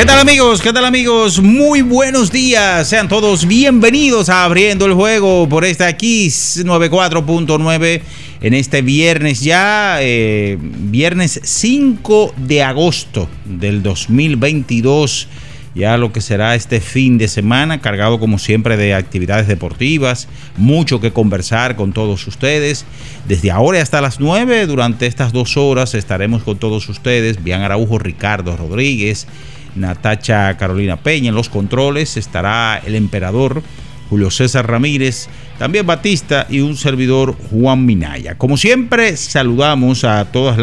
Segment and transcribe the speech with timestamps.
[0.00, 0.62] ¿Qué tal amigos?
[0.62, 1.42] ¿Qué tal amigos?
[1.42, 2.88] Muy buenos días.
[2.88, 8.00] Sean todos bienvenidos a Abriendo el Juego por esta Kiss 94.9
[8.40, 15.28] en este viernes ya, eh, viernes 5 de agosto del 2022.
[15.74, 20.98] Ya lo que será este fin de semana, cargado como siempre de actividades deportivas, mucho
[21.00, 22.86] que conversar con todos ustedes.
[23.28, 27.44] Desde ahora hasta las 9, durante estas dos horas, estaremos con todos ustedes.
[27.44, 29.26] Bian Araujo, Ricardo Rodríguez.
[29.74, 33.62] Natacha Carolina Peña en los controles, estará el emperador
[34.10, 38.36] Julio César Ramírez, también Batista y un servidor Juan Minaya.
[38.36, 40.58] Como siempre, saludamos a todas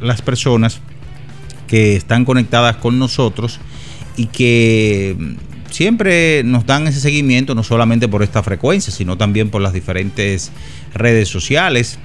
[0.00, 0.80] las personas
[1.66, 3.58] que están conectadas con nosotros
[4.16, 5.16] y que
[5.70, 10.52] siempre nos dan ese seguimiento, no solamente por esta frecuencia, sino también por las diferentes
[10.94, 11.98] redes sociales.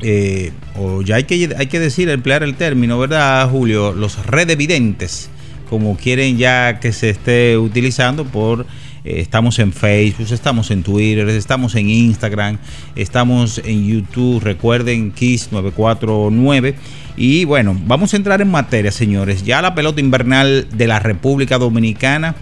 [0.00, 3.92] Eh, o ya hay que, hay que decir, emplear el término, ¿verdad, Julio?
[3.92, 5.28] Los redevidentes
[5.68, 8.66] como quieren ya que se esté utilizando por
[9.04, 12.58] eh, estamos en Facebook, estamos en Twitter, estamos en Instagram,
[12.96, 16.74] estamos en YouTube, recuerden Kiss 949
[17.16, 19.44] y bueno, vamos a entrar en materia, señores.
[19.44, 22.36] Ya la pelota invernal de la República Dominicana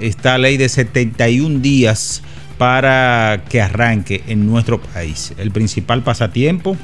[0.00, 2.22] está ley de 71 días
[2.56, 5.34] para que arranque en nuestro país.
[5.38, 6.76] El principal pasatiempo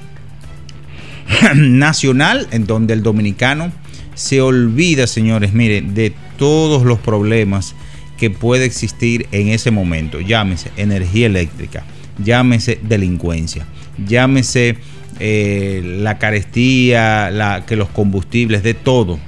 [1.55, 3.73] nacional en donde el dominicano
[4.19, 7.77] se olvida, señores, miren, de todos los problemas
[8.17, 10.21] que puede existir en ese momento.
[10.21, 11.85] Llámese energía eléctrica,
[12.23, 13.65] llámese delincuencia,
[14.05, 14.79] llámese
[15.21, 19.21] eh, la carestía, la, que los combustibles, de todo.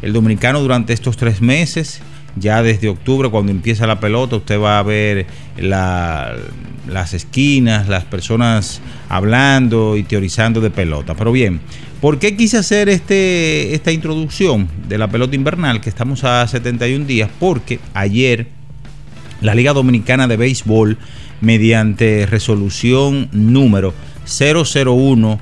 [0.00, 2.00] El dominicano durante estos tres meses,
[2.36, 5.26] ya desde octubre, cuando empieza la pelota, usted va a ver
[5.58, 8.80] las esquinas, las personas
[9.10, 11.14] hablando y teorizando de pelota.
[11.14, 11.60] Pero bien,
[12.00, 17.04] ¿Por qué quise hacer este, esta introducción de la pelota invernal, que estamos a 71
[17.06, 17.28] días?
[17.40, 18.46] Porque ayer
[19.40, 20.96] la Liga Dominicana de Béisbol,
[21.40, 23.94] mediante resolución número
[24.26, 25.40] 001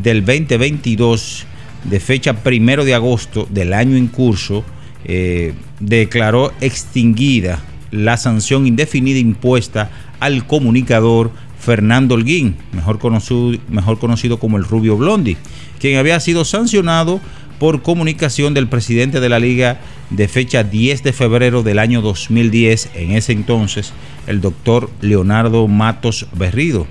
[0.00, 1.46] del 2022,
[1.82, 4.64] de fecha primero de agosto del año en curso,
[5.04, 9.90] eh, declaró extinguida la sanción indefinida impuesta
[10.20, 15.36] al comunicador Fernando Holguín, mejor conocido, mejor conocido como el Rubio Blondi,
[15.82, 17.20] quien había sido sancionado
[17.58, 19.80] por comunicación del presidente de la liga
[20.10, 23.92] de fecha 10 de febrero del año 2010, en ese entonces
[24.28, 26.86] el doctor Leonardo Matos Berrido,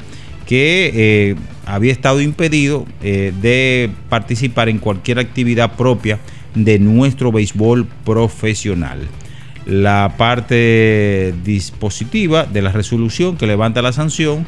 [0.45, 1.35] que eh,
[1.65, 6.19] había estado impedido eh, de participar en cualquier actividad propia
[6.53, 9.07] de nuestro béisbol profesional.
[9.65, 14.45] La parte dispositiva de la resolución que levanta la sanción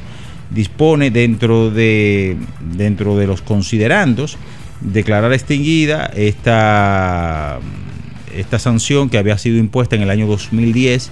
[0.54, 2.38] dispone dentro de,
[2.76, 4.38] dentro de los considerandos
[4.82, 7.60] declarar extinguida esta,
[8.36, 11.12] esta sanción que había sido impuesta en el año 2010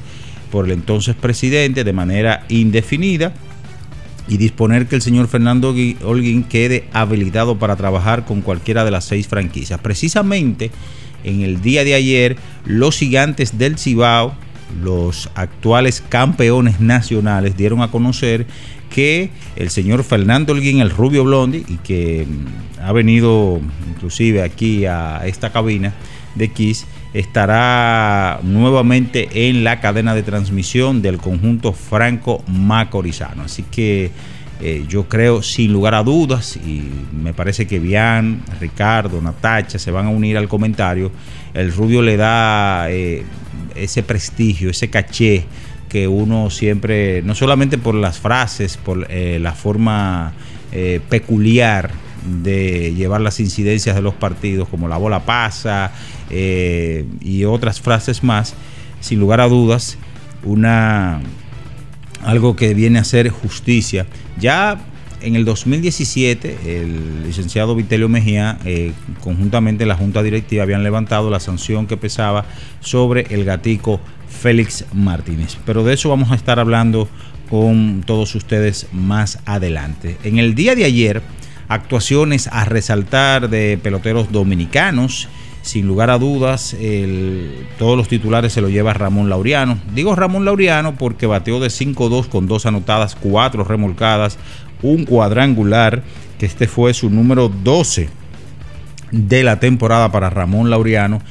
[0.52, 3.34] por el entonces presidente de manera indefinida
[4.28, 5.74] y disponer que el señor Fernando
[6.04, 9.80] Holguín quede habilitado para trabajar con cualquiera de las seis franquicias.
[9.80, 10.72] Precisamente
[11.24, 14.34] en el día de ayer, los gigantes del Cibao,
[14.82, 18.46] los actuales campeones nacionales, dieron a conocer
[18.94, 23.60] que el señor Fernando Holguín, el rubio blondi, y que mm, ha venido
[23.90, 25.94] inclusive aquí a esta cabina
[26.36, 33.44] de Kiss, estará nuevamente en la cadena de transmisión del conjunto franco macorizano.
[33.44, 34.12] Así que
[34.62, 39.92] eh, yo creo sin lugar a dudas, y me parece que Bian, Ricardo, Natacha se
[39.92, 41.12] van a unir al comentario,
[41.54, 43.24] el rubio le da eh,
[43.76, 45.46] ese prestigio, ese caché
[45.92, 50.34] que uno siempre, no solamente por las frases, por eh, la forma
[51.10, 51.92] peculiar
[52.26, 55.92] de llevar las incidencias de los partidos, como la bola pasa,
[56.30, 58.54] eh, y otras frases más,
[59.00, 59.98] sin lugar a dudas,
[60.44, 61.22] una
[62.24, 64.06] algo que viene a ser justicia.
[64.40, 64.80] Ya
[65.22, 71.40] en el 2017, el licenciado Vitelio Mejía, eh, conjuntamente la Junta Directiva, habían levantado la
[71.40, 72.46] sanción que pesaba
[72.80, 74.00] sobre el gatico
[74.32, 75.58] Félix Martínez.
[75.66, 77.08] Pero de eso vamos a estar hablando
[77.50, 80.18] con todos ustedes más adelante.
[80.24, 81.22] En el día de ayer,
[81.68, 85.28] actuaciones a resaltar de peloteros dominicanos
[85.62, 86.76] sin lugar a dudas,
[87.78, 89.78] todos los titulares se lo lleva Ramón Laureano.
[89.94, 94.40] Digo Ramón Laureano porque bateó de 5-2 con dos anotadas, cuatro remolcadas,
[94.82, 96.02] un cuadrangular,
[96.40, 98.10] que este fue su número 12
[99.12, 101.22] de la temporada para Ramón Laureano.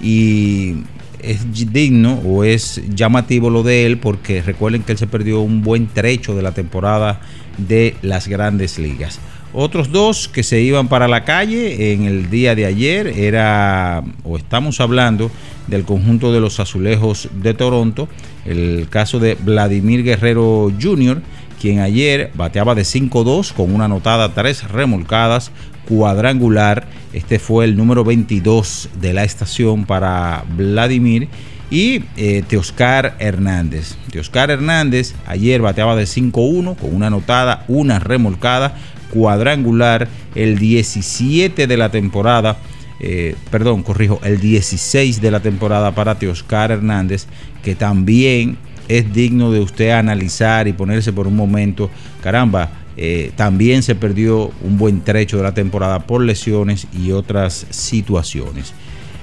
[0.00, 0.84] Y
[1.22, 5.62] es digno o es llamativo lo de él porque recuerden que él se perdió un
[5.62, 7.20] buen trecho de la temporada
[7.58, 9.20] de las grandes ligas.
[9.52, 14.36] Otros dos que se iban para la calle en el día de ayer era, o
[14.36, 15.30] estamos hablando
[15.66, 18.08] del conjunto de los azulejos de Toronto,
[18.44, 21.20] el caso de Vladimir Guerrero Jr.,
[21.60, 25.50] quien ayer bateaba de 5-2 con una anotada, tres remolcadas,
[25.88, 26.86] cuadrangular.
[27.12, 31.28] Este fue el número 22 de la estación para Vladimir.
[31.70, 33.96] Y eh, Teoscar Hernández.
[34.10, 38.74] Teoscar Hernández ayer bateaba de 5-1 con una anotada, una remolcada,
[39.10, 42.56] cuadrangular, el 17 de la temporada,
[43.00, 47.26] eh, perdón, corrijo, el 16 de la temporada para Teoscar Hernández,
[47.62, 51.90] que también es digno de usted analizar y ponerse por un momento,
[52.22, 52.68] caramba,
[53.02, 58.74] eh, también se perdió un buen trecho de la temporada por lesiones y otras situaciones.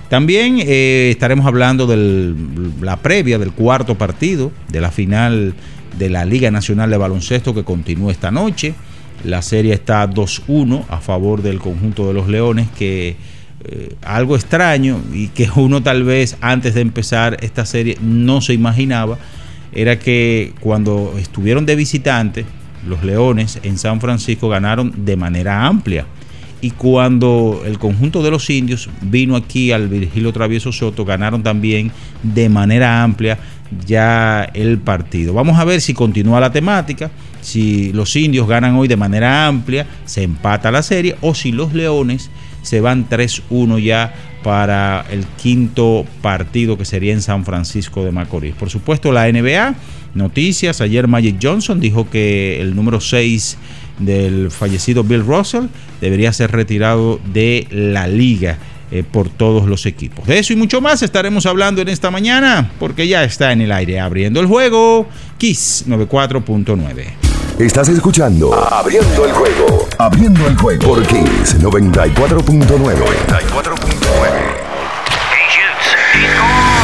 [0.10, 2.34] También eh, estaremos hablando de
[2.82, 5.54] la previa del cuarto partido de la final
[5.96, 8.74] de la Liga Nacional de Baloncesto que continúa esta noche.
[9.24, 13.16] La serie está 2-1 a favor del conjunto de los Leones, que
[13.64, 18.56] eh, algo extraño y que uno tal vez antes de empezar esta serie no se
[18.56, 19.20] imaginaba,
[19.72, 22.44] era que cuando estuvieron de visitante,
[22.88, 26.06] los Leones en San Francisco ganaron de manera amplia.
[26.60, 31.92] Y cuando el conjunto de los indios vino aquí al Virgilio Travieso Soto, ganaron también
[32.24, 33.38] de manera amplia
[33.86, 35.34] ya el partido.
[35.34, 39.86] Vamos a ver si continúa la temática, si los indios ganan hoy de manera amplia,
[40.06, 42.32] se empata la serie, o si los leones
[42.64, 44.14] se van 3-1 ya
[44.44, 48.56] para el quinto partido que sería en San Francisco de Macorís.
[48.56, 49.76] Por supuesto, la NBA,
[50.18, 53.58] noticias, ayer Magic Johnson dijo que el número 6
[54.00, 55.68] del fallecido Bill Russell
[56.02, 58.58] debería ser retirado de la liga
[58.92, 60.26] eh, por todos los equipos.
[60.28, 63.72] De eso y mucho más estaremos hablando en esta mañana porque ya está en el
[63.72, 65.08] aire abriendo el juego
[65.38, 67.06] Kiss 94.9.
[67.60, 69.90] Estás escuchando Abriendo el juego.
[69.98, 72.14] Abriendo el juego por Kiss 94.9.
[72.14, 73.77] 94.9.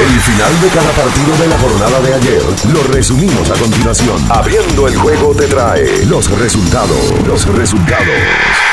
[0.04, 2.44] El final de cada partido de la jornada de ayer
[2.74, 4.18] lo resumimos a continuación.
[4.30, 7.14] Abriendo el juego te trae los resultados.
[7.26, 8.73] Los resultados.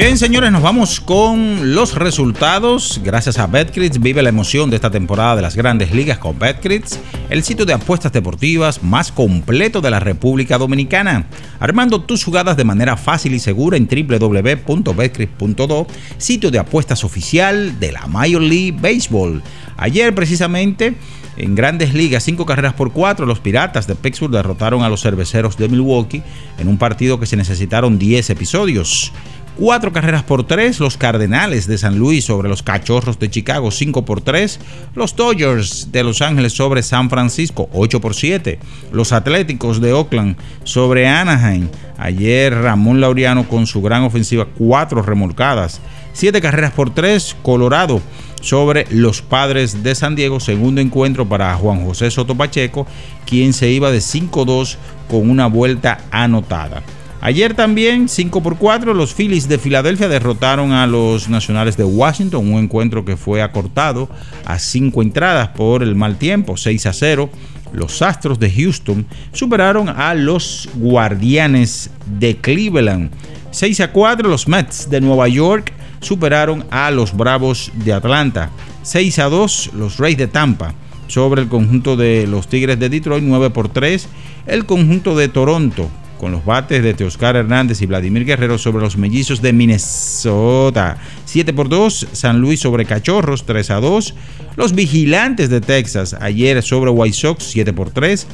[0.00, 3.02] Bien, señores, nos vamos con los resultados.
[3.04, 6.98] Gracias a Betcris, vive la emoción de esta temporada de las grandes ligas con Betcris,
[7.28, 11.26] el sitio de apuestas deportivas más completo de la República Dominicana.
[11.58, 17.92] Armando tus jugadas de manera fácil y segura en www.betcris.do, sitio de apuestas oficial de
[17.92, 19.42] la Major League Baseball.
[19.76, 20.94] Ayer, precisamente,
[21.36, 25.58] en grandes ligas, cinco carreras por cuatro, los Piratas de Pittsburgh derrotaron a los Cerveceros
[25.58, 26.22] de Milwaukee
[26.58, 29.12] en un partido que se necesitaron 10 episodios.
[29.60, 34.06] Cuatro carreras por tres, los Cardenales de San Luis sobre los Cachorros de Chicago, 5
[34.06, 34.58] por 3.
[34.94, 38.58] Los Dodgers de Los Ángeles sobre San Francisco, 8 por 7.
[38.90, 41.68] Los Atléticos de Oakland sobre Anaheim.
[41.98, 45.82] Ayer Ramón Laureano con su gran ofensiva, cuatro remolcadas.
[46.14, 48.00] Siete carreras por tres, Colorado
[48.40, 50.40] sobre los Padres de San Diego.
[50.40, 52.86] Segundo encuentro para Juan José Soto Pacheco,
[53.26, 54.78] quien se iba de 5-2
[55.10, 56.82] con una vuelta anotada.
[57.22, 62.50] Ayer también, 5 por 4, los Phillies de Filadelfia derrotaron a los Nacionales de Washington,
[62.50, 64.08] un encuentro que fue acortado
[64.46, 67.28] a 5 entradas por el mal tiempo, 6 a 0.
[67.74, 73.10] Los Astros de Houston superaron a los Guardianes de Cleveland.
[73.50, 78.50] 6 a 4, los Mets de Nueva York superaron a los Bravos de Atlanta.
[78.82, 80.72] 6 a 2, los Rays de Tampa
[81.06, 83.22] sobre el conjunto de los Tigres de Detroit.
[83.22, 84.08] 9 por 3,
[84.46, 88.98] el conjunto de Toronto con los bates de Teoscar Hernández y Vladimir Guerrero sobre los
[88.98, 90.98] mellizos de Minnesota.
[91.24, 94.14] 7 por 2, San Luis sobre Cachorros, 3 a 2.
[94.56, 98.26] Los vigilantes de Texas ayer sobre White Sox, 7 por 3.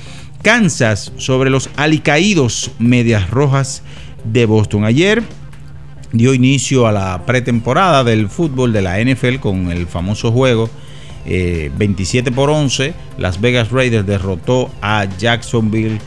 [0.43, 3.85] Kansas sobre los alicaídos Medias Rojas
[4.25, 4.85] de Boston.
[4.85, 5.23] Ayer
[6.13, 10.69] dio inicio a la pretemporada del fútbol de la NFL con el famoso juego
[11.25, 12.95] 27 eh, por 11.
[13.17, 16.01] Las Vegas Raiders derrotó a Jacksonville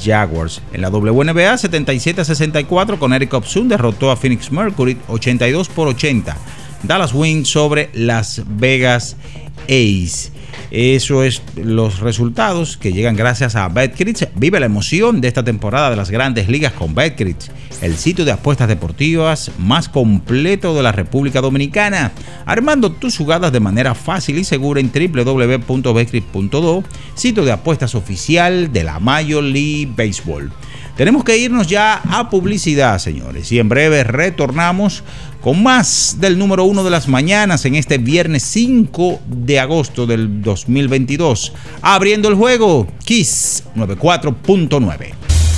[0.00, 0.60] Jaguars.
[0.72, 6.36] En la WNBA 77 64 con Eric Obsun derrotó a Phoenix Mercury 82 por 80.
[6.82, 9.16] Dallas Wings sobre Las Vegas
[9.64, 10.32] Ace.
[10.70, 14.22] Eso es los resultados que llegan gracias a BetCrit.
[14.36, 17.36] Vive la emoción de esta temporada de las grandes ligas con BetCrit,
[17.82, 22.12] el sitio de apuestas deportivas más completo de la República Dominicana.
[22.46, 26.84] Armando tus jugadas de manera fácil y segura en www.betcrit.do,
[27.14, 30.50] sitio de apuestas oficial de la Major League Baseball.
[30.96, 35.02] Tenemos que irnos ya a publicidad, señores, y en breve retornamos
[35.40, 40.42] con más del número uno de las mañanas en este viernes 5 de agosto del
[40.42, 41.54] 2022.
[41.80, 45.14] Abriendo el juego, Kiss 94.9.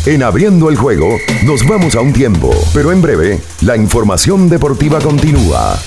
[0.07, 5.01] En Abriendo el Juego nos vamos a un tiempo, pero en breve la información deportiva
[5.01, 5.79] continúa.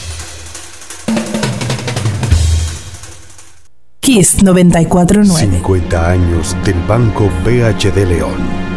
[4.00, 5.52] Kiss 94.9.
[5.52, 8.77] 50 años del Banco BHD León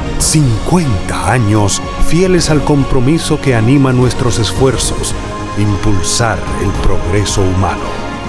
[0.21, 5.15] 50 años fieles al compromiso que anima nuestros esfuerzos,
[5.57, 7.81] impulsar el progreso humano,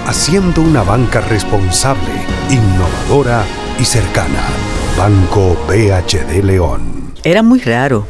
[0.07, 2.09] haciendo una banca responsable,
[2.49, 3.45] innovadora
[3.79, 4.41] y cercana.
[4.97, 7.13] Banco BHD León.
[7.23, 8.07] Era muy raro.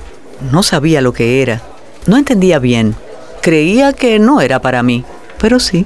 [0.50, 1.62] No sabía lo que era.
[2.08, 2.96] No entendía bien.
[3.42, 5.04] Creía que no era para mí,
[5.40, 5.86] pero sí.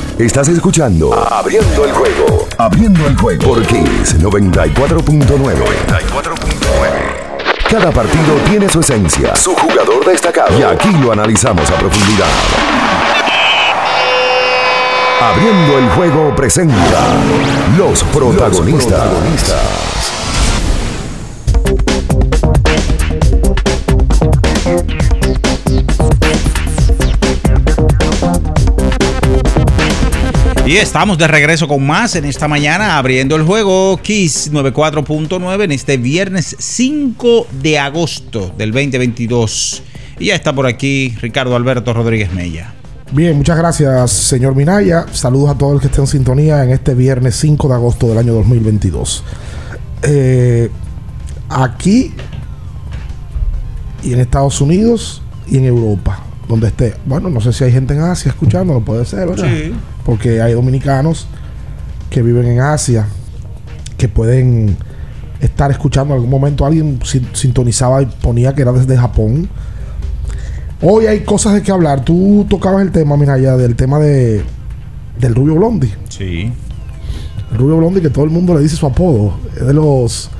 [0.17, 2.47] Estás escuchando Abriendo el juego.
[2.57, 5.25] Abriendo el juego por Kiss 94.9.
[5.25, 5.57] 94.9.
[7.69, 10.59] Cada partido tiene su esencia, su jugador destacado.
[10.59, 12.27] Y aquí lo analizamos a profundidad.
[15.21, 16.75] Abriendo el juego presenta.
[17.77, 19.07] Los protagonistas.
[30.65, 35.71] Y estamos de regreso con más en esta mañana, abriendo el juego Kiss 94.9 en
[35.71, 39.81] este viernes 5 de agosto del 2022.
[40.19, 42.75] Y ya está por aquí Ricardo Alberto Rodríguez Mella.
[43.11, 45.07] Bien, muchas gracias, señor Minaya.
[45.11, 48.19] Saludos a todos los que estén en sintonía en este viernes 5 de agosto del
[48.19, 49.23] año 2022.
[50.03, 50.69] Eh,
[51.49, 52.13] aquí
[54.03, 56.95] y en Estados Unidos y en Europa, donde esté.
[57.05, 59.49] Bueno, no sé si hay gente en Asia escuchando, no puede ser, ¿verdad?
[59.49, 59.73] Sí.
[60.05, 61.27] Porque hay dominicanos
[62.09, 63.07] que viven en Asia
[63.97, 64.75] que pueden
[65.39, 66.65] estar escuchando en algún momento.
[66.65, 69.47] Alguien sin- sintonizaba y ponía que era desde Japón.
[70.81, 72.03] Hoy hay cosas de que hablar.
[72.03, 74.43] Tú tocabas el tema, mira, ya del tema de
[75.19, 75.91] del Rubio Blondi.
[76.09, 76.51] Sí.
[77.51, 79.33] El Rubio Blondi, que todo el mundo le dice su apodo.
[79.55, 80.31] Es de los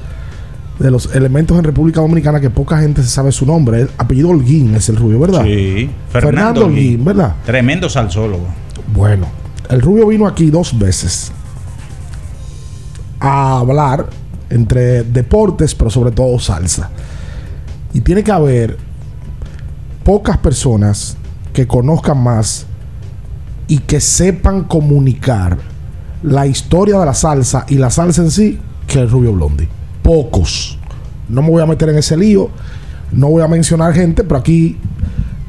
[0.79, 3.81] de los elementos en República Dominicana que poca gente se sabe su nombre.
[3.81, 5.43] El apellido Holguín es el Rubio, ¿verdad?
[5.43, 5.91] Sí.
[6.09, 7.35] Fernando Holguín, ¿verdad?
[7.45, 8.45] Tremendo salsólogo.
[8.91, 9.27] Bueno,
[9.71, 11.31] el Rubio vino aquí dos veces
[13.21, 14.07] a hablar
[14.49, 16.89] entre deportes, pero sobre todo salsa.
[17.93, 18.77] Y tiene que haber
[20.03, 21.15] pocas personas
[21.53, 22.65] que conozcan más
[23.67, 25.57] y que sepan comunicar
[26.21, 29.69] la historia de la salsa y la salsa en sí que el Rubio Blondi.
[30.03, 30.77] Pocos.
[31.29, 32.49] No me voy a meter en ese lío.
[33.13, 34.77] No voy a mencionar gente, pero aquí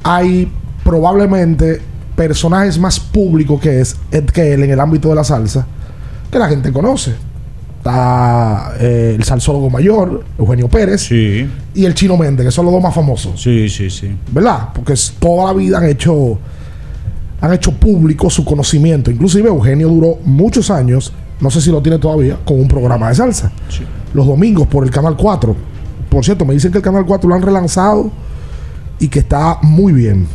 [0.04, 0.50] hay
[0.85, 1.82] probablemente
[2.16, 3.96] personajes más públicos que, es,
[4.33, 5.66] que él en el ámbito de la salsa
[6.31, 7.14] que la gente conoce.
[7.79, 11.48] Está eh, el salsólogo mayor, Eugenio Pérez, Sí.
[11.75, 13.42] y el Chino Méndez, que son los dos más famosos.
[13.42, 14.16] Sí, sí, sí.
[14.31, 14.68] ¿verdad?
[14.72, 16.38] Porque toda la vida han hecho
[17.40, 19.11] han hecho público su conocimiento.
[19.11, 23.16] Inclusive Eugenio duró muchos años, no sé si lo tiene todavía, con un programa de
[23.16, 23.51] salsa.
[24.14, 25.57] Los domingos por el Canal 4.
[26.09, 28.12] Por cierto, me dicen que el Canal 4 lo han relanzado
[29.01, 30.29] y que está muy bien.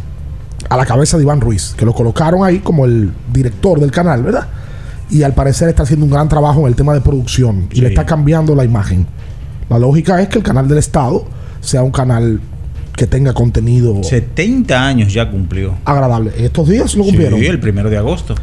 [0.70, 4.24] A la cabeza de Iván Ruiz, que lo colocaron ahí como el director del canal,
[4.24, 4.48] ¿verdad?
[5.10, 7.90] Y al parecer está haciendo un gran trabajo en el tema de producción y le
[7.90, 9.08] está cambiando la imagen.
[9.70, 11.26] La lógica es que el canal del Estado
[11.62, 12.42] sea un canal
[12.96, 15.76] que tenga contenido 70 años ya cumplió.
[15.86, 16.32] agradable.
[16.38, 17.40] Estos días lo cumplieron.
[17.40, 18.36] Sí, el primero de agosto.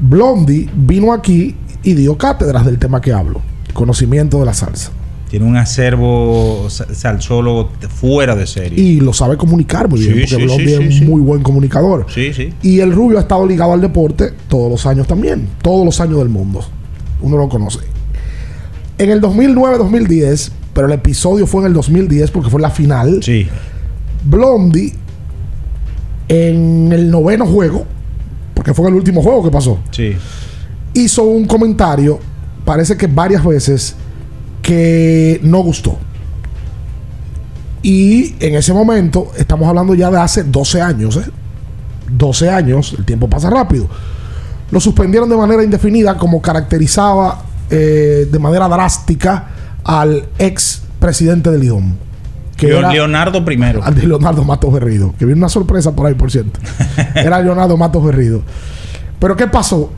[0.00, 3.40] Blondie vino aquí y dio cátedras del tema que hablo,
[3.74, 4.90] conocimiento de la salsa.
[5.30, 8.78] Tiene un acervo sa- salsólogo fuera de serie.
[8.82, 11.42] Y lo sabe comunicar muy bien, Sí, porque sí, Blondie sí, es un muy buen
[11.42, 12.06] comunicador.
[12.12, 12.52] Sí, sí.
[12.62, 16.18] Y el rubio ha estado ligado al deporte todos los años también, todos los años
[16.18, 16.64] del mundo.
[17.22, 17.78] Uno lo conoce.
[18.98, 23.22] En el 2009-2010, pero el episodio fue en el 2010 porque fue la final.
[23.22, 23.46] Sí.
[24.24, 24.94] Blondie,
[26.28, 27.86] en el noveno juego,
[28.54, 30.14] porque fue el último juego que pasó, Sí.
[30.94, 32.18] hizo un comentario,
[32.64, 33.96] parece que varias veces,
[34.70, 35.98] que no gustó.
[37.82, 41.28] Y en ese momento, estamos hablando ya de hace 12 años, ¿eh?
[42.08, 43.88] 12 años, el tiempo pasa rápido.
[44.70, 49.48] Lo suspendieron de manera indefinida como caracterizaba eh, de manera drástica
[49.82, 51.98] al ex presidente de Lidón.
[52.60, 53.82] Leonardo primero.
[53.82, 55.16] Al de Leonardo Matos Berrido.
[55.18, 56.60] Que viene una sorpresa por ahí, por cierto.
[57.16, 58.42] era Leonardo Matos Berrido.
[59.18, 59.90] Pero ¿qué pasó?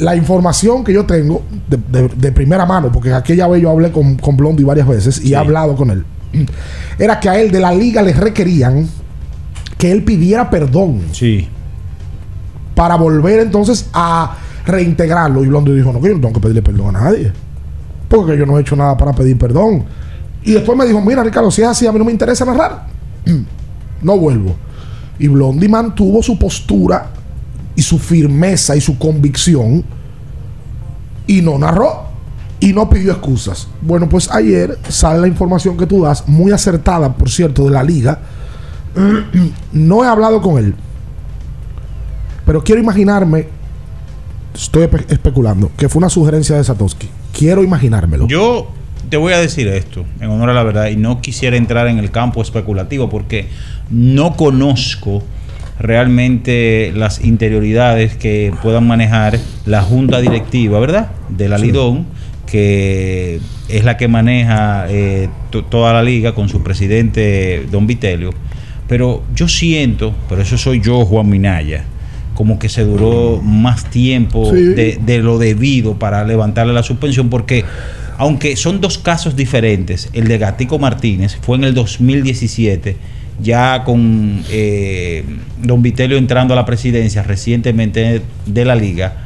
[0.00, 4.36] La información que yo tengo de, primera mano, porque aquella vez yo hablé con, con
[4.36, 6.04] Blondi varias veces y he hablado con él,
[6.98, 8.88] era que a él de la liga le requerían
[9.78, 11.02] que él pidiera perdón.
[11.12, 11.48] Sí.
[12.74, 15.44] Para volver entonces a reintegrarlo.
[15.44, 17.32] Y Blondi dijo, no, que yo no tengo que pedirle perdón a nadie.
[18.08, 19.84] Porque yo no he hecho nada para pedir perdón.
[20.42, 22.86] Y después me dijo, mira Ricardo, si es así, a mí no me interesa narrar.
[24.02, 24.54] no vuelvo.
[25.18, 27.10] Y Blondie mantuvo su postura
[27.76, 29.84] y su firmeza y su convicción
[31.26, 32.06] y no narró
[32.58, 33.68] y no pidió excusas.
[33.82, 37.82] Bueno, pues ayer sale la información que tú das, muy acertada, por cierto, de la
[37.82, 38.20] liga.
[39.72, 40.74] no he hablado con él,
[42.46, 43.48] pero quiero imaginarme,
[44.54, 47.10] estoy especulando, que fue una sugerencia de Satoshi.
[47.36, 48.26] Quiero imaginármelo.
[48.26, 48.68] Yo
[49.10, 51.98] te voy a decir esto, en honor a la verdad, y no quisiera entrar en
[51.98, 53.48] el campo especulativo porque
[53.90, 55.22] no conozco
[55.78, 61.10] realmente las interioridades que puedan manejar la junta directiva, ¿verdad?
[61.28, 62.06] De la Lidón,
[62.46, 65.28] que es la que maneja eh,
[65.70, 68.32] toda la liga con su presidente Don Vitelio.
[68.88, 71.84] Pero yo siento, pero eso soy yo, Juan Minaya,
[72.34, 77.64] como que se duró más tiempo de, de lo debido para levantarle la suspensión, porque
[78.18, 82.96] aunque son dos casos diferentes, el de Gatico Martínez fue en el 2017,
[83.40, 85.24] ya con eh,
[85.62, 89.24] don Vitelio entrando a la presidencia recientemente de la liga,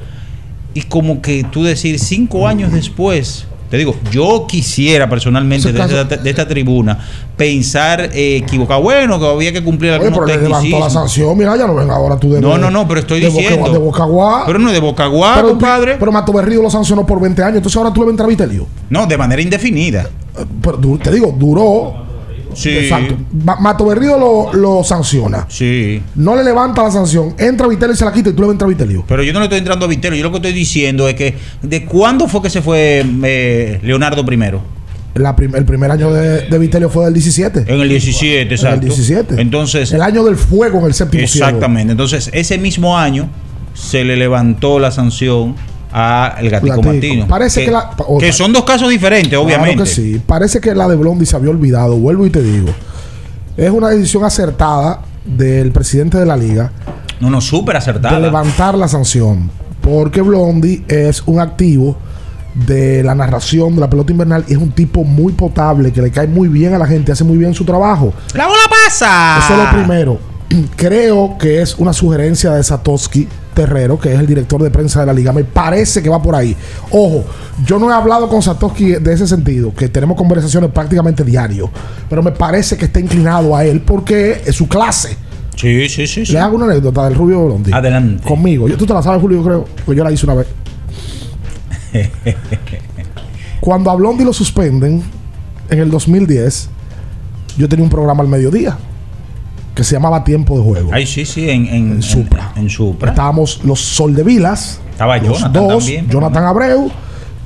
[0.74, 6.48] y como que tú decir cinco años después, te digo, yo quisiera personalmente de esta,
[6.48, 6.98] tribuna
[7.36, 8.82] pensar eh, equivocado.
[8.82, 11.38] Bueno, que había que cumplir algunos Oye, pero le la sanción.
[11.38, 13.72] Mira, ya no venga ahora tú de No, no, no, pero estoy diciendo.
[13.72, 14.42] de Bocaguá.
[14.44, 15.96] Pero no de Bocaguá, pero, compadre.
[15.98, 17.56] Pero Mato Berrío lo sancionó por 20 años.
[17.58, 18.66] Entonces ahora tú le vas a entrar a Vitelio.
[18.90, 20.02] No, de manera indefinida.
[20.36, 22.09] Eh, pero te digo, duró
[22.54, 22.70] Sí.
[22.70, 23.16] Exacto.
[23.32, 25.46] Mato Berrío lo, lo, sanciona.
[25.48, 26.02] Sí.
[26.14, 27.34] No le levanta la sanción.
[27.38, 29.04] Entra Vitelio y se la quita y tú le a entrar a Vitelio.
[29.06, 30.18] Pero yo no le estoy entrando a Vitelio.
[30.18, 34.24] Yo lo que estoy diciendo es que ¿de cuándo fue que se fue eh, Leonardo
[34.24, 34.62] primero?
[35.12, 37.64] el primer año de, de, Vitelio fue del 17.
[37.66, 38.76] En el 17, exacto.
[38.76, 39.40] En el 17.
[39.40, 39.92] Entonces.
[39.92, 41.90] El año del fuego en el séptimo Exactamente.
[41.92, 43.28] Entonces, ese mismo año
[43.74, 45.56] se le levantó la sanción
[45.92, 47.26] a el Gatico, Martino.
[47.26, 47.72] Parece que,
[48.18, 49.76] que, son dos casos diferentes, obviamente.
[49.76, 50.22] Claro que sí.
[50.24, 51.96] Parece que la de Blondie se había olvidado.
[51.96, 52.68] Vuelvo y te digo.
[53.56, 56.72] Es una decisión acertada del presidente de la liga.
[57.20, 58.16] No, no, súper acertada.
[58.16, 59.50] De levantar la sanción.
[59.80, 61.96] Porque Blondie es un activo
[62.54, 66.10] de la narración de la pelota invernal y es un tipo muy potable, que le
[66.10, 68.12] cae muy bien a la gente, hace muy bien su trabajo.
[68.34, 69.38] ¡La bola pasa!
[69.38, 70.18] Eso es lo primero.
[70.76, 73.28] Creo que es una sugerencia de Satoshi
[73.60, 75.34] Terrero, que es el director de prensa de la liga.
[75.34, 76.56] Me parece que va por ahí.
[76.90, 77.24] Ojo,
[77.66, 81.70] yo no he hablado con Satoshi de ese sentido, que tenemos conversaciones prácticamente diario,
[82.08, 85.14] pero me parece que está inclinado a él porque es su clase.
[85.56, 86.24] Sí, sí, sí.
[86.32, 87.70] Le hago una anécdota del Rubio Blondi.
[87.70, 88.26] Adelante.
[88.26, 88.66] Conmigo.
[88.66, 90.46] Yo, tú te la sabes, Julio, creo, pues yo la hice una vez.
[93.60, 95.02] Cuando a Blondi lo suspenden
[95.68, 96.70] en el 2010,
[97.58, 98.78] yo tenía un programa al mediodía
[99.80, 100.90] que se llamaba Tiempo de Juego.
[100.92, 102.52] Ay, sí, sí, en, en, Supra.
[102.54, 103.12] En, Supra.
[103.12, 104.78] Estábamos los Soldevilas.
[104.90, 106.06] Estaba los Jonathan dos, también.
[106.10, 106.90] Jonathan Abreu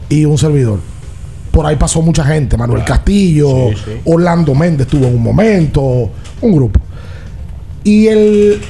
[0.08, 0.80] y un servidor.
[1.52, 2.56] Por ahí pasó mucha gente.
[2.56, 3.70] Manuel Castillo,
[4.04, 6.80] Orlando Méndez estuvo en un momento, un grupo.
[7.84, 8.60] Y el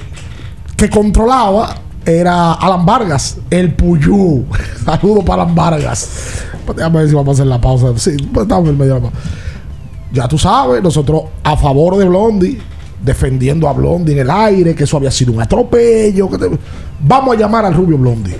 [0.77, 1.75] que controlaba
[2.05, 4.45] era Alan Vargas, el Puyú.
[4.85, 6.45] Saludo para Alan Vargas.
[6.67, 7.95] Pues déjame ver si vamos a hacer la pausa.
[7.97, 9.25] Sí, pues estamos en medio de la pausa.
[10.13, 12.74] Ya tú sabes, nosotros a favor de Blondie
[13.05, 16.29] defendiendo a Blondie en el aire, que eso había sido un atropello.
[17.01, 18.37] Vamos a llamar al Rubio Blondie.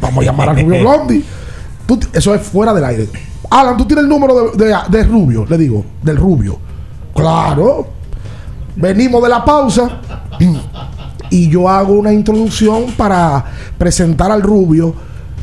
[0.00, 1.22] Vamos a llamar al Rubio Blondie.
[2.12, 3.08] eso es fuera del aire.
[3.50, 6.58] Alan, tú tienes el número de, Rubio, le digo, del Rubio.
[7.14, 7.88] Claro.
[8.76, 10.00] Venimos de la pausa
[11.30, 13.44] y yo hago una introducción para
[13.76, 14.94] presentar al Rubio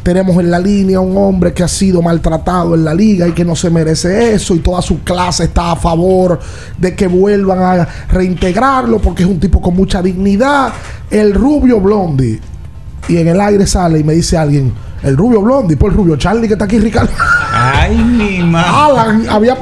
[0.06, 3.44] tenemos en la línea un hombre que ha sido maltratado en la liga y que
[3.44, 6.40] no se merece eso y toda su clase está a favor
[6.78, 10.72] de que vuelvan a reintegrarlo porque es un tipo con mucha dignidad.
[11.10, 12.40] El rubio Blondi.
[13.08, 14.72] Y en el aire sale y me dice alguien,
[15.06, 17.12] el rubio Blondi, por el rubio Charlie que está aquí, Ricardo.
[17.54, 18.70] Ay, mi madre.
[18.74, 19.56] Alan había,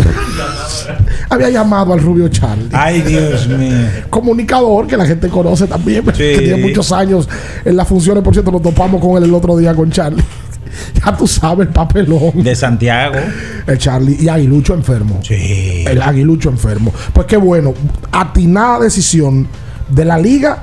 [1.29, 2.69] había llamado al rubio Charlie.
[2.71, 3.77] Ay, Dios mío.
[4.09, 7.27] Comunicador que la gente conoce también, que tiene muchos años
[7.65, 8.23] en las funciones.
[8.23, 10.23] Por cierto, nos topamos con él el otro día con Charlie.
[11.05, 12.31] ya tú sabes el papelón.
[12.41, 13.19] De Santiago.
[13.67, 14.17] El Charlie.
[14.19, 15.19] Y Aguilucho enfermo.
[15.21, 15.83] Sí.
[15.85, 16.93] El Aguilucho enfermo.
[17.11, 17.73] Pues qué bueno.
[18.11, 19.47] Atinada decisión
[19.89, 20.59] de la liga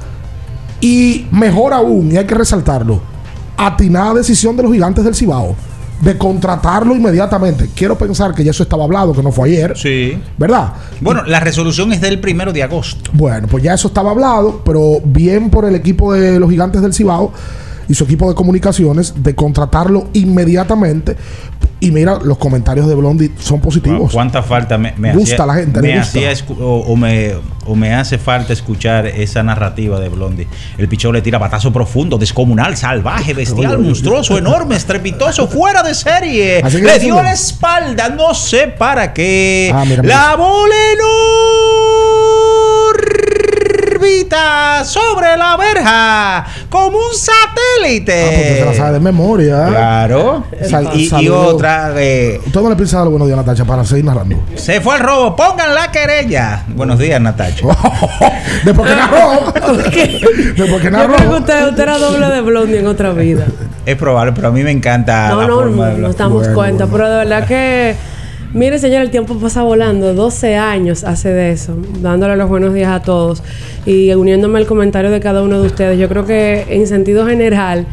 [0.80, 3.02] Y mejor aún, y hay que resaltarlo,
[3.66, 5.54] atinada decisión de los gigantes del Cibao
[6.00, 7.68] de contratarlo inmediatamente.
[7.74, 9.76] Quiero pensar que ya eso estaba hablado, que no fue ayer.
[9.76, 10.18] Sí.
[10.38, 10.72] ¿Verdad?
[11.00, 13.10] Bueno, la resolución es del primero de agosto.
[13.12, 16.94] Bueno, pues ya eso estaba hablado, pero bien por el equipo de los gigantes del
[16.94, 17.32] Cibao
[17.90, 21.16] y su equipo de comunicaciones de contratarlo inmediatamente.
[21.80, 24.12] Y mira, los comentarios de Blondie son positivos.
[24.12, 25.82] ¿Cuánta falta me, me gusta hacía, la gente?
[25.82, 27.32] Me hacía o, o me,
[27.66, 30.46] o me hace falta escuchar esa narrativa de Blondie.
[30.78, 36.62] El pichón le tira batazo profundo, descomunal, salvaje, bestial, monstruoso, enorme, estrepitoso, fuera de serie.
[36.62, 39.72] Le dio la espalda, no sé para qué.
[39.74, 40.28] Ah, mira, mira.
[40.28, 40.74] la bola
[44.04, 48.12] órbita sobre la verja, como un satélite.
[48.24, 49.66] Ah, porque se la sabe de memoria.
[49.68, 50.44] Claro.
[50.68, 52.40] Sal- y, y otra de.
[52.46, 54.42] Usted no le piensa dar buenos días, Natacha, para seguir narrando.
[54.56, 56.64] Se fue el robo, pongan la querella.
[56.68, 57.66] Buenos días, Natacha.
[58.64, 59.52] Después que narró.
[59.52, 59.88] Después
[60.82, 61.36] que Yo narró.
[61.38, 63.44] usted, usted era doble de Blondie en otra vida.
[63.86, 65.28] Es probable, pero a mí me encanta.
[65.30, 65.98] No, la no, forma de no, hablar.
[66.08, 66.84] nos damos Bueno, cuenta.
[66.86, 66.96] bueno.
[67.04, 67.96] Pero de verdad que,
[68.52, 70.14] mire, señor, el tiempo pasa volando.
[70.14, 73.42] 12 años hace de eso, dándole los buenos días a todos
[73.86, 75.98] y uniéndome al comentario de cada uno de ustedes.
[75.98, 77.86] Yo creo que en sentido general,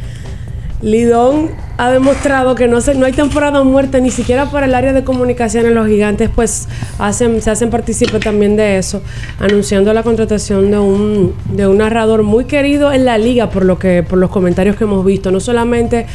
[0.82, 5.72] Lidón ha demostrado que no, hay temporada muerta ni siquiera para el área de comunicaciones.
[5.74, 6.67] Los gigantes, pues,
[7.00, 9.02] hacen, se hacen partícipes también de eso,
[9.39, 13.80] anunciando la contratación de un, de un narrador muy querido en la liga por lo
[13.80, 15.32] que, por los comentarios que hemos visto.
[15.32, 16.06] No solamente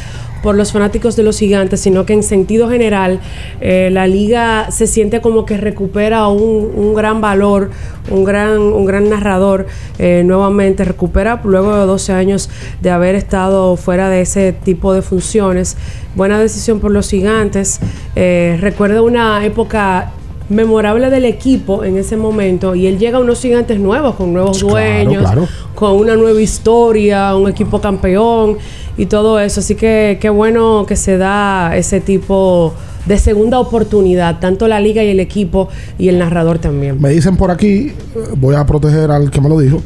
[0.43, 3.21] por los fanáticos de los gigantes, sino que en sentido general
[3.61, 7.71] eh, la liga se siente como que recupera un, un gran valor,
[8.11, 9.67] un gran, un gran narrador
[9.99, 12.51] eh, nuevamente, recupera luego de 12 años
[12.81, 15.77] de haber estado fuera de ese tipo de funciones.
[16.15, 17.81] Buena decisión por los gigantes.
[18.17, 20.13] Eh, recuerda una época
[20.49, 24.59] memorable del equipo en ese momento y él llega a unos gigantes nuevos con nuevos
[24.59, 25.49] Claro, dueños claro.
[25.75, 28.59] con una nueva historia, un equipo campeón
[28.97, 29.61] y todo eso.
[29.61, 32.75] Así que qué bueno que se da ese tipo
[33.07, 37.01] de segunda oportunidad, tanto la liga y el equipo y el narrador también.
[37.01, 37.93] Me dicen por aquí,
[38.37, 39.83] voy a proteger al que me lo dijo,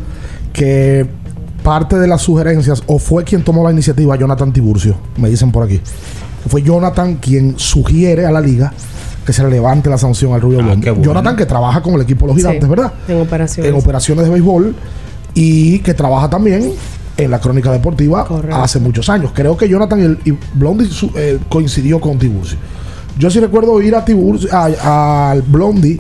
[0.53, 1.07] que
[1.63, 5.65] parte de las sugerencias, o fue quien tomó la iniciativa, Jonathan Tiburcio, me dicen por
[5.65, 5.81] aquí.
[6.49, 8.73] Fue Jonathan quien sugiere a la liga
[9.25, 11.03] que se le levante la sanción al Rubio bueno.
[11.03, 12.93] Jonathan que trabaja con el equipo de los gigantes, Sí, ¿verdad?
[13.09, 13.73] En operaciones.
[13.73, 14.77] En operaciones de béisbol
[15.35, 16.73] y que trabaja también
[17.17, 18.57] en la crónica deportiva Correcto.
[18.57, 19.31] hace muchos años.
[19.35, 22.59] Creo que Jonathan y, Blondie su- eh, coincidió con Tiburcio.
[23.19, 25.99] Yo sí recuerdo ir a Tiburcio, a- al Blondie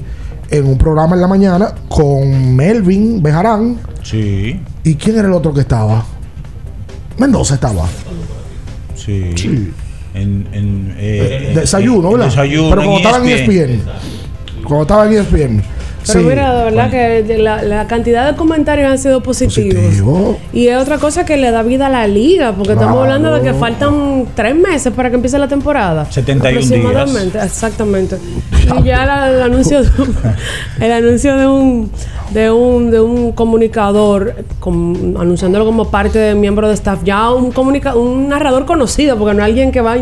[0.50, 3.78] en un programa en la mañana con Melvin Bejarán.
[4.02, 6.04] Sí, ¿Y quién era el otro que estaba?
[7.18, 7.86] Mendoza estaba.
[8.94, 9.30] sí.
[9.36, 9.72] Sí.
[10.14, 12.26] En, en, eh, Desayuno, en- en ¿verdad?
[12.26, 12.70] Desayuno.
[12.70, 13.52] Pero cuando estaba en E ESPN.
[13.74, 13.82] ESPN.
[14.64, 15.62] Cuando estaba en E ESPN.
[16.06, 16.26] Pero sí.
[16.26, 19.82] mira, de verdad que la, la cantidad de comentarios han sido positivos.
[19.82, 20.38] Positivo.
[20.52, 23.42] Y es otra cosa que le da vida a la liga, porque estamos hablando de
[23.42, 26.04] que faltan tres meses para que empiece la temporada.
[26.10, 28.16] 71 Aproximadamente, exactamente.
[28.78, 30.16] Y ya la- el anuncio de un,
[30.80, 31.90] el anuncio de un
[32.30, 37.52] de un de un comunicador com- anunciándolo como parte de miembro de staff, ya un
[37.52, 39.96] comunica un narrador conocido, porque no es alguien que va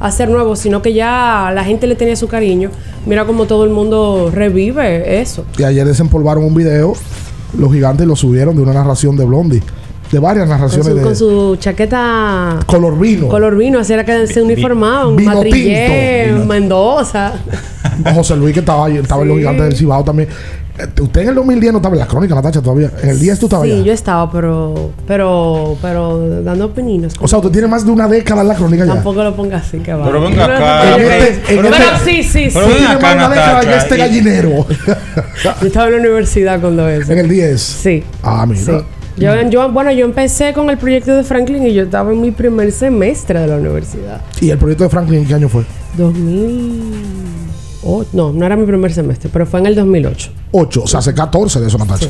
[0.00, 2.70] a ser nuevo, sino que ya la gente le tenía su cariño.
[3.06, 5.44] Mira cómo todo el mundo revive eso.
[5.56, 6.94] Y ayer desempolvaron un video.
[7.58, 9.62] Los gigantes lo subieron de una narración de Blondie.
[10.12, 13.28] De varias Con narraciones su, de con su chaqueta color vino.
[13.28, 15.16] color vino, así era que se uniformaban.
[15.16, 16.46] vino Matrillé, tinto.
[16.46, 17.34] Mendoza.
[18.14, 20.28] José Luis que estaba ahí, estaba en los gigantes del Cibao también.
[20.78, 22.90] Eh, Usted en el 2010 no estaba en la crónica, Natacha, todavía.
[23.02, 23.82] En el 10 tú estabas Sí, allá.
[23.82, 27.14] yo estaba, pero, pero, pero dando opininas.
[27.20, 28.94] O sea, usted tiene más de una década en la crónica ya.
[28.94, 30.04] Tampoco lo ponga así, que va.
[30.06, 30.96] Pero venga acá.
[30.96, 32.50] En este- en pero, este- sí, sí, sí.
[32.54, 34.66] pero tiene acá, más de una década en este y- gallinero.
[35.60, 37.12] Yo estaba en la universidad cuando eso.
[37.12, 37.60] en el 10.
[37.60, 38.04] Sí.
[38.22, 38.60] Ah, mira.
[38.60, 38.72] Sí.
[39.16, 42.30] Yo, yo, bueno, yo empecé con el proyecto de Franklin y yo estaba en mi
[42.30, 44.20] primer semestre de la universidad.
[44.40, 45.64] ¿Y el proyecto de Franklin qué año fue?
[47.82, 48.10] 2008.
[48.12, 50.30] No, no era mi primer semestre, pero fue en el 2008.
[50.52, 50.82] 8.
[50.82, 52.08] O sea, hace 14 de eso, Natacha.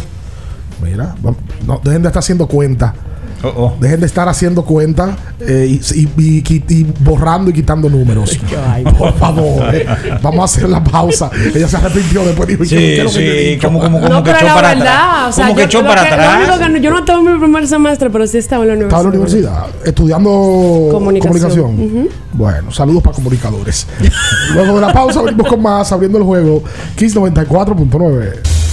[0.82, 2.94] Mira, vam- no, dejen de estar haciendo cuenta.
[3.42, 3.76] Oh, oh.
[3.80, 8.36] Dejen de estar haciendo cuenta eh, y, y- y qui- y borrando y quitando números.
[8.98, 9.86] Por favor, eh.
[10.22, 11.30] vamos a hacer la pausa.
[11.54, 12.48] Ella se arrepintió después.
[12.48, 14.68] Dijo, ¿y qué- Sí, lo que sí, como, como, como no, que echó la para
[14.70, 15.28] verdad, atrás.
[15.28, 16.58] o sea, como que yo, echó para que- atrás.
[16.68, 18.98] que yo no estaba en mi primer semestre, pero sí estaba en la universidad.
[19.00, 22.08] Estaba en la universidad estudiando Comunicación.
[22.32, 23.86] Bueno, saludos para comunicadores.
[24.54, 26.62] Luego de la pausa venimos con más abriendo el juego.
[26.96, 28.32] Kiss 94.9.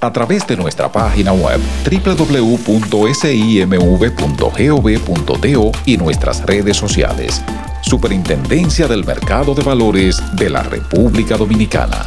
[0.00, 2.92] a través de nuestra página web www.simv.gov.do
[5.86, 7.42] y nuestras redes sociales.
[7.82, 12.06] Superintendencia del Mercado de Valores de la República Dominicana.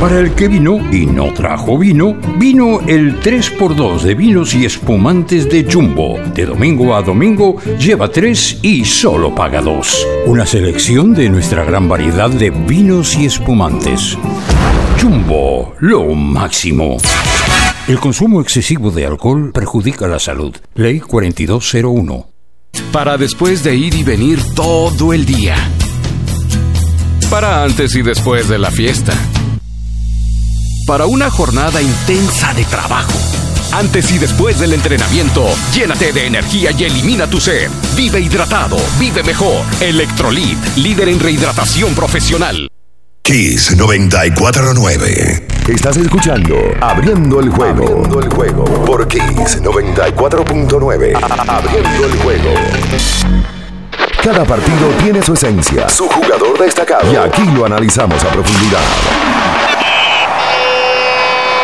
[0.00, 5.48] Para el que vino y no trajo vino, vino el 3x2 de vinos y espumantes
[5.48, 6.18] de Jumbo.
[6.34, 10.06] De domingo a domingo lleva 3 y solo paga 2.
[10.26, 14.18] Una selección de nuestra gran variedad de vinos y espumantes.
[15.00, 16.98] Jumbo, lo máximo.
[17.88, 20.54] El consumo excesivo de alcohol perjudica la salud.
[20.74, 22.28] Ley 4201.
[22.92, 25.56] Para después de ir y venir todo el día.
[27.30, 29.14] Para antes y después de la fiesta
[30.86, 33.12] para una jornada intensa de trabajo.
[33.72, 37.70] Antes y después del entrenamiento, llénate de energía y elimina tu sed.
[37.96, 39.64] Vive hidratado, vive mejor.
[39.80, 42.68] Electrolit, líder en rehidratación profesional.
[43.22, 45.46] Kiss 949.
[45.66, 47.86] Estás escuchando Abriendo el juego.
[47.86, 51.14] Abriendo el juego por Kiss 94.9.
[51.48, 52.50] Abriendo el juego.
[54.22, 57.10] Cada partido tiene su esencia, su jugador destacado.
[57.12, 59.83] Y aquí lo analizamos a profundidad.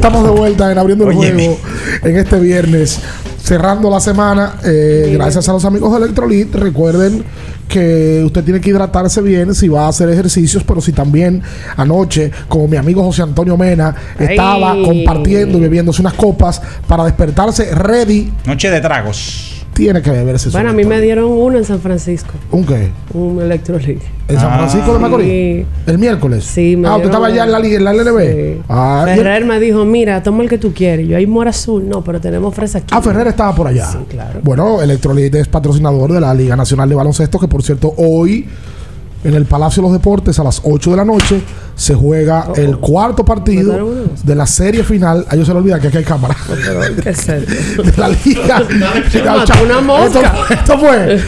[0.00, 1.58] Estamos de vuelta en Abriendo el Juego
[2.02, 3.00] en este viernes.
[3.44, 6.54] Cerrando la semana, eh, gracias a los amigos de Electrolit.
[6.54, 7.22] Recuerden
[7.68, 11.42] que usted tiene que hidratarse bien si va a hacer ejercicios, pero si también
[11.76, 14.84] anoche, como mi amigo José Antonio Mena, estaba Ay.
[14.86, 19.59] compartiendo y bebiéndose unas copas para despertarse ready Noche de tragos.
[19.74, 22.32] Tiene que beberse su Bueno, a mí me dieron uno en San Francisco.
[22.50, 22.90] ¿Un qué?
[23.14, 24.04] Un Electrolyte.
[24.28, 25.26] ¿En San Francisco de Macorís?
[25.26, 25.66] Sí.
[25.86, 26.44] ¿El miércoles?
[26.44, 28.62] Sí, me Ah, ¿usted dieron estaba allá en la, liga- en la LNB?
[28.68, 31.08] Ah, y- Ferrer me dijo, mira, toma el que tú quieres.
[31.08, 31.88] Yo hay mora azul.
[31.88, 32.88] No, pero tenemos fresa aquí.
[32.90, 33.86] Ah, Ferrer estaba por allá.
[33.86, 34.40] Sí, claro.
[34.42, 38.46] Bueno, Electrolit es patrocinador de la Liga Nacional de Baloncesto, que por cierto, hoy
[39.22, 41.42] en el Palacio de los Deportes a las 8 de la noche
[41.76, 45.24] se juega Oh, el cuarto partido de la serie final.
[45.28, 46.36] A ellos se le olvida que aquí hay cámara.
[47.02, 48.62] ¿Qué es de la liga.
[49.44, 50.20] Chavo, una mosca.
[50.50, 51.20] Esto, esto fue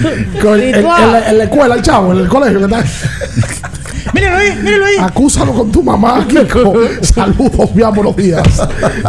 [0.42, 2.58] con- en, en la, en la escuela, el chavo, en el colegio.
[2.58, 2.84] que está-
[4.14, 4.96] Míralo ahí, míralo ahí.
[5.00, 6.74] Acúsalo con tu mamá, Kiko.
[7.02, 8.42] Saludos, mi buenos días.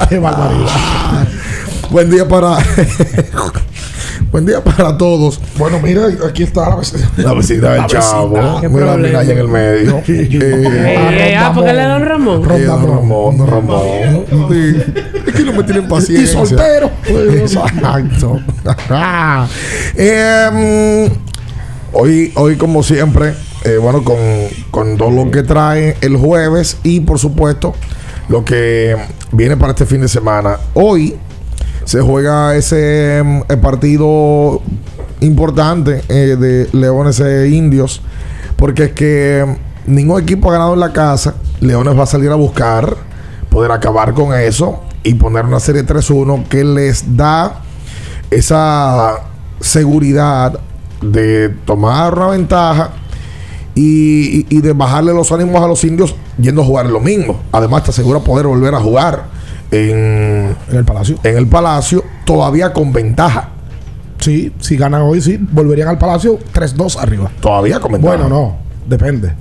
[0.08, 1.28] Qué barbaridad.
[1.90, 2.58] Buen día para.
[4.34, 5.40] Buen día para todos.
[5.60, 7.08] Bueno, mira, aquí está la vecina.
[7.18, 8.60] La vecina del chavo.
[8.62, 9.98] Qué Mira, mira ahí en el medio.
[10.08, 12.52] Ey, Eh, ey, ah, porque le da Don Ramón.
[12.52, 14.26] eh, don Ramón, don Ramón.
[14.50, 14.76] Sí.
[15.28, 16.28] Es que no me tienen Y paciencia.
[16.46, 16.90] soltero.
[17.06, 18.40] Exacto.
[19.96, 21.10] Em,
[21.92, 24.18] hoy, hoy, como siempre, eh, bueno, con,
[24.72, 27.76] con todo lo que trae el jueves y por supuesto
[28.30, 28.96] lo que
[29.32, 30.58] viene para este fin de semana.
[30.74, 31.18] Hoy
[31.86, 34.62] se juega ese em, partido
[35.22, 38.02] importante eh, de Leones e Indios,
[38.56, 39.58] porque es que em,
[39.88, 41.36] ningún equipo ha ganado en la casa.
[41.60, 42.96] Leones va a salir a buscar
[43.50, 47.62] poder acabar con eso y poner una serie 3-1 que les da
[48.32, 49.16] esa
[49.60, 50.60] seguridad
[51.02, 52.92] de tomar una ventaja
[53.76, 57.42] y, y- de bajarle los ánimos a los indios yendo a jugar el domingo.
[57.52, 59.26] Además, te asegura poder volver a jugar
[59.74, 61.18] en, el Palacio.
[61.24, 63.50] En el Palacio, todavía con ventaja.
[64.20, 67.32] Sí, si ganan hoy, sí, volverían al Palacio 3-2 arriba.
[67.42, 68.16] Todavía con ventaja.
[68.16, 68.58] Bueno, no,
[68.88, 69.34] depende.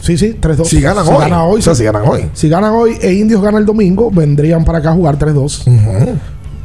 [0.00, 0.64] Sí, sí, 3-2.
[0.64, 1.18] Si ganan hoy.
[1.18, 1.78] gana O sea, sí.
[1.78, 2.30] si ganan hoy.
[2.34, 6.18] Si ganan hoy e Indios gana el domingo, vendrían para acá a jugar 3-2.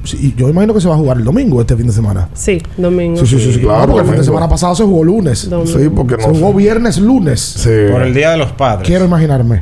[0.04, 2.28] Sí, yo imagino que se va a jugar el domingo este fin de semana.
[2.34, 3.18] Sí, domingo.
[3.18, 3.88] Sí, sí, sí, sí, claro.
[3.88, 5.50] Porque el fin de semana pasado se jugó lunes.
[5.50, 5.80] Domingo.
[5.80, 7.68] Sí, porque no Se jugó viernes, lunes.
[7.92, 8.88] Por el Día de los Padres.
[8.88, 9.62] Quiero imaginarme.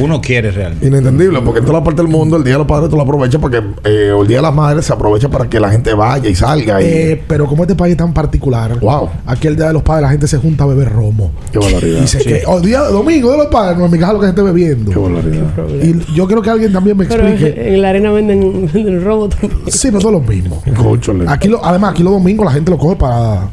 [0.00, 0.86] Uno quiere realmente.
[0.86, 3.02] Inentendible, porque en toda la parte del mundo el Día de los Padres tú lo
[3.02, 6.28] aprovechas porque eh, el Día de las Madres se aprovecha para que la gente vaya
[6.28, 6.80] y salga.
[6.82, 9.82] Y, Eh, pero como este país es tan particular, wow, aquí el día de los
[9.82, 11.30] padres la gente se junta a beber romo.
[11.52, 12.00] qué barbaridad.
[12.00, 12.28] Dice Sí.
[12.28, 14.42] que oh, día domingo de los padres, no en mi casa lo que se esté
[14.42, 14.90] bebiendo.
[14.92, 15.46] Qué barbaridad.
[15.82, 17.74] Y yo quiero que alguien también me Pero explique.
[17.74, 19.52] en la arena venden, venden robo también.
[19.68, 20.62] Sí, pero todo lo mismo.
[20.76, 21.24] Cóchale.
[21.28, 23.48] Aquí lo, además, aquí los domingos la gente lo coge para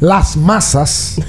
[0.00, 1.20] las masas.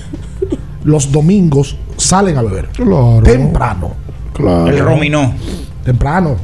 [0.83, 2.67] los domingos salen a beber.
[2.75, 3.21] Claro.
[3.23, 3.93] Temprano.
[4.35, 4.67] Claro.
[4.67, 5.33] El Rominó.
[5.83, 6.35] Temprano.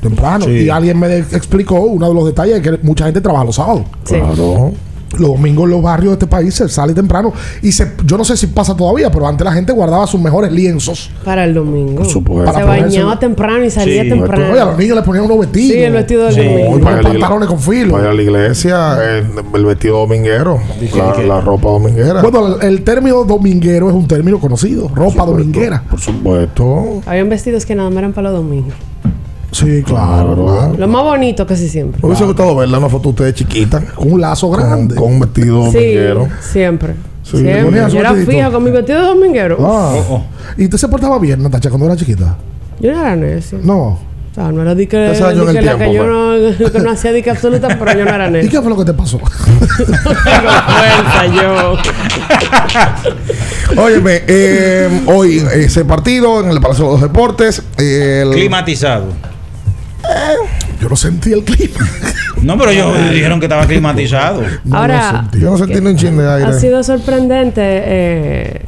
[0.00, 0.44] Temprano.
[0.44, 0.50] Sí.
[0.64, 3.82] Y alguien me explicó uno de los detalles que mucha gente trabaja los sábados.
[4.04, 4.14] Sí.
[4.14, 4.72] Claro.
[5.18, 7.32] Los domingos en los barrios de este país se sale temprano.
[7.62, 10.52] Y se, yo no sé si pasa todavía, pero antes la gente guardaba sus mejores
[10.52, 11.10] lienzos.
[11.24, 11.96] Para el domingo.
[12.02, 12.52] Por supuesto.
[12.54, 14.08] Se bañaba temprano y salía Sí.
[14.08, 14.46] temprano.
[14.52, 15.72] Oye, a los niños les ponían unos vestidos.
[15.76, 16.40] Sí, el vestido del Sí.
[16.44, 16.70] domingo.
[16.70, 17.92] Unos Para pantalones con filo.
[17.92, 20.60] Para ir a la iglesia, eh, el vestido dominguero,
[20.96, 22.22] la, la ropa dominguera.
[22.22, 24.88] Bueno, el, el término dominguero es un término conocido.
[24.94, 25.82] Ropa dominguera.
[25.90, 27.00] Por supuesto.
[27.06, 28.74] Habían vestidos que nada más eran para los domingos.
[29.54, 30.74] Sí, claro.
[30.76, 32.00] Lo más bonito casi siempre.
[32.02, 33.80] Me hubiese gustado verla una foto de ustedes chiquita.
[33.94, 34.94] Con un lazo grande.
[34.96, 36.28] con un vestido Sí, dominguero.
[36.40, 36.94] siempre.
[37.22, 37.80] Sí, siempre.
[37.90, 38.30] Yo era vestidito.
[38.32, 39.56] fija con mi vestido de dominguero.
[39.60, 39.92] Ah.
[39.94, 40.24] Oh, oh.
[40.58, 42.36] ¿Y usted se portaba bien, Natacha, cuando era chiquita?
[42.80, 43.58] Yo no era necia.
[43.62, 43.76] No.
[43.76, 47.22] O sea, no era de que, que la que yo no, que no hacía de
[47.22, 48.50] que absoluta, pero yo no era ¿Y necia.
[48.50, 49.18] qué fue lo que te pasó?
[49.76, 51.76] Tengo fuerza yo.
[53.80, 57.62] Óyeme, eh, hoy ese partido en el Palacio de los Deportes.
[57.78, 59.04] el- Climatizado.
[60.80, 61.86] Yo no sentí el clima.
[62.42, 64.42] No, pero ellos dijeron que estaba climatizado.
[64.64, 65.40] No Ahora, lo sentí.
[65.40, 66.60] Yo no sentí ni un chin de Ha aire.
[66.60, 68.62] sido sorprendente eh,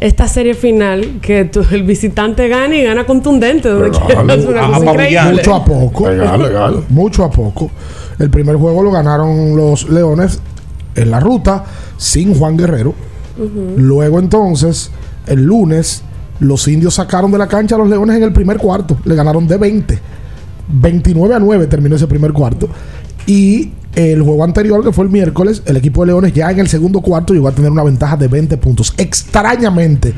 [0.00, 3.68] esta serie final que tú- el visitante gana y gana contundente.
[3.68, 4.06] donde Legal.
[4.06, 4.34] quiera.
[4.34, 5.12] Es una cosa apabullante.
[5.12, 5.32] increíble.
[5.36, 6.10] Mucho a poco.
[6.10, 6.84] Legal, legal.
[6.88, 7.70] Mucho a poco.
[8.18, 10.40] El primer juego lo ganaron los Leones
[10.96, 11.64] en la ruta
[11.96, 12.94] sin Juan Guerrero.
[13.76, 14.90] Luego entonces,
[15.28, 16.02] el lunes,
[16.40, 18.96] los indios sacaron de la cancha a los Leones en el primer cuarto.
[19.04, 19.98] Le ganaron de 20.
[20.68, 22.68] 29 a 9 terminó ese primer cuarto.
[23.26, 26.68] Y el juego anterior, que fue el miércoles, el equipo de Leones ya en el
[26.68, 28.94] segundo cuarto llegó a tener una ventaja de 20 puntos.
[28.96, 30.14] Extrañamente.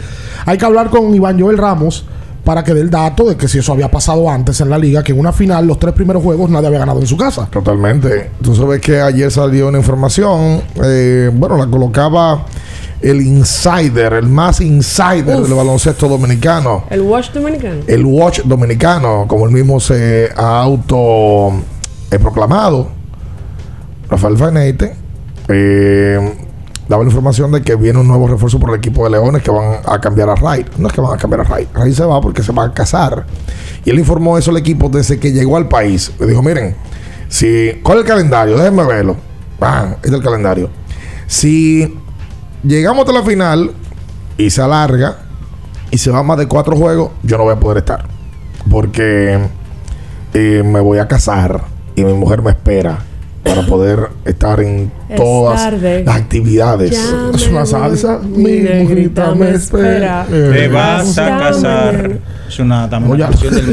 [0.46, 2.04] Hay que hablar con Iván Joel Ramos
[2.44, 5.02] para que dé el dato de que si eso había pasado antes en la liga,
[5.02, 7.48] que en una final, los tres primeros juegos, nadie había ganado en su casa.
[7.50, 8.30] Totalmente.
[8.42, 12.46] Tú sabes que ayer salió una información, eh, bueno, la colocaba
[13.02, 15.48] el insider, el más insider Uf.
[15.48, 17.80] del baloncesto dominicano, El Watch Dominicano.
[17.86, 21.52] el Watch dominicano, como él mismo se ha auto
[22.10, 22.88] eh, proclamado,
[24.08, 24.94] Rafael Faneite,
[25.48, 26.34] eh,
[26.88, 29.50] daba la información de que viene un nuevo refuerzo por el equipo de Leones que
[29.50, 30.66] van a cambiar a Ray.
[30.76, 32.74] No es que van a cambiar a Ray, Ray se va porque se va a
[32.74, 33.24] casar.
[33.84, 36.12] Y él informó eso al equipo desde que llegó al país.
[36.18, 36.74] Le dijo, miren,
[37.28, 38.58] si, ¿cuál es el calendario?
[38.58, 39.16] Déjenme verlo.
[39.60, 39.92] ¡Bam!
[39.94, 40.68] Este es el calendario.
[41.28, 41.99] Si
[42.64, 43.70] llegamos hasta la final
[44.36, 45.16] y se alarga
[45.90, 48.04] y se va más de cuatro juegos, yo no voy a poder estar.
[48.70, 49.38] Porque
[50.34, 51.62] eh, me voy a casar
[51.96, 52.98] y mi mujer me espera
[53.42, 56.04] para poder estar en Es todas tarde.
[56.04, 56.90] las actividades.
[56.92, 58.18] Ya es una salsa.
[58.18, 60.22] Mi mujerita me me espera.
[60.22, 60.52] espera.
[60.52, 62.18] Te vas a casar.
[62.50, 63.22] Es una, también Oye.
[63.22, 63.72] una canción del,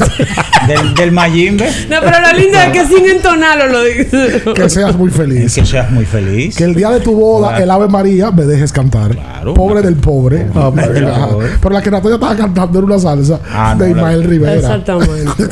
[0.67, 1.65] del, del Mayimbe.
[1.89, 4.43] No, pero lo lindo es que sin entonarlo lo dice.
[4.53, 5.55] Que seas muy feliz.
[5.55, 6.55] Que seas muy feliz.
[6.55, 7.63] Que el día de tu boda, Claro.
[7.63, 9.17] el Ave María, me dejes cantar.
[9.55, 10.45] Pobre del pobre.
[10.53, 11.47] Ah, Pobre del pobre.
[11.61, 14.53] Pero la que Natalia estaba cantando era una salsa Ah, no, de la- Ismael Rivera.
[14.55, 15.47] Exactamente.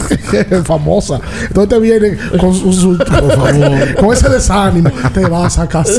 [0.65, 1.19] Famosa.
[1.47, 4.91] Entonces te viene con, su, su- por favor, con ese desánimo.
[5.13, 5.95] Te vas a casar.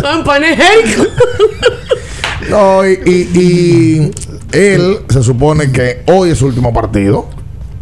[0.00, 1.04] Con panegérico.
[2.50, 4.10] No, y, y- y
[4.54, 7.26] él se supone que hoy es su último partido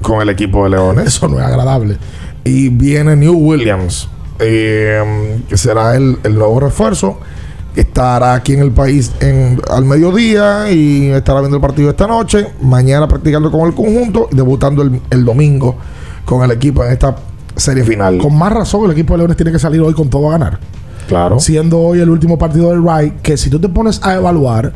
[0.01, 1.07] con el equipo de Leones.
[1.07, 1.97] Eso no es agradable.
[2.45, 4.09] Y viene New Williams,
[4.41, 7.19] eh, que será el, el nuevo refuerzo.
[7.77, 12.49] Estará aquí en el país en, al mediodía y estará viendo el partido esta noche.
[12.61, 15.77] Mañana practicando con el conjunto y debutando el, el domingo
[16.25, 17.17] con el equipo en esta
[17.57, 18.19] serie final.
[18.19, 20.59] Con más razón, el equipo de Leones tiene que salir hoy con todo a ganar.
[21.09, 21.39] claro.
[21.41, 24.73] Siendo hoy el último partido del Rai, que si tú te pones a evaluar,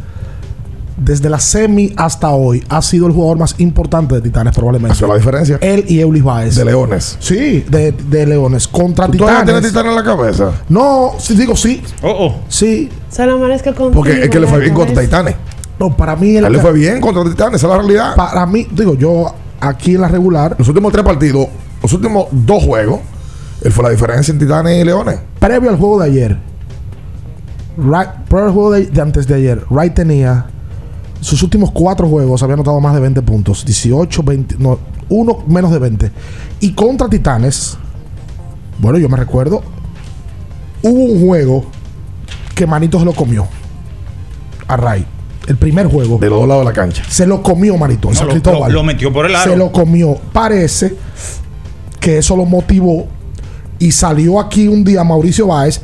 [0.97, 4.95] desde la semi hasta hoy, ha sido el jugador más importante de Titanes, probablemente.
[4.97, 5.59] Esa es la diferencia.
[5.61, 6.55] Él y Eulis Baez.
[6.57, 7.17] De Leones.
[7.21, 8.67] Sí, de, de Leones.
[8.67, 9.45] Contra ¿Tú Titanes.
[9.45, 10.53] tienes Titán en la cabeza?
[10.69, 11.83] No, sí, digo sí.
[12.03, 12.35] Oh, oh.
[12.49, 12.89] Sí.
[13.11, 13.93] Se lo amanezca contigo.
[13.93, 15.03] Porque es que le fue bien contra.
[15.03, 15.35] Titanes.
[15.79, 16.37] No, para mí.
[16.37, 18.17] Él le fue bien contra Titanes, esa es la realidad.
[18.17, 21.47] Para mí, digo, yo aquí en la regular, Los últimos tres partidos,
[21.83, 23.01] los últimos dos juegos,
[23.63, 25.19] él fue la diferencia en Titanes y Leones.
[25.39, 26.39] previo al juego de ayer,
[27.77, 30.47] previo al juego de, de antes de ayer, Wright tenía
[31.21, 35.71] sus últimos cuatro juegos, había anotado más de 20 puntos, 18, 20, no, uno menos
[35.73, 36.11] de 20.
[36.61, 37.77] Y contra Titanes,
[38.79, 39.63] bueno, yo me recuerdo,
[40.83, 41.65] hubo un juego
[42.55, 43.47] que Manito se lo comió
[44.69, 45.07] a Wright.
[45.47, 46.19] El primer juego.
[46.19, 47.05] De los dos lados de la cancha.
[47.09, 48.09] Se lo comió Manito.
[48.09, 48.73] en No, lo- Cristóbal.
[48.73, 49.53] lo- lo metió por el aro.
[49.53, 50.17] Se lo comió.
[50.33, 50.97] Parece
[52.01, 53.07] que eso lo motivó
[53.79, 55.81] y salió aquí un día Mauricio Báez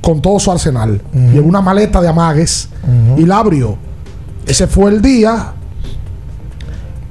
[0.00, 1.02] con todo su arsenal.
[1.12, 2.68] Llevó una maleta de amagues
[3.18, 3.76] y la abrió.
[4.46, 5.52] Ese fue el día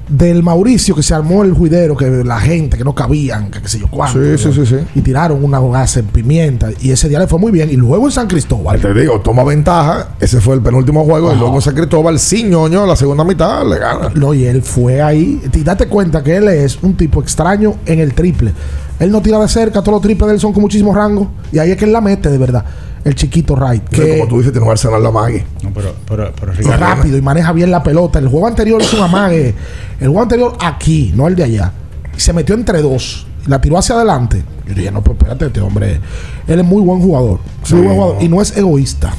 [0.08, 3.68] del Mauricio que se armó el juidero, que la gente que no cabían, que qué
[3.68, 4.20] sé yo cuánto.
[4.20, 4.76] Sí, sí, sí, sí.
[4.96, 6.70] Y tiraron una gas en pimienta.
[6.80, 7.70] Y ese día le fue muy bien.
[7.72, 8.80] Y luego en San Cristóbal.
[8.80, 10.10] Te digo, toma ventaja.
[10.20, 11.34] Ese fue el penúltimo juego.
[11.34, 14.12] Y luego San Cristóbal, sin ñoño, la segunda mitad le gana.
[14.16, 15.42] No, y él fue ahí.
[15.52, 18.54] Y date cuenta que él es un tipo extraño en el triple.
[19.00, 21.32] Él no tira de cerca, todos los triples de él son con muchísimo rango.
[21.52, 22.64] Y ahí es que él la mete de verdad.
[23.06, 23.88] El chiquito Wright.
[23.88, 25.46] Que Que como tú dices, tiene un arsenal la mague.
[25.62, 28.18] No, pero, pero, pero Ricardo, rápido y maneja bien la pelota.
[28.18, 29.54] El juego anterior es un amague.
[30.00, 31.72] El juego anterior aquí, no el de allá.
[32.18, 33.28] Y se metió entre dos.
[33.46, 34.44] Y la tiró hacia adelante.
[34.68, 36.00] Yo dije, no, pues espérate, este hombre.
[36.48, 37.40] Él es muy buen jugador.
[37.64, 37.76] Sí.
[37.76, 38.24] Muy buen jugador.
[38.24, 39.14] Y no es egoísta.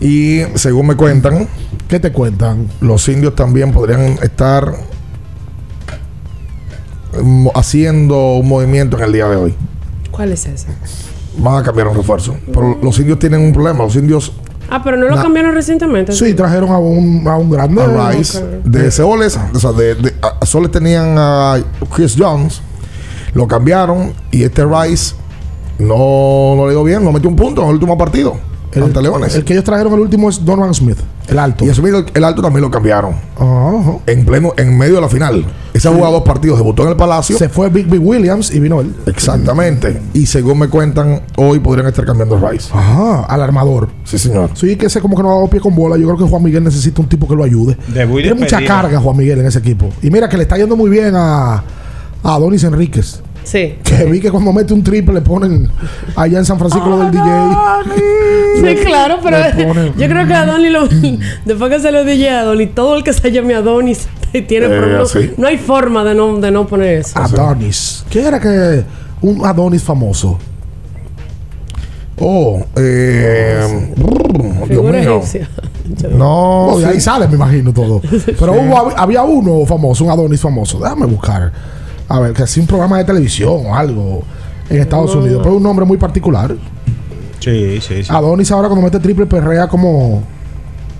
[0.00, 1.46] Y según me cuentan,
[1.88, 2.68] ¿Qué te cuentan?
[2.80, 4.74] los indios también podrían estar
[7.54, 9.54] haciendo un movimiento en el día de hoy.
[10.10, 10.68] ¿Cuál es ese?
[11.38, 12.36] Van a cambiar un refuerzo.
[12.46, 13.84] Pero los indios tienen un problema.
[13.84, 14.32] Los indios
[14.68, 16.10] Ah, pero no lo cambiaron recientemente.
[16.12, 17.80] Sí, trajeron a un, a un grande.
[17.80, 21.56] a Rice de Seoles, o sea, de, de- a Soles tenían a
[21.94, 22.60] Chris Jones,
[23.32, 25.14] lo cambiaron y este Rice
[25.78, 28.36] no, no le dio bien, no metió un punto en el último partido
[28.74, 29.36] ante Leones.
[29.36, 30.98] El que ellos trajeron el último es Donovan Smith,
[31.28, 31.64] el alto.
[31.64, 33.98] y asumido el, el alto también lo cambiaron Ajá.
[34.06, 35.44] en pleno, en medio de la final.
[35.74, 37.36] Ese ha jugado dos partidos, debutó en el Palacio.
[37.36, 38.94] Se fue Big Big Williams y vino él.
[39.06, 40.00] Exactamente.
[40.14, 42.70] Y según me cuentan, hoy podrían estar cambiando Rice.
[42.72, 43.88] Ajá, al armador.
[44.04, 44.50] Sí, señor.
[44.54, 45.96] Sí, que ese como que no ha dado pie con bola.
[45.98, 47.76] Yo creo que Juan Miguel necesita un tipo que lo ayude.
[47.88, 49.90] Debut y Tiene mucha carga Juan Miguel en ese equipo.
[50.02, 51.62] Y mira que le está yendo muy bien a, a
[52.22, 53.20] Adonis Enríquez.
[53.46, 53.78] Sí.
[53.84, 55.70] Que vi que cuando mete un triple le ponen
[56.16, 57.22] allá en San Francisco lo del DJ.
[58.56, 60.88] Sí, claro, pero ponen- yo creo que a Donny lo,
[61.44, 64.08] después que se lo dije a Donny, todo el que se llame Adonis
[64.48, 65.10] tiene Eh, problemas.
[65.10, 65.30] sí.
[65.36, 67.16] No hay forma de no, de no poner eso.
[67.20, 68.04] Adonis.
[68.10, 68.82] ¿Qué era que
[69.22, 70.38] un Adonis famoso?
[72.18, 75.16] Oh, eh, brr, Dios Figura mío.
[75.18, 75.48] egipcia.
[76.10, 78.00] No, de ahí sale, me imagino todo.
[78.26, 80.78] Pero hubo- había uno famoso, un Adonis famoso.
[80.80, 81.52] Déjame buscar.
[82.08, 84.22] A ver, que hacía un programa de televisión o algo
[84.70, 85.20] en Estados No.
[85.22, 85.40] Unidos.
[85.42, 86.54] Pero un nombre muy particular.
[87.40, 88.08] Sí, sí, sí.
[88.12, 90.22] Adonis ahora cuando mete triple perrea como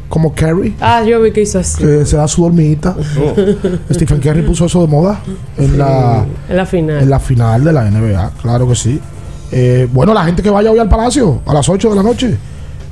[0.09, 0.75] como Kerry.
[0.81, 1.79] Ah, yo vi que hizo así.
[1.83, 2.95] Que se da su dormita.
[3.19, 3.93] Oh.
[3.93, 5.21] Stephen Curry puso eso de moda
[5.59, 7.03] en la En la final.
[7.03, 8.31] en la final de la NBA.
[8.41, 9.01] Claro que sí.
[9.51, 12.37] Eh, bueno, la gente que vaya hoy al Palacio a las 8 de la noche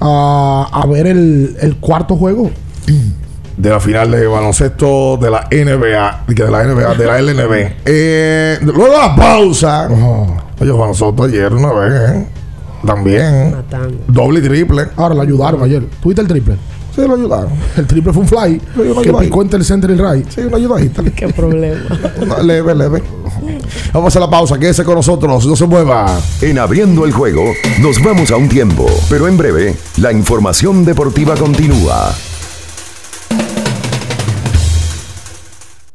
[0.00, 2.50] a, a ver el, el cuarto juego.
[3.64, 7.72] De la final de baloncesto de la NBA, de la NBA, de la LNB.
[7.86, 9.88] Eh, luego de la pausa,
[10.60, 12.26] oye, Juan Soto ayer una vez, ¿eh?
[12.86, 13.52] También.
[13.52, 14.04] Matando.
[14.06, 14.88] Doble y triple.
[14.96, 15.82] Ahora lo ayudaron ayer.
[16.02, 16.56] ¿Tuviste el triple?
[16.94, 17.52] Sí, lo ayudaron.
[17.74, 18.60] El triple fue un fly
[19.02, 20.28] que picó entre el center y el right.
[20.28, 21.02] Sí, una ayudadita.
[21.16, 21.80] Qué problema.
[22.42, 23.02] Leve, leve.
[23.94, 24.58] Vamos a hacer la pausa.
[24.58, 25.46] Quédese con nosotros.
[25.46, 26.20] No se mueva.
[26.42, 27.44] En abriendo el juego,
[27.80, 32.14] nos vamos a un tiempo, pero en breve, la información deportiva continúa.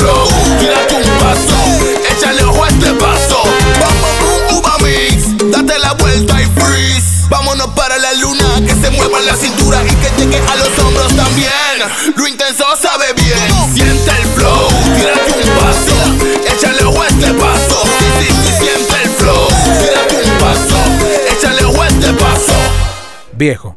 [0.00, 0.26] flow.
[0.58, 1.56] Tírate un paso,
[2.10, 3.42] échale ojo este paso.
[3.80, 5.50] Bom, bom, boom, uva mix.
[5.50, 7.28] Date la vuelta y freeze.
[7.28, 11.14] Vámonos para la luna, que se mueva la cintura y que llegue a los hombros
[11.14, 11.76] también.
[12.16, 13.74] Lo intenso sabe bien.
[13.74, 15.94] Siente el flow, tírate un paso,
[16.52, 17.82] échale ojo este paso.
[18.58, 19.48] Siente el flow.
[19.78, 20.78] Tírate un paso,
[21.30, 22.52] échale ojo este paso.
[23.32, 23.76] Viejo,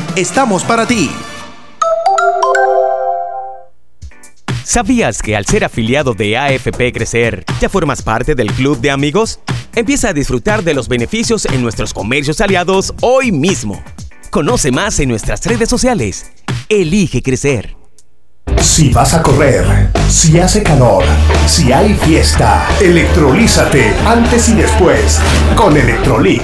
[0.15, 1.09] estamos para ti.
[4.63, 9.39] ¿Sabías que al ser afiliado de AFP Crecer, ya formas parte del club de amigos?
[9.75, 13.83] Empieza a disfrutar de los beneficios en nuestros comercios aliados hoy mismo.
[14.29, 16.31] Conoce más en nuestras redes sociales.
[16.69, 17.75] Elige crecer.
[18.61, 21.03] Si vas a correr, si hace calor,
[21.47, 25.19] si hay fiesta, electrolízate antes y después
[25.55, 26.41] con Electrolit.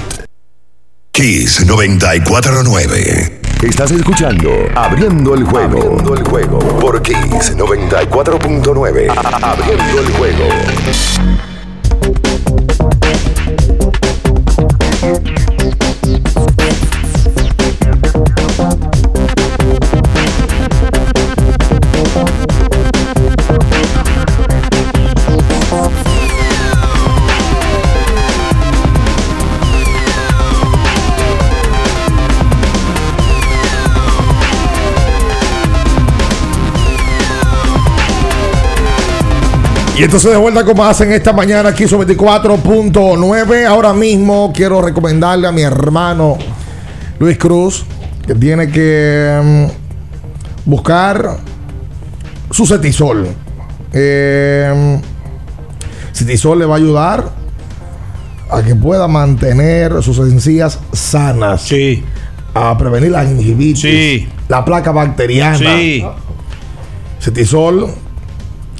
[1.12, 3.37] Kiss 949.
[3.62, 5.78] Estás escuchando Abriendo el juego.
[5.80, 6.58] Abriendo el juego.
[6.78, 9.08] Por Kiss 94.9.
[9.42, 10.44] Abriendo el juego.
[39.98, 43.66] Y entonces de vuelta como hacen esta mañana aquí sobre 24.9.
[43.66, 46.38] Ahora mismo quiero recomendarle a mi hermano
[47.18, 47.84] Luis Cruz
[48.24, 51.38] que tiene que mm, buscar
[52.52, 53.26] su cetisol.
[53.92, 55.00] Eh,
[56.12, 57.32] cetisol le va a ayudar
[58.50, 61.62] a que pueda mantener sus encías sanas.
[61.62, 62.04] Sí.
[62.54, 63.80] A prevenir la gingivitis.
[63.80, 64.28] Sí.
[64.46, 65.58] La placa bacteriana.
[65.58, 66.04] Sí.
[67.18, 67.92] Cetisol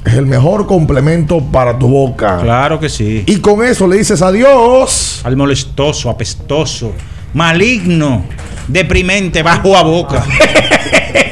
[0.05, 2.39] es el mejor complemento para tu boca.
[2.41, 3.23] Claro que sí.
[3.27, 5.21] Y con eso le dices adiós.
[5.23, 6.93] Al molestoso, apestoso,
[7.33, 8.23] maligno,
[8.67, 10.23] deprimente, bajo a boca.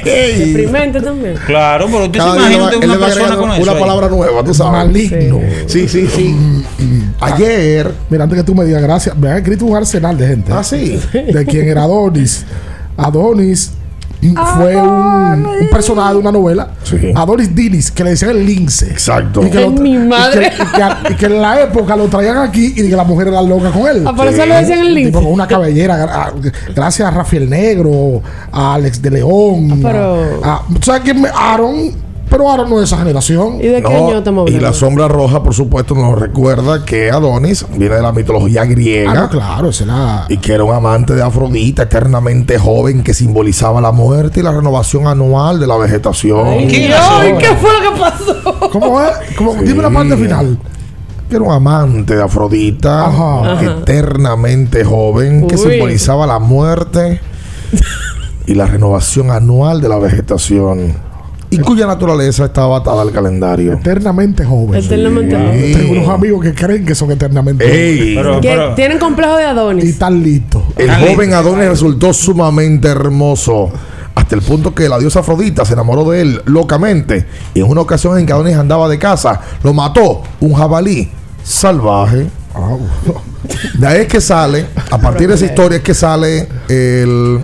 [0.04, 1.36] Deprimente también.
[1.46, 3.72] Claro, pero tú Cada día imaginas va- una persona con una eso.
[3.72, 3.80] ahí?
[3.80, 4.72] palabra nueva, tú sabes.
[4.88, 5.40] Maligno.
[5.66, 6.36] Sí, sí, sí.
[7.20, 7.92] Ayer.
[8.10, 10.52] Mira, antes que tú me digas gracias, me han escrito un arsenal de gente.
[10.54, 11.00] Ah, sí.
[11.14, 12.46] De quien era Adonis.
[12.96, 13.74] Adonis
[14.56, 16.70] fue un, un personaje de una novela.
[17.16, 18.90] Adonis Dinis, que le decían el lince.
[18.90, 19.46] Exacto.
[19.46, 20.48] Y que, Ay, mi madre.
[20.48, 20.68] y que- y
[21.08, 23.70] que- y que en la época lo traían aquí y que la mujer era loca
[23.72, 24.04] con él.
[24.08, 25.12] Ah, por eso le decían el lince.
[25.12, 26.32] Tipo con una cabellera.
[26.34, 29.70] gra- Gracias a Rafael Negro, a Alex de León.
[29.74, 31.92] Ah, pero- a- a- ¿tú ¿Sabes quién me- Aaron
[32.30, 33.56] Pero Aaron no es esa generación.
[33.62, 37.10] ¿Y de qué No, año estamos y la sombra roja, por supuesto, nos recuerda que
[37.10, 39.12] Adonis viene de la mitología griega.
[39.12, 40.26] Ah, no, claro, esa es la.
[40.28, 44.52] Y que era un amante de Afrodita, eternamente joven, que simbolizaba la muerte y la
[44.52, 46.46] renovación anual de la vegetación.
[46.48, 47.28] Ay, ¿Qué Dios, pasó?
[47.30, 48.70] ¿y ¿qué fue lo que pasó?
[48.72, 49.12] ¿Cómo es?
[49.38, 49.56] ¿Cómo?
[49.56, 50.58] Dime la parte final.
[51.30, 53.54] Que era un amante de Afrodita, Ajá.
[53.54, 53.62] Ajá.
[53.82, 57.20] eternamente joven, que simbolizaba la muerte
[58.46, 61.07] y la renovación anual de la vegetación.
[61.50, 63.74] Y cuya naturaleza estaba atada al calendario.
[63.74, 64.84] Eternamente joven.
[64.84, 65.42] Eternamente Sí.
[65.42, 65.74] joven.
[65.74, 68.16] Tengo unos amigos que creen que son eternamente Ey.
[68.16, 69.56] Pero, Que pero- tienen complejo de jóvenes.
[69.56, 69.86] Y Adonis.
[69.90, 70.62] están listos.
[70.76, 71.08] El Dale.
[71.14, 73.72] joven Adonis resultó sumamente hermoso.
[74.16, 77.26] Hasta el punto que la diosa Afrodita se enamoró de él locamente.
[77.54, 81.10] Y en una ocasión en que Adonis andaba de casa, lo mató un jabalí
[81.44, 82.28] salvaje.
[82.56, 82.76] Ah,
[83.80, 87.40] De ahí es que sale, a partir de esa historia es que sale el,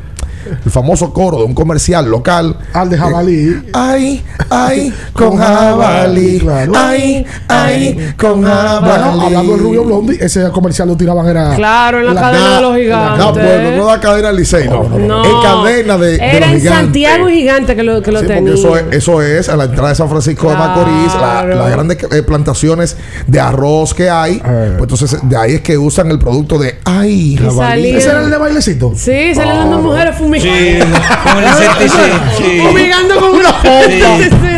[0.65, 2.57] el famoso coro de un comercial local.
[2.73, 3.63] Al de jabalí.
[3.73, 6.39] Ay, ay, con jabalí.
[6.39, 6.73] Claro.
[6.75, 9.23] Ay, ay, con Bueno, jabalí.
[9.25, 11.55] hablando del Rubio Blondie, ese comercial lo tiraban era.
[11.55, 13.25] Claro, en la, cadena de los gigantes.
[13.25, 14.83] No, pues, no da cadena al Licey, no.
[14.83, 15.23] No.
[15.25, 16.71] En cadena de, de Era los en gigantes.
[16.83, 18.53] Santiago y Gigante que lo, que lo Sí, tenía.
[18.53, 21.97] eso es, eso es a la entrada de San Francisco de Macorís, la- las grandes
[22.11, 22.95] eh, plantaciones
[23.27, 24.35] de arroz que hay.
[24.45, 24.75] Eh.
[24.77, 27.91] Pues entonces de ahí es que usan el producto de ay, jabalí.
[27.91, 28.93] ¿Ese era el de bailecito?
[28.95, 30.97] Sí, salen dando mujeres Sí, fumigando.
[31.23, 32.61] con el insecticida, sí.
[32.67, 33.53] Fumigando con una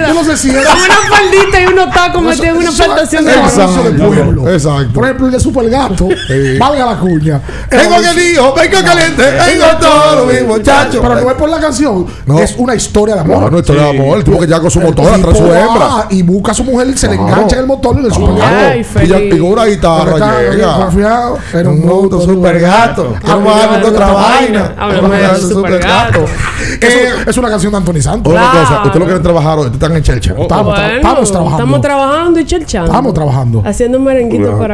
[0.08, 0.64] Yo no sé si era.
[0.64, 4.50] Con una faldita y unos tacos metidos en una plantación de del pueblo.
[4.50, 4.94] Exacto.
[4.94, 6.58] Por ejemplo, el de Super Gato, Sí.
[6.58, 7.42] valga la cuña.
[7.70, 11.02] Vengo que dijo, vengo caliente, vengo todo mi muchacho.
[11.02, 12.40] Pero no es por la canción, No.
[12.40, 13.52] es una historia de amor.
[13.52, 14.18] no estoy de amor.
[14.18, 16.08] El tipo que ya con su motor atrás de su hembra.
[16.10, 18.36] Y busca a su mujer y se le engancha en el motor en el super
[18.36, 18.56] Claro.
[18.56, 18.68] gato.
[18.70, 20.76] Ay, y, ya, y con una guitarra Está llega.
[20.76, 23.16] confiado, era un auto super gato.
[23.26, 24.74] Vamos a darle otra vaina.
[24.78, 25.34] Háblame Vamos a
[25.72, 25.82] del.
[26.82, 28.34] Eso Eh, es una canción de Anthony Santos.
[28.34, 30.36] Una cosa, ustedes lo quieren trabajar hoy, ustedes están en Chelcha.
[30.42, 31.58] Estamos, Bueno, estamos trabajando.
[31.64, 32.88] Estamos trabajando y chelchando.
[32.92, 33.64] Estamos trabajando.
[33.66, 34.74] Haciendo un merenguito para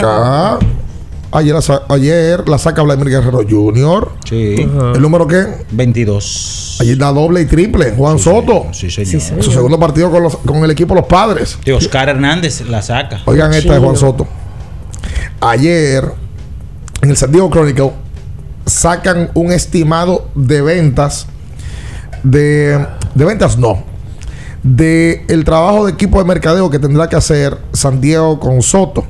[0.55, 0.65] acá.
[1.33, 1.55] Ayer
[1.87, 4.11] ayer la saca Vladimir Guerrero Jr.
[4.27, 4.55] Sí.
[4.93, 5.45] ¿El número qué?
[5.71, 6.79] 22.
[6.81, 7.91] Ayer da doble y triple.
[7.95, 8.65] Juan Soto.
[8.73, 9.41] Sí, señor.
[9.41, 11.57] Su segundo partido con, los- con el equipo Los Padres.
[11.63, 13.21] De Oscar Hernández la saca.
[13.25, 13.95] Oigan esta de Juan.
[13.95, 14.27] Soto.
[15.39, 16.03] Ayer,
[17.01, 17.91] en el San Diego Chronicle,
[18.71, 21.27] sacan un estimado de ventas.
[22.23, 23.83] De, de ventas no.
[24.63, 29.05] De el trabajo de equipo de mercadeo que tendrá que hacer San Diego con Soto.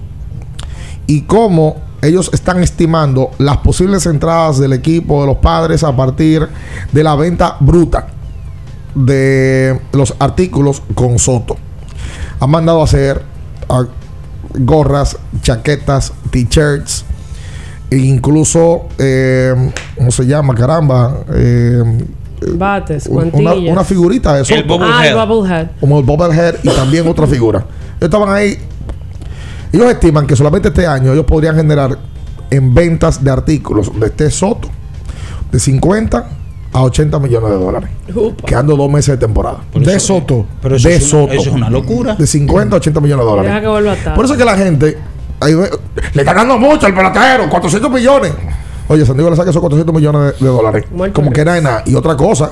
[1.08, 6.48] Y cómo ellos están estimando las posibles entradas del equipo de los padres a partir
[6.92, 8.08] de la venta bruta
[8.96, 11.58] de los artículos con Soto.
[12.40, 13.22] Han mandado a hacer
[13.70, 13.86] ah,
[14.56, 17.06] gorras, chaquetas, t-shirts,
[17.92, 19.54] e incluso, eh,
[19.98, 20.56] ¿cómo se llama?
[20.56, 21.20] Caramba.
[21.34, 21.84] eh,
[22.56, 24.60] Bates, un- una, figurita de Soto.
[24.60, 25.26] El bubble Ah.
[25.26, 25.68] Bubblehead.
[25.80, 27.60] como el Bobblehead y también otra figura.
[27.60, 28.58] Ellos estaban ahí.
[29.72, 31.98] Ellos estiman que solamente este año ellos podrían generar
[32.50, 34.68] en ventas de artículos de este Soto
[35.52, 36.30] de 50
[36.74, 37.90] a 80 millones de dólares.
[38.16, 38.46] Upa.
[38.48, 39.60] Quedando dos meses de temporada.
[39.76, 40.46] De Soto.
[40.64, 41.34] Pero eso, de es una, Soto.
[41.34, 42.16] eso es una locura.
[42.16, 43.62] De 50 a 80 millones de Deja dólares.
[43.62, 44.16] que vuelva a estar.
[44.16, 44.98] Por eso es que la gente
[45.42, 45.70] ahí ve-
[46.14, 48.34] le está dando mucho al pelotero, 400 millones.
[48.88, 50.86] Oye, San Diego le saca esos 400 millones de, de dólares.
[50.90, 51.30] Como risa.
[51.34, 51.84] que era nada.
[51.86, 52.52] Y otra cosa,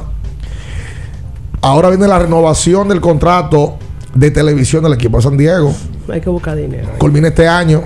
[1.62, 3.78] ahora viene la renovación del contrato
[4.14, 5.74] de televisión del equipo de San Diego.
[6.12, 6.90] Hay que buscar dinero.
[6.98, 7.84] Culmina este año.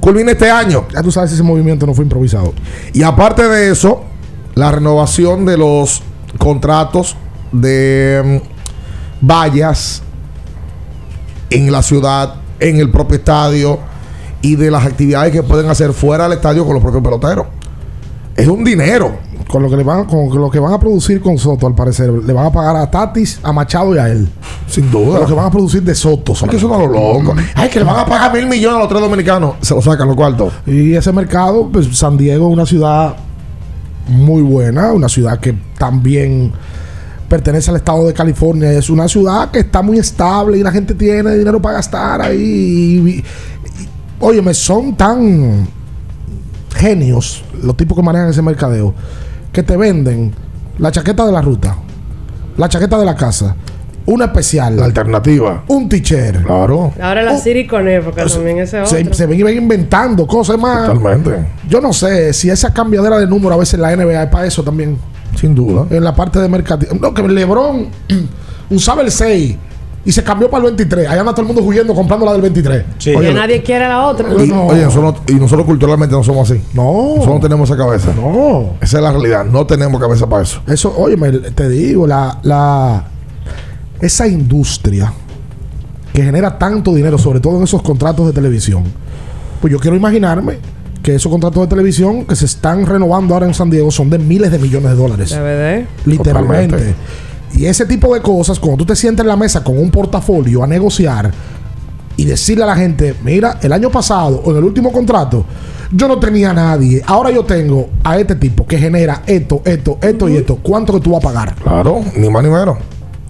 [0.00, 0.86] Culmina este año.
[0.94, 2.54] Ya tú sabes si ese movimiento no fue improvisado.
[2.92, 4.02] Y aparte de eso,
[4.54, 6.02] la renovación de los
[6.38, 7.16] contratos
[7.52, 10.02] de mm, vallas
[11.50, 13.78] en la ciudad, en el propio estadio
[14.42, 17.46] y de las actividades que pueden hacer fuera del estadio con los propios peloteros.
[18.36, 19.18] Es un dinero.
[19.48, 22.08] Con lo que le van, con lo que van a producir con Soto, al parecer,
[22.08, 24.28] le van a pagar a Tatis, a Machado y a él.
[24.68, 25.18] Sin duda.
[25.18, 26.32] Lo que van a producir de Soto.
[26.34, 27.34] Es que eso no lo loco.
[27.56, 29.54] Ay, que le van a pagar mil millones a los tres dominicanos.
[29.60, 30.52] Se lo sacan los cuartos.
[30.66, 33.16] Y ese mercado, pues San Diego es una ciudad
[34.08, 36.52] muy buena, una ciudad que también
[37.28, 38.70] pertenece al estado de California.
[38.72, 42.38] Es una ciudad que está muy estable y la gente tiene dinero para gastar ahí.
[43.24, 43.24] Y-
[44.20, 45.66] óyeme, son tan
[46.74, 48.94] genios los tipos que manejan ese mercadeo
[49.52, 50.32] que te venden
[50.78, 51.76] la chaqueta de la ruta,
[52.56, 53.54] la chaqueta de la casa,
[54.06, 55.64] una especial, La alternativa.
[55.68, 56.44] un t-shirt.
[56.44, 56.92] Claro.
[57.00, 58.90] Ahora la Siri con época también ese otro.
[58.90, 60.86] Se, se ven y ven inventando cosas más.
[60.86, 61.46] Totalmente.
[61.68, 64.46] Yo no sé si esa cambiadera de número a veces en la NBA es para
[64.46, 64.96] eso también.
[65.36, 65.86] Sin duda.
[65.90, 66.92] En la parte de mercadeo.
[67.00, 67.86] No, que LeBron
[68.70, 69.56] usaba el 6
[70.04, 71.08] y se cambió para el 23.
[71.08, 72.84] Ahí anda todo el mundo huyendo comprando la del 23.
[72.98, 73.12] Sí.
[73.12, 74.28] Que nadie quiere la otra.
[74.42, 74.66] Y, No.
[74.66, 76.60] Oye, nosotros, y nosotros culturalmente no somos así.
[76.72, 77.16] No.
[77.16, 78.12] Nosotros no tenemos esa cabeza.
[78.16, 78.74] No.
[78.80, 79.44] Esa es la realidad.
[79.44, 80.62] No tenemos cabeza para eso.
[80.66, 81.16] Eso, oye,
[81.54, 83.04] te digo, la, la,
[84.00, 85.12] esa industria
[86.14, 88.84] que genera tanto dinero, sobre todo en esos contratos de televisión,
[89.60, 90.58] pues yo quiero imaginarme
[91.02, 94.18] que esos contratos de televisión que se están renovando ahora en San Diego son de
[94.18, 95.30] miles de millones de dólares.
[95.30, 95.86] DVD.
[96.06, 96.76] Literalmente.
[96.76, 96.94] Totalmente.
[97.54, 100.62] Y ese tipo de cosas, cuando tú te sientes en la mesa con un portafolio
[100.62, 101.30] a negociar
[102.16, 105.44] y decirle a la gente, mira, el año pasado o en el último contrato,
[105.92, 107.02] yo no tenía a nadie.
[107.06, 110.56] Ahora yo tengo a este tipo que genera esto, esto, esto y esto.
[110.62, 111.54] ¿Cuánto que tú vas a pagar?
[111.56, 112.78] Claro, ni más ni menos.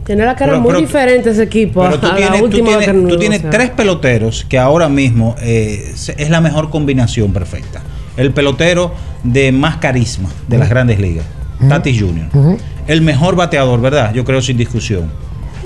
[0.04, 2.44] Tiene la cara Pero- muy pero- diferente ese equipo Pero a tú la tienes, tú
[2.44, 3.50] última tienes- que tú nos tienes negociaron.
[3.50, 7.80] tres peloteros que ahora mismo eh, es la mejor combinación perfecta.
[8.16, 8.92] El pelotero
[9.22, 11.24] de más carisma de las grandes ligas,
[11.68, 12.56] Tatis Jr.
[12.86, 14.12] El mejor bateador, ¿verdad?
[14.14, 15.11] Yo creo sin discusión.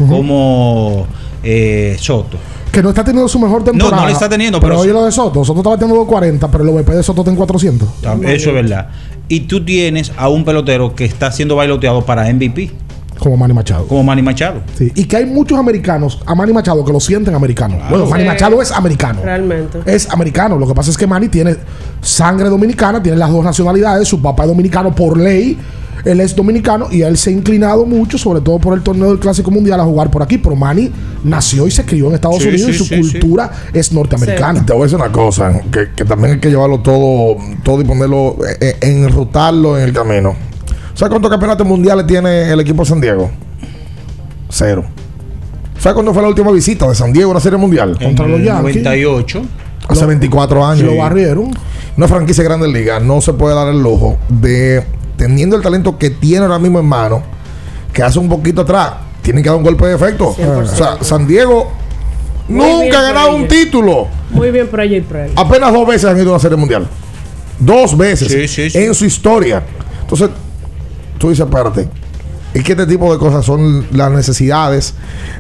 [0.09, 1.07] Como
[1.43, 2.37] eh, Soto.
[2.73, 4.03] Que no está teniendo su mejor temporada.
[4.03, 4.95] no le está teniendo, Pero, pero oye sí.
[4.95, 5.45] lo de Soto.
[5.45, 7.89] Soto estaba teniendo 240, pero el OVP de Soto está en 400.
[8.25, 8.89] Eso es verdad.
[9.29, 12.73] Y tú tienes a un pelotero que está siendo bailoteado para MVP,
[13.21, 13.87] Como Manny Machado.
[13.87, 14.61] como Manny Machado.
[14.77, 14.91] Sí.
[14.97, 17.77] Y que hay muchos americanos, a Manny Machado, que lo sienten americano.
[17.89, 18.29] Bueno, Manny Sí.
[18.29, 19.21] Machado es americano.
[19.23, 19.79] Realmente.
[19.87, 20.59] Es americano.
[20.59, 21.55] Lo que pasa es que Manny tiene
[22.01, 24.09] sangre dominicana, tiene las dos nacionalidades.
[24.09, 25.57] Su papá es dominicano por ley.
[26.05, 29.19] Él es dominicano y él se ha inclinado mucho, sobre todo por el torneo del
[29.19, 30.39] Clásico Mundial, a jugar por aquí.
[30.39, 30.91] Pero Manny
[31.23, 33.19] nació y se crió en Estados Sí, Unidos sí, y su sí, sí.
[33.19, 34.61] cultura es norteamericana.
[34.61, 37.81] Y te voy a decir una cosa, que, que también hay que llevarlo todo, todo
[37.81, 40.35] y ponerlo, eh, eh, enrutarlo en el camino.
[40.95, 43.31] ¿Sabes cuántos campeonatos mundiales tiene el equipo de San Diego?
[44.49, 44.85] Cero.
[45.79, 47.99] ¿Sabes cuándo fue la última visita de San Diego a la Serie Mundial?
[48.01, 48.83] Contra los Yankees.
[48.83, 49.43] 98.
[49.89, 50.85] Hace 24 años.
[50.85, 51.51] Lo barrieron.
[51.97, 54.85] Una franquicia de Grandes Ligas no se puede dar el lujo de,
[55.17, 57.23] teniendo el talento que tiene ahora mismo en mano,
[57.93, 58.93] que hace un poquito atrás,
[59.23, 60.35] tienen que dar un golpe de efecto.
[60.35, 60.63] 100%.
[60.63, 61.73] O sea, San Diego
[62.49, 64.09] Muy nunca ha ganado un título.
[64.31, 65.33] Muy bien por y por él.
[65.37, 66.87] Apenas dos veces han ido a una serie mundial.
[67.59, 68.79] Dos veces Sí, sí, sí.
[68.79, 69.63] en su historia.
[70.01, 70.31] Entonces,
[71.19, 71.89] tú dices, espérate.
[72.53, 74.95] Es que este tipo de cosas son las necesidades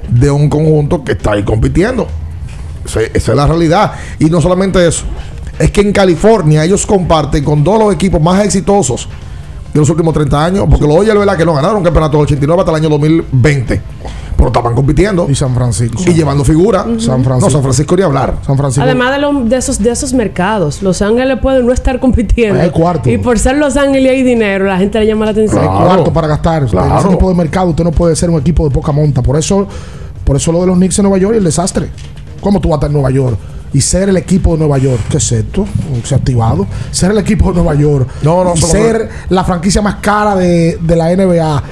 [0.08, 2.08] de un conjunto que está ahí compitiendo.
[2.84, 3.92] Esa esa es la realidad.
[4.18, 5.04] Y no solamente eso.
[5.58, 9.08] Es que en California ellos comparten con dos de los equipos más exitosos
[9.74, 10.64] de los últimos 30 años.
[10.70, 11.36] Porque los Dodgers, ¿verdad?
[11.36, 13.80] Que no ganaron campeonato del 89 hasta el año 2020.
[14.36, 15.26] Pero estaban compitiendo.
[15.30, 16.02] Y San Francisco.
[16.06, 16.84] Y llevando figura.
[16.98, 17.50] San No, Francisco.
[17.50, 18.34] San Francisco ni hablar.
[18.46, 18.82] San Francisco.
[18.84, 22.60] Además de, lo- de esos, de esos mercados, Los Ángeles puede no estar compitiendo.
[22.60, 23.08] Hay cuarto.
[23.10, 25.60] Y por ser Los Ángeles y hay dinero, la gente le llama la atención.
[25.60, 25.84] Hay Claro.
[25.86, 26.64] cuarto para gastar.
[26.64, 27.00] Usted, En Claro.
[27.00, 29.22] ese tipo de mercado usted no puede ser un equipo de poca monta.
[29.22, 29.66] Por eso,
[30.24, 31.88] por eso lo de los Knicks en Nueva York y el desastre.
[32.40, 33.38] ¿Cómo tú vas a estar en Nueva York?
[33.74, 35.00] Y ser el equipo de Nueva York.
[35.10, 35.66] ¿Qué es esto?
[36.04, 36.66] Se ha activado.
[36.90, 38.08] Ser el equipo de Nueva York.
[38.22, 41.62] No, no, Y ser la franquicia más cara de, de la NBA.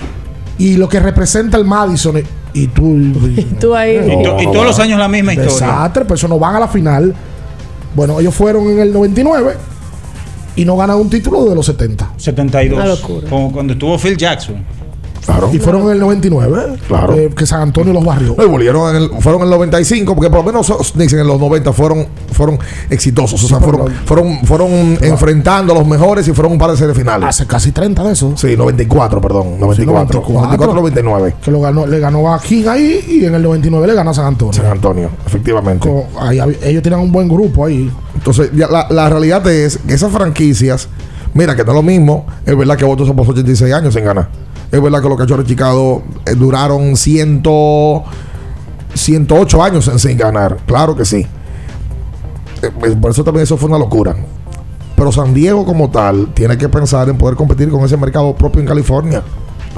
[0.58, 2.20] Y lo que representa el Madison.
[2.54, 2.96] Y tú.
[2.96, 3.96] y Tú ahí.
[3.98, 5.52] Y, to- y todos los años la misma historia.
[5.54, 7.14] Desastre, pero eso no van a la final.
[7.94, 9.54] Bueno, ellos fueron en el 99
[10.56, 12.14] y no ganan un título de los 70.
[12.16, 12.76] 72.
[12.78, 13.28] Una locura.
[13.30, 14.56] Como cuando estuvo Phil Jackson.
[15.24, 15.50] Claro.
[15.52, 16.78] Y fueron en el 99.
[16.88, 17.14] Claro.
[17.14, 18.34] eh, que San Antonio los barrió.
[18.36, 21.26] No, y volvieron en el, fueron en el 95, porque por lo menos Knicks en
[21.26, 22.58] los 90 fueron, fueron
[22.90, 23.42] exitosos.
[23.44, 26.96] O sea, fueron, fueron, fueron enfrentando a los mejores y fueron un par de series
[26.96, 27.28] finales.
[27.28, 28.40] Hace casi 30 de esos.
[28.40, 29.60] Sí, 94, perdón.
[29.60, 30.24] 94.
[30.28, 31.34] 94, 99.
[31.42, 34.14] Que lo ganó, le ganó a King ahí y en el 99 le ganó a
[34.14, 34.52] San Antonio.
[34.54, 35.88] San Antonio, efectivamente.
[36.18, 37.90] Ahí ellos tienen un buen grupo ahí.
[38.14, 40.88] Entonces, ya la, la realidad es que esas franquicias,
[41.34, 44.04] mira que no es lo mismo, es verdad que Boston se pasó 86 años sin
[44.04, 44.28] ganar.
[44.72, 47.42] Es verdad que los cachorros de Chicago eh, duraron 100,
[48.94, 50.56] 108 años en- sin ganar.
[50.66, 51.26] Claro que sí.
[52.62, 54.14] Eh, pues, por eso también eso fue una locura.
[54.96, 58.60] Pero San Diego como tal tiene que pensar en poder competir con ese mercado propio
[58.60, 59.22] en California.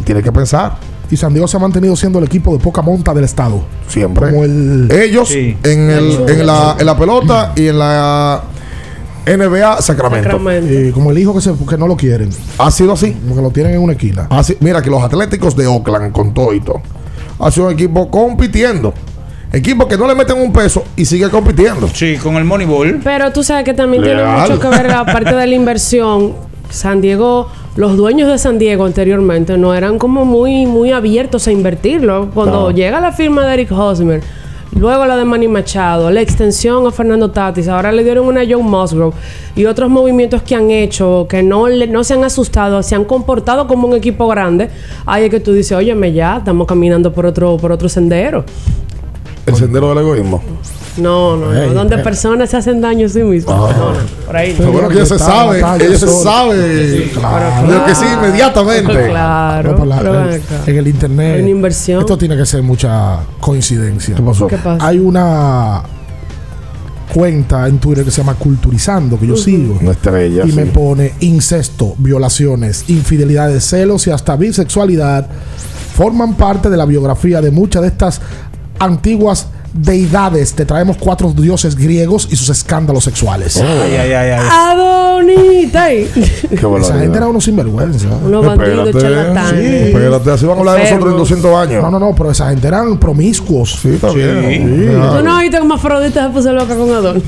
[0.04, 0.76] Tiene que pensar.
[1.10, 3.62] Y San Diego se ha mantenido siendo el equipo de poca monta del estado.
[3.88, 4.30] Siempre.
[4.30, 4.88] Como el.
[4.90, 5.56] Ellos Sí.
[5.62, 8.42] en, el, en, la, en la pelota y en la
[9.26, 10.28] NBA Sacramento.
[10.30, 10.72] Sacramento.
[10.72, 12.30] eh, como el hijo que, se, que no lo quieren.
[12.58, 13.12] Ha sido así.
[13.12, 14.26] Como que lo tienen en una esquina.
[14.30, 16.80] Así- mira que los Atléticos de Oakland con Toito
[17.38, 18.92] ha sido un equipo compitiendo.
[19.52, 21.86] Equipo que no le meten un peso y sigue compitiendo.
[21.88, 23.00] Sí, con el Moneyball.
[23.04, 26.32] Pero tú sabes que también tiene mucho que ver la parte de la inversión.
[26.70, 31.52] San Diego, los dueños de San Diego anteriormente no eran como muy, muy abiertos a
[31.52, 32.30] invertirlo.
[32.34, 32.70] Cuando No.
[32.72, 34.22] llega la firma de Eric Hosmer,
[34.76, 38.44] luego la de Manny Machado, la extensión a Fernando Tatis, ahora le dieron una a
[38.44, 39.14] Joe Musgrove
[39.56, 43.04] y otros movimientos que han hecho que no, le- no se han asustado, se han
[43.04, 44.68] comportado como un equipo grande.
[45.06, 48.44] Ahí es que tú dices, óyeme ya, estamos caminando por otro, por otro sendero.
[49.46, 50.42] El sendero del egoísmo.
[50.96, 51.74] No, no, no.
[51.74, 51.98] Donde eh.
[51.98, 53.54] personas se hacen daño a sí mismos.
[53.56, 53.74] Ah.
[53.76, 54.54] No, no, por ahí.
[54.56, 55.58] Pero bueno que ya se sabe.
[55.58, 57.10] Ella se sabe.
[57.12, 57.66] claro.
[57.72, 59.08] Lo que sí, inmediatamente.
[59.08, 59.78] Claro.
[59.78, 61.34] No, la- pero en, en el internet.
[61.36, 62.00] Hay una inversión.
[62.00, 64.14] Esto tiene que ser mucha coincidencia.
[64.14, 64.46] ¿Qué pasó?
[64.46, 64.86] ¿Qué pasa?
[64.86, 65.82] Hay una
[67.12, 69.78] cuenta en Twitter que se llama Culturizando, que yo sigo.
[69.80, 70.44] Una estrella.
[70.44, 70.70] y me sí.
[70.72, 75.28] pone incesto, violaciones, infidelidades, celos y hasta bisexualidad
[75.94, 78.20] forman parte de la biografía de muchas de estas
[78.80, 83.60] antiguas deidades, te traemos cuatro dioses griegos y sus escándalos sexuales.
[83.60, 84.48] Ay, ay, ay, ay.
[84.50, 85.90] Adonita.
[85.90, 88.08] Esa gente era unos sinvergüenza.
[88.24, 89.60] Unos bandidos, charlatanes.
[89.60, 91.82] sí, espérate, así van a hablar de nosotros en 200 años.
[91.82, 93.78] No, no, no, pero esa gente eran promiscuos.
[93.82, 95.00] Sí, está bien.
[95.16, 97.22] Tú no viste como Afrodita se puso loca con Adón.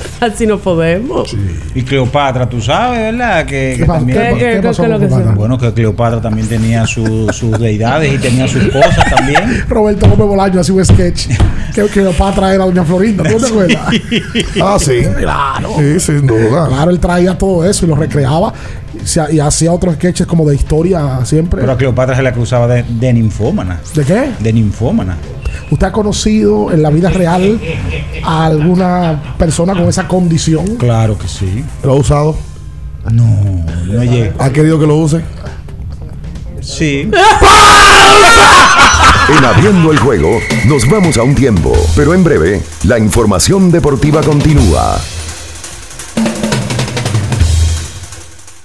[0.20, 1.36] Así no podemos.
[1.74, 3.44] Y Cleopatra, tú sabes, ¿verdad?
[3.46, 3.98] Que, que pasó?
[3.98, 5.18] también, ¿Qué- qué- qué- qué es lo que sea?
[5.34, 9.64] Bueno, que Cleopatra también tenía su- sus deidades y tenía sus cosas también.
[9.68, 11.26] Roberto Gómez Bolaño hacía un sketch
[11.74, 13.24] que, que para traer a Doña Florinda.
[13.24, 13.86] ¿Tú te acuerdas?
[14.62, 15.02] Ah, sí.
[15.18, 15.70] Claro.
[15.78, 16.68] Sí, sin duda.
[16.68, 18.52] Claro, él traía todo eso y lo recreaba
[19.32, 21.60] y, hacía otros sketches como de historia siempre.
[21.60, 23.80] Pero a Cleopatra se le acusaba de, de ninfómana.
[23.94, 24.30] ¿De qué?
[24.38, 25.16] De ninfómana.
[25.70, 27.60] ¿Usted ha conocido en la vida real
[28.24, 30.76] a alguna persona con esa condición?
[30.76, 31.64] Claro que sí.
[31.82, 32.36] ¿Lo ha usado?
[33.10, 33.24] No,
[33.86, 34.32] no llegué.
[34.38, 35.22] ¿Ha querido que lo use?
[36.60, 37.10] Sí.
[39.28, 44.20] En Abriendo el Juego nos vamos a un tiempo, pero en breve la información deportiva
[44.20, 45.00] continúa.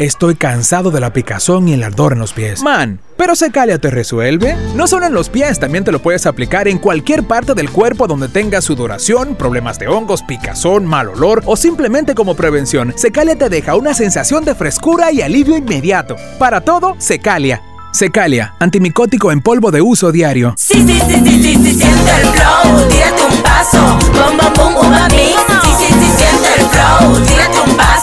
[0.00, 2.62] estoy cansado de la picazón y el ardor en los pies.
[2.62, 4.56] Man, pero Secalia te resuelve.
[4.74, 8.06] No solo en los pies, también te lo puedes aplicar en cualquier parte del cuerpo
[8.06, 12.94] donde tengas sudoración, problemas de hongos, picazón, mal olor o simplemente como prevención.
[12.96, 16.16] Secalia te deja una sensación de frescura y alivio inmediato.
[16.38, 17.62] Para todo, Secalia.
[17.92, 20.54] Secalia, antimicótico en polvo de uso diario.
[20.56, 24.76] Sí, sí, sí, sí, sí, sí, siente el flow, tírate un paso, bom, bom, bom,
[24.76, 25.34] uva mix.
[25.62, 27.99] Sí, sí, sí, siente el flow, tírate un paso,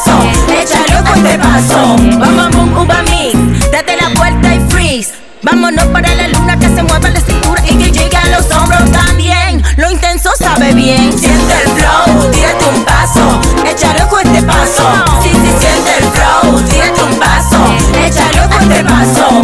[0.98, 3.72] échale con este paso, bom, bom, uva mix.
[3.72, 5.12] Date la vuelta y freeze.
[5.44, 8.92] Vámonos para la luna que se mueva la cintura y que llegue a los hombros
[8.92, 9.64] también.
[9.78, 11.18] Lo intenso sabe bien.
[11.18, 14.84] Siente el flow, tírate un paso, échale con este paso.
[15.22, 17.66] Sí, sí, siente el flow, tírate un paso,
[18.06, 19.42] échale con este paso.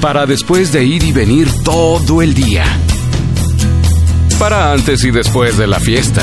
[0.00, 2.64] Para después de ir y venir todo el día.
[4.38, 6.22] Para antes y después de la fiesta.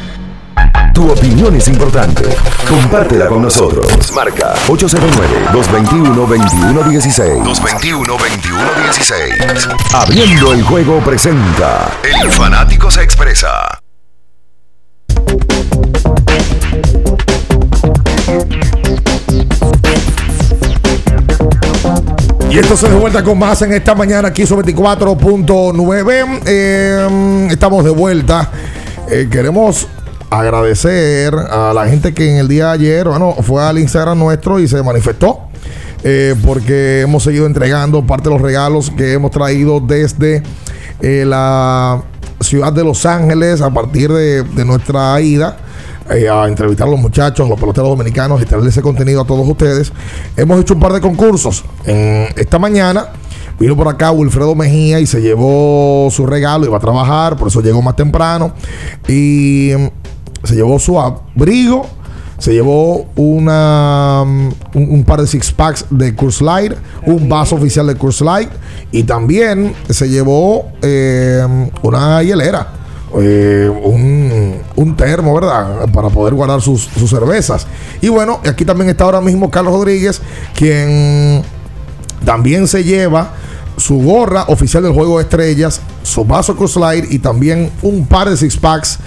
[0.93, 2.23] Tu opinión es importante.
[2.69, 3.87] Compártela con nosotros.
[4.13, 7.43] Marca 809-221-2116.
[7.43, 9.75] 221-2116.
[9.93, 11.89] Abriendo el juego presenta.
[12.03, 13.79] El fanático se expresa.
[22.49, 26.41] Y entonces de vuelta con más en esta mañana aquí sobre 24.9.
[26.45, 28.49] Eh, estamos de vuelta.
[29.09, 29.87] eh, queremos
[30.31, 34.59] agradecer a la gente que en el día de ayer, bueno, fue al Instagram nuestro
[34.59, 35.41] y se manifestó.
[36.03, 40.41] eh, porque hemos seguido entregando parte de los regalos que hemos traído desde
[41.01, 42.01] eh, la
[42.39, 45.57] ciudad de Los Ángeles a partir de, de nuestra ida
[46.09, 49.47] eh, a entrevistar a los muchachos, los peloteros dominicanos y traerle ese contenido a todos
[49.47, 49.93] ustedes.
[50.35, 51.63] Hemos hecho un par de concursos.
[51.85, 53.09] En esta mañana
[53.59, 57.61] vino por acá Wilfredo Mejía y se llevó su regalo, iba a trabajar, por eso
[57.61, 58.53] llegó más temprano.
[59.07, 59.71] Y
[60.43, 61.87] se llevó su abrigo,
[62.37, 66.73] se llevó una, mm, un, par de six packs de Curse Light,
[67.05, 68.49] un vaso oficial de Curse Light
[68.91, 71.45] y también se llevó eh,
[71.83, 72.81] una hielera
[73.13, 75.89] eh, un, un termo, ¿verdad?
[75.91, 77.67] Para poder guardar sus, sus cervezas.
[77.99, 80.21] Y bueno, aquí también está ahora mismo Carlos Rodríguez,
[80.55, 81.43] quien
[82.23, 83.33] también se lleva
[83.75, 85.81] su gorra oficial del juego de estrellas,
[86.11, 88.99] su vaso Coors Light y también un par de six packs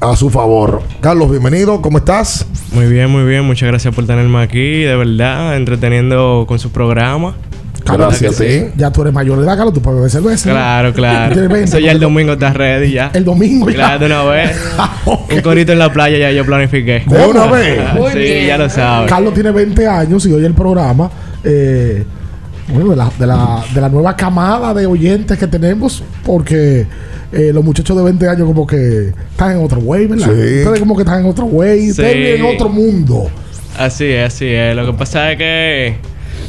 [0.00, 0.80] a su favor.
[1.00, 2.46] Carlos, bienvenido, ¿cómo estás?
[2.72, 3.44] Muy bien, muy bien.
[3.44, 7.34] Muchas gracias por tenerme aquí, de verdad, entreteniendo con su programa.
[7.84, 8.66] Gracias a ti.
[8.76, 10.50] Ya tú eres mayor de edad, Carlos, tú puedes beber cerveza.
[10.50, 11.32] Claro, claro.
[11.32, 13.10] Tienes 20, Eso ya el domingo está ready ya.
[13.12, 13.74] El domingo ya.
[13.74, 14.56] Claro, de una vez.
[15.34, 17.02] Un corito en la playa ya yo planifiqué.
[17.04, 17.80] De una vez.
[18.12, 19.10] sí, ya lo sabes.
[19.10, 21.10] Carlos tiene 20 años y oye el programa.
[21.42, 22.04] eh,
[22.68, 26.86] bueno, de la, de, la, de la nueva camada de oyentes que tenemos, porque
[27.32, 30.26] eh, los muchachos de 20 años como que están en otro way, ¿verdad?
[30.26, 30.58] Sí.
[30.60, 32.40] Ustedes como que están en otro way, ustedes Sí.
[32.42, 33.30] en otro mundo.
[33.78, 34.76] Así es, así es.
[34.76, 35.96] Lo que pasa es que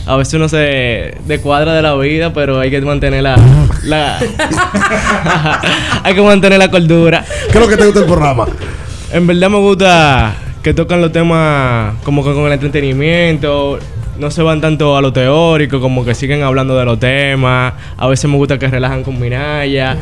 [0.05, 3.37] a veces uno se descuadra de la vida, pero hay que mantener la...
[3.83, 4.19] la
[6.03, 7.23] hay que mantener la cordura.
[7.51, 8.45] ¿Qué es lo que te gusta del programa?
[9.11, 13.79] En verdad me gusta que tocan los temas como que con el entretenimiento.
[14.17, 17.73] No se van tanto a lo teórico, como que siguen hablando de los temas.
[17.97, 19.97] A veces me gusta que relajan con Minaya.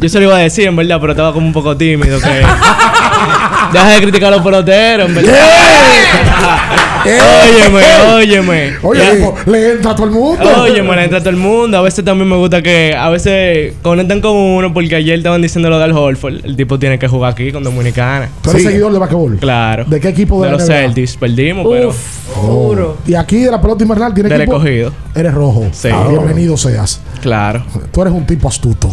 [0.00, 2.18] Yo se lo iba a decir, en verdad, pero estaba como un poco tímido.
[2.20, 2.28] Que
[3.72, 5.34] Deja de criticar a los peloteros, en verdad.
[7.04, 7.82] óyeme,
[8.14, 8.72] óyeme.
[8.82, 10.62] Oye, Ya- pues, le entra a todo el mundo.
[10.62, 11.78] Oye, me la entra todo el mundo.
[11.78, 15.70] A veces también me gusta que a veces conectan con uno porque ayer estaban diciendo
[15.70, 16.44] lo del Holford.
[16.44, 18.28] El tipo tiene que jugar aquí con Dominicana.
[18.42, 19.36] ¿Tú eres seguidor de basquetbol?
[19.38, 19.84] Claro.
[19.86, 20.76] ¿De qué equipo de De la los NBA?
[20.76, 21.16] Celtics.
[21.16, 21.94] Perdimos, pero.
[22.42, 22.96] Oh.
[23.06, 24.56] Y aquí de la pelota invernal tiene Del equipo.
[24.56, 24.92] escogido.
[25.14, 25.64] Eres rojo.
[25.72, 25.88] Sí.
[25.92, 27.00] Ah, Bienvenido seas.
[27.22, 27.64] Claro.
[27.92, 28.90] Tú eres un tipo astuto.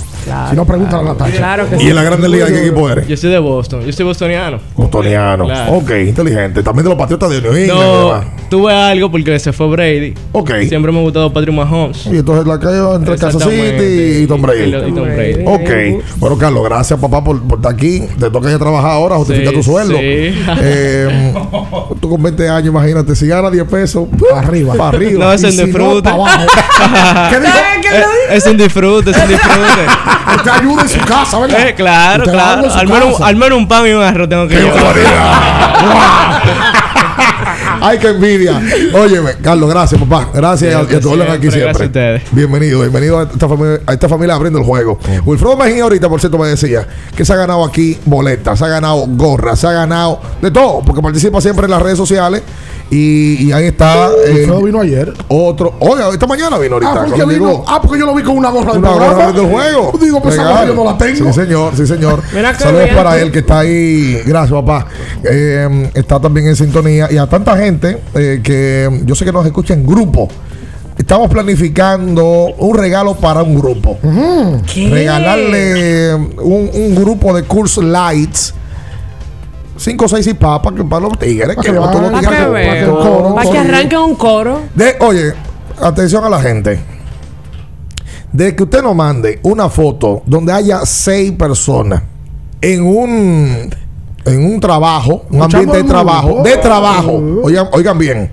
[0.49, 1.35] Si no, pregúntale a Natacha.
[1.37, 3.07] Claro ¿Y en la Grande Liga qué equipo eres?
[3.07, 3.81] Yo soy de Boston.
[3.85, 4.59] Yo soy bostoniano.
[4.75, 5.45] Bostoniano.
[5.45, 5.73] Claro.
[5.73, 6.61] Ok, inteligente.
[6.63, 7.79] También de los Patriotas de New England.
[7.81, 10.13] No, tuve algo porque se fue Brady.
[10.31, 10.51] Ok.
[10.69, 12.05] Siempre me ha gustado Patrick Mahomes.
[12.05, 13.41] Y entonces la cayó entre Kansas.
[13.43, 14.61] City y Tom Brady.
[14.63, 15.43] Y lo- y Tom Brady.
[15.45, 16.03] Ok.
[16.17, 18.01] Bueno, Carlos, gracias, papá, por, por estar aquí.
[18.19, 19.97] Te toca ya trabajar ahora, justificar Sí, tu sueldo.
[19.97, 20.35] sí.
[20.61, 21.33] Eh,
[21.99, 24.07] tú con 20 años, imagínate, si ganas 10 pesos,
[24.41, 24.73] para arriba.
[24.75, 25.25] Para arriba.
[25.25, 26.01] No, es un si no, disfrute.
[26.09, 26.41] pa' abajo.
[27.29, 27.57] ¿Qué dijo?
[27.93, 29.85] Eh, Es un disfrute, es un disfrute.
[30.43, 31.67] Te ayuda en su casa, ¿verdad?
[31.67, 32.71] Eh, claro, claro.
[32.73, 34.95] Al menos, al menos un pan y un arroz tengo que llevar.
[37.83, 38.61] Ay, qué envidia.
[38.93, 40.29] Óyeme, Carlos, gracias, papá.
[40.33, 41.61] Gracias a- a tu orden aquí Siempre, siempre.
[41.63, 42.21] gracias a ustedes.
[42.31, 44.99] Bienvenido, bienvenido a esta familia, a esta familia abriendo el juego.
[45.25, 46.85] Wilfredo Mejía ahorita, por cierto, me decía
[47.15, 50.81] que se ha ganado aquí boletas, se ha ganado gorras, se ha ganado de todo,
[50.85, 52.43] porque participa siempre en las redes sociales.
[52.91, 54.07] Y, y ahí está.
[54.09, 55.13] eh, Wilfredo vino ayer.
[55.29, 55.73] Otro.
[55.79, 56.91] Oiga, esta mañana vino ahorita.
[56.91, 59.13] Ah, porque vino- ah, porque yo lo vi con una gorra del Una programa.
[59.13, 59.93] gorra del juego.
[60.01, 61.31] Digo, pues esa yo no la tengo.
[61.31, 62.21] Sí, señor, sí, señor.
[62.59, 62.95] Saludos bien.
[62.95, 64.21] para él que está ahí.
[64.25, 64.87] Gracias, papá.
[65.23, 67.07] Eh, está también en sintonía.
[67.09, 70.27] Y a tanta gente eh, que yo sé que nos escucha en grupo.
[70.97, 73.97] Estamos planificando un regalo para un grupo.
[74.75, 78.53] Regalarle un, un grupo de Curse Lights.
[79.77, 81.55] 5 o 6 y papas que para los tigres.
[81.55, 84.61] Que que no todos los tigres Para que coro, Para arranque un coro.
[84.75, 85.33] de, oye,
[85.81, 86.79] atención a la gente.
[88.31, 92.03] De que usted nos mande una foto donde haya seis personas
[92.61, 93.69] en un
[94.23, 97.41] en un trabajo, un ambiente de trabajo, de trabajo.
[97.43, 98.29] Oigan, oigan bien.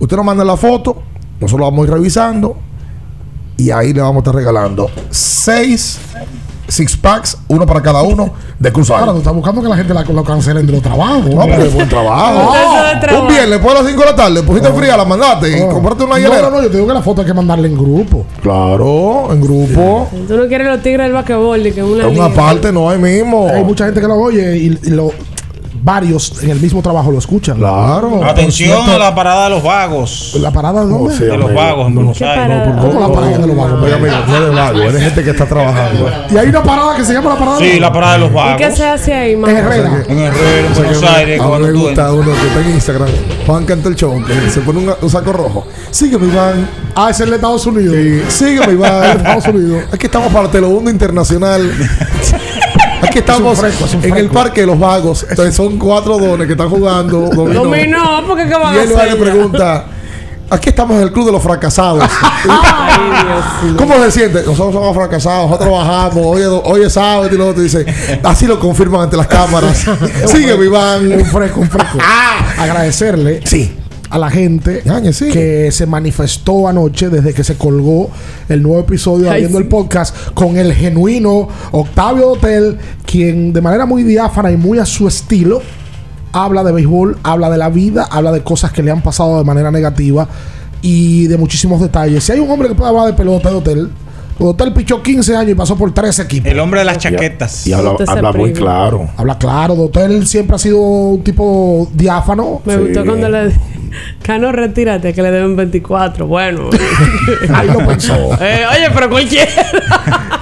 [0.00, 1.02] Usted nos manda la foto,
[1.40, 2.56] nosotros vamos a ir revisando
[3.56, 5.98] y ahí le vamos a estar regalando seis
[6.72, 9.92] six packs, uno para cada uno de Cruz Ahora, tú estás buscando que la gente
[9.92, 11.26] la, lo cancelen de los trabajos.
[11.26, 12.52] No, pero es buen trabajo.
[13.20, 16.04] Un viernes, después de las 5 de la tarde, pusiste fría, la mandaste y compraste
[16.04, 16.42] una No, hielera.
[16.42, 18.24] no, no, yo te digo que la foto hay que mandarla en grupo.
[18.42, 20.08] Claro, en grupo.
[20.28, 22.98] Tú no quieres los tigres del basquetbol, de que una En una parte no hay
[22.98, 23.48] mismo.
[23.48, 25.10] Hay mucha gente que lo oye y, y lo,
[25.82, 27.58] varios en el mismo trabajo lo escuchan.
[27.58, 28.24] Claro.
[28.24, 30.36] Atención a la parada de los vagos.
[30.40, 32.68] ¿La parada de los vagos en Buenos Aires.
[32.80, 33.82] ¿Cómo la parada de los vagos?
[33.82, 36.10] Oiga, amigo, no es de vago, es de gente que está trabajando.
[36.30, 38.18] Y hay una parada que se llama la parada de Sí, los la parada de
[38.20, 38.56] los ¿Y vagos.
[38.58, 39.50] qué se hace ahí, más?
[39.50, 40.02] En Herrera.
[40.08, 41.40] En Herrera, en Buenos Aires.
[41.40, 43.08] A mí me tú gusta uno que está en Instagram,
[43.46, 45.66] Juan Canta el Show, que se pone un, un saco rojo.
[45.90, 46.68] Sígueme, Iván.
[46.94, 47.96] Ah, ese es el de Estados Unidos.
[48.28, 49.16] Sí, sígueme, El de Iván.
[49.18, 49.84] Estados Unidos.
[49.92, 51.70] Aquí estamos para Telemundo Internacional.
[53.12, 55.26] Aquí que estamos fresco, es un en el parque de los vagos.
[55.28, 57.64] Entonces son cuatro dones que están jugando dominó.
[57.64, 59.12] Dominó, porque ¿qué van Y a él hacer?
[59.12, 59.84] le pregunta.
[60.48, 62.04] Aquí estamos en el club de los fracasados.
[63.76, 64.40] ¿Cómo se siente?
[64.40, 67.86] Nosotros somos fracasados, nosotros trabajamos, hoy hoy es sábado y lo otro dice,
[68.22, 69.86] así lo confirman ante las cámaras.
[70.26, 71.10] Sigue, Iván.
[71.12, 71.98] Un fresco, un fresco.
[72.58, 73.78] Agradecerle sí.
[74.12, 74.82] A la gente
[75.12, 75.30] sí.
[75.30, 78.10] que se manifestó anoche desde que se colgó
[78.46, 79.64] el nuevo episodio Ay, Abriendo sí.
[79.64, 82.76] el Podcast con el genuino Octavio Hotel,
[83.06, 85.62] quien de manera muy diáfana y muy a su estilo
[86.32, 89.44] habla de béisbol, habla de la vida, habla de cosas que le han pasado de
[89.44, 90.28] manera negativa
[90.82, 92.22] y de muchísimos detalles.
[92.22, 93.90] Si hay un hombre que puede hablar de pelota de Hotel,
[94.38, 96.50] Hotel pichó 15 años y pasó por tres equipos.
[96.50, 97.66] El hombre de las chaquetas.
[97.66, 99.08] Y habla, muy claro.
[99.16, 102.62] Habla claro, Dotel siempre ha sido un tipo diáfano.
[102.64, 103.52] Me gustó cuando le
[104.22, 106.26] Cano, retírate, que le deben 24.
[106.26, 106.70] Bueno.
[107.72, 108.12] Lo pensó.
[108.40, 109.50] Eh, oye, pero cualquiera.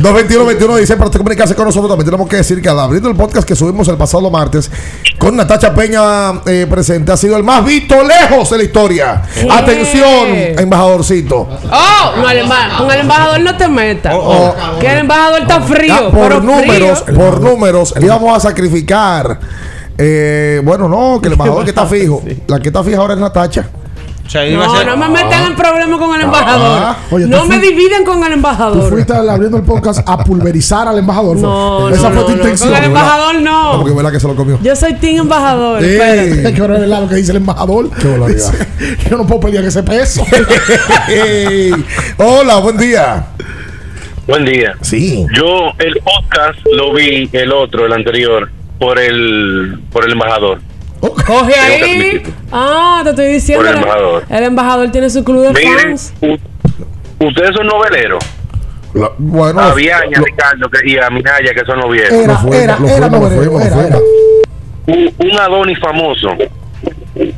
[0.00, 3.16] 221-21 dice para usted comunicarse con nosotros también tenemos que decir que al abrir el
[3.16, 4.70] podcast que subimos el pasado martes
[5.18, 9.22] con Natacha Peña eh, presente ha sido el más visto lejos de la historia.
[9.50, 11.48] Atención, embajadorcito.
[11.72, 14.14] Oh, no, el emba- con el embajador no te metas.
[14.16, 16.10] Oh, que el embajador está frío.
[16.10, 17.16] Por pero números, frío.
[17.18, 19.38] por números, le íbamos a sacrificar.
[19.98, 22.22] Eh, bueno, no, que el embajador que está fijo.
[22.46, 23.68] La que está fija ahora es Natacha.
[24.24, 26.80] O sea, No, ser- no me metan en problemas con el embajador.
[26.82, 28.90] Ah, oye, no tú me dividen con el Tú embajador.
[28.90, 31.36] fuiste al abriendo el podcast a pulverizar al embajador.
[31.38, 31.42] ¿fue?
[31.46, 32.70] No, Esa no, fue no, tu no, intención.
[32.70, 33.76] con el embajador No, no.
[33.76, 34.58] porque es verdad que se lo comió.
[34.60, 35.78] Yo soy team embajador.
[35.78, 37.88] Hay que revelar lo que dice el embajador.
[37.90, 38.52] Qué barbaridad.
[38.52, 40.24] Dice, Yo no puedo pelear ese peso.
[42.18, 43.26] Hola, buen día.
[44.26, 44.74] Buen día.
[44.80, 45.24] Sí.
[45.36, 50.60] Yo el podcast lo vi, el otro, el anterior, por el por el embajador.
[51.00, 52.22] Coge ahí.
[52.50, 53.64] Ah, te estoy diciendo.
[53.64, 54.24] Por el embajador.
[54.28, 56.14] El embajador tiene su club de Miren, fans.
[57.20, 58.24] ustedes son noveleros.
[58.94, 62.14] La- bueno, a Viaña, Ricardo que- y a Minaya, que son novieleros.
[62.18, 63.98] Era, era, era.
[64.86, 66.28] Un, un Adonis famoso,
[67.14, 67.34] el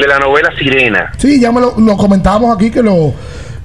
[0.00, 1.12] de la novela Sirena.
[1.16, 3.14] Sí, ya me lo, lo comentábamos aquí que lo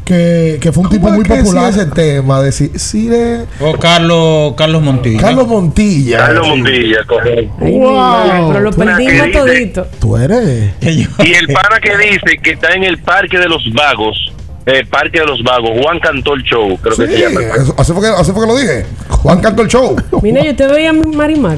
[0.06, 1.69] que, que fue un tipo ¿Cómo muy popular.
[1.72, 5.19] ese tema de si, si le- O Carlos, Carlos Montilla.
[5.19, 6.18] Carlos Montilla.
[6.19, 7.53] Carlos Montilla, correcto.
[7.60, 8.48] Wow.
[8.49, 9.88] pero lo perdimos todito.
[9.99, 10.73] Tú eres.
[10.82, 14.32] Y el pana que dice que está en el Parque de los Vagos,
[14.65, 17.41] el Parque de los Vagos, Juan Cantor Show, creo que Sí, se llama.
[17.77, 18.86] así, fue que, así fue que lo dije.
[19.10, 19.95] Juan Canto el Show.
[20.22, 21.57] Mira, yo te veía Marimar.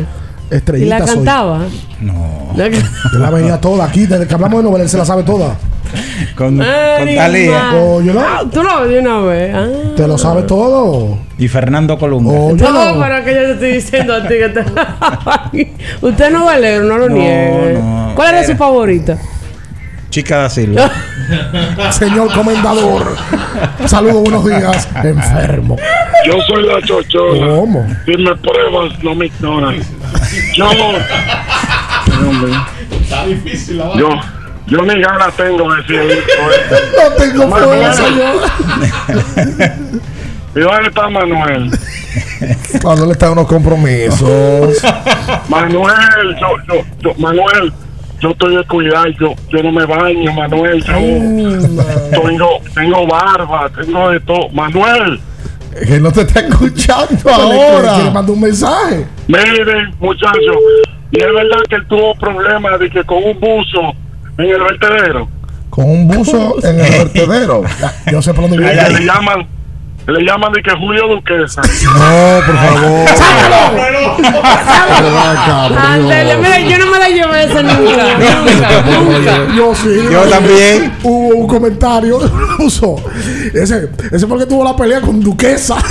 [0.50, 1.16] Y Estrellita la soy.
[1.16, 1.66] cantaba.
[2.00, 2.54] No.
[2.56, 5.58] Yo la veía toda aquí, desde que hablamos de novela, él se la sabe toda.
[6.36, 6.66] Con, con.
[7.16, 8.20] Talía Oye, ¿no?
[8.22, 9.56] Ah, Tú lo ves de una vez.
[9.56, 9.68] Ah.
[9.96, 11.18] Te lo sabe todo.
[11.38, 12.32] y Fernando Colunga.
[12.32, 13.00] Oye, No, no.
[13.02, 15.68] pero que yo te estoy diciendo a ti que te...
[16.06, 17.74] Usted no es valero, no lo No, niegue.
[17.80, 18.12] no.
[18.16, 18.48] ¿Cuál era Era.
[18.48, 19.18] su favorita?
[20.10, 20.90] Chica da Silva.
[21.92, 23.16] Señor comendador.
[23.86, 24.88] Saludos, buenos días.
[25.04, 25.76] Enfermo.
[26.26, 27.48] Yo soy la chochona.
[27.48, 27.86] ¿Cómo?
[28.06, 29.76] Si me pruebas, no me ignoras.
[30.56, 30.66] Yo.
[33.02, 34.10] Está difícil la Yo.
[34.68, 36.44] Yo ni ganas tengo de decir esto.
[36.98, 37.80] No tengo Manuel.
[37.94, 38.42] fuerza yo.
[40.56, 41.72] ¿Y dónde está Manuel?
[42.82, 44.84] Cuando le están unos compromisos.
[45.50, 47.72] Manuel, yo, yo, yo, Manuel,
[48.20, 50.84] yo estoy de cuidar, yo, yo no me baño, Manuel.
[50.84, 50.94] Yo
[52.22, 54.50] tengo, tengo barba, tengo de todo.
[54.50, 55.20] Manuel,
[55.88, 58.10] que no te está escuchando le ahora.
[58.12, 59.06] mandó un mensaje.
[59.28, 60.58] miren, muchachos,
[61.12, 63.94] y es verdad que él tuvo problemas de que con un buzo
[64.38, 65.28] en el vertedero.
[65.70, 67.64] Con un buzo en el vertedero.
[68.12, 68.90] Yo sé por dónde que viene.
[69.00, 69.48] le llaman,
[70.08, 71.62] le llaman de que Julio Duquesa.
[71.62, 73.08] No, por favor.
[75.78, 78.18] Ándale, mira, yo no me la llevé esa nunca.
[78.18, 79.56] Nunca, nunca.
[79.56, 80.08] Yo sí.
[80.12, 80.94] Yo también.
[81.04, 82.20] Hubo un comentario.
[82.58, 82.96] Puso.
[83.54, 85.78] Ese, ese porque tuvo la pelea con Duquesa.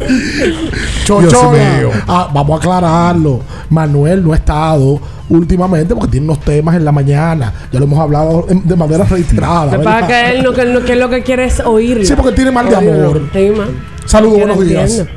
[1.04, 1.82] Chochona.
[2.08, 3.40] Ah, vamos a aclararlo.
[3.70, 7.52] Manuel no ha estado últimamente porque tiene unos temas en la mañana.
[7.72, 9.64] Ya lo hemos hablado en- de manera reiterada.
[9.66, 10.00] Lo que ¿verdad?
[10.00, 12.04] pasa es que él, no, que, él no- que lo que quiere es oírlo.
[12.04, 13.08] Sí, porque tiene mal de Oírlo.
[13.10, 13.22] amor.
[13.32, 13.64] Sí, ma.
[14.06, 14.90] Saludos, Yo lo buenos días.
[14.98, 15.12] entiendo.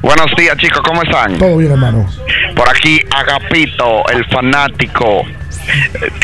[0.00, 1.36] Buenos días, chicos, ¿cómo están?
[1.38, 2.06] Todo bien, hermano.
[2.54, 5.22] Por aquí, Agapito, el fanático.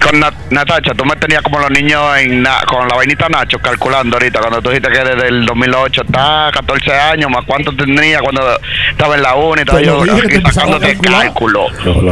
[0.02, 3.58] Con Na- Natacha, tú me tenías como los niños en na- con la vainita Nacho
[3.58, 8.20] calculando ahorita, cuando tú dijiste que desde el 2008 está 14 años, más cuánto tenía
[8.20, 8.42] cuando
[8.90, 11.22] estaba en la uni, estaba lo yo aquí sacándote calcular.
[11.22, 11.66] cálculo.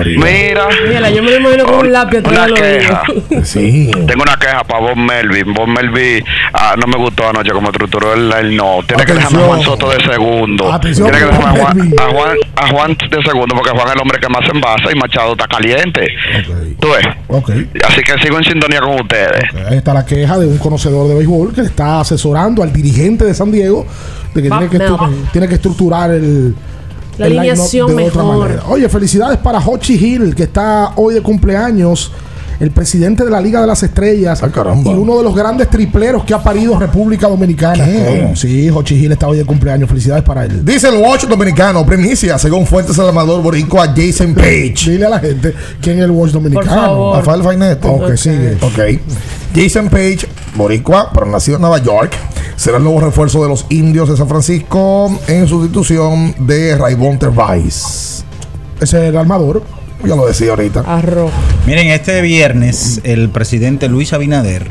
[0.05, 3.03] Mira, Mira, yo me lo imagino con un lápiz una queja.
[3.45, 3.91] Sí.
[4.07, 5.53] Tengo una queja para Bob Melvin.
[5.53, 8.81] Bob Melvin ah, no me gustó anoche como estructuró el, el no.
[8.87, 9.63] Tiene que dejarme a Juan.
[9.63, 10.73] Soto de segundo.
[10.73, 13.95] Atención, Tiene que dejarme a Juan, a, Juan, a Juan de segundo porque Juan es
[13.95, 16.07] el hombre que más envasa y Machado está caliente.
[16.81, 17.07] ¿Tú ves?
[17.33, 17.51] Ok.
[17.89, 19.43] Así que sigo en sintonía con ustedes.
[19.69, 23.35] Ahí está la queja de un conocedor de béisbol que está asesorando al dirigente de
[23.35, 23.87] San Diego
[24.35, 24.81] De que tiene que,
[25.33, 26.55] tiene que estructurar el.
[27.19, 28.39] La alineación de otra mejor.
[28.39, 28.63] manera.
[28.69, 32.11] Oye, felicidades para Hochi Hill, que está hoy de cumpleaños.
[32.62, 34.40] El presidente de la Liga de las Estrellas.
[34.84, 37.84] Y uno de los grandes tripleros que ha parido República Dominicana.
[37.84, 38.30] ¿Qué?
[38.36, 39.89] Sí, Hochi Hill está hoy de cumpleaños.
[39.89, 40.64] Felicidades para él.
[40.64, 44.74] Dice el Watch dominicano, primicia, según fuentes del amador boricua Jason Page.
[44.93, 46.70] Dile a la gente quién es el Watch dominicano.
[46.70, 47.16] favor.
[47.16, 47.89] Rafael Fainete.
[47.89, 48.14] Ok, Ok.
[48.14, 48.56] sigue.
[48.60, 49.01] Ok.
[49.56, 50.20] Jason Page,
[50.55, 52.12] boricua, pero nacido en Nueva York,
[52.55, 58.24] será el nuevo refuerzo de los indios de San Francisco en sustitución de Raybon Tervais.
[58.80, 59.64] Ese es el armador.
[60.05, 60.81] Ya lo decía ahorita.
[60.81, 61.33] Arroz.
[61.65, 64.69] Miren, este viernes el presidente Luis Abinader,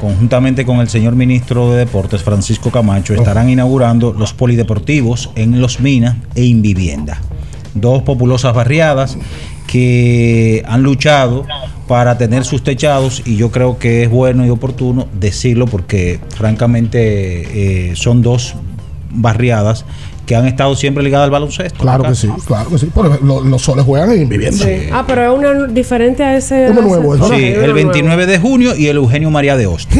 [0.00, 5.78] conjuntamente con el señor ministro de Deportes Francisco Camacho, estarán inaugurando los polideportivos en Los
[5.78, 7.20] Minas e Invivienda.
[7.74, 9.16] Dos populosas barriadas
[9.68, 11.44] que han luchado
[11.86, 17.90] para tener sus techados y yo creo que es bueno y oportuno decirlo porque francamente
[17.90, 18.56] eh, son dos
[19.10, 19.84] barriadas
[20.26, 21.78] que han estado siempre ligadas al baloncesto.
[21.80, 22.90] Claro que sí, claro que sí.
[22.94, 24.64] Pero lo- los soles juegan en vivienda.
[24.64, 24.88] Sí.
[24.92, 26.66] Ah, pero es una diferente a ese.
[26.70, 27.36] Uno ese- nuevo, ¿es verdad?
[27.36, 27.74] Sí, el nuevo.
[27.74, 29.96] 29 de junio y el Eugenio María de Hostos.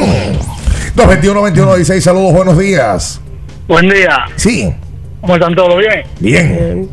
[0.96, 3.20] 221 21 16 saludos, buenos días.
[3.68, 4.24] Buen día.
[4.36, 4.72] Sí,
[5.20, 5.76] ¿Cómo están todos?
[5.78, 6.02] ¿Bien?
[6.20, 6.88] bien.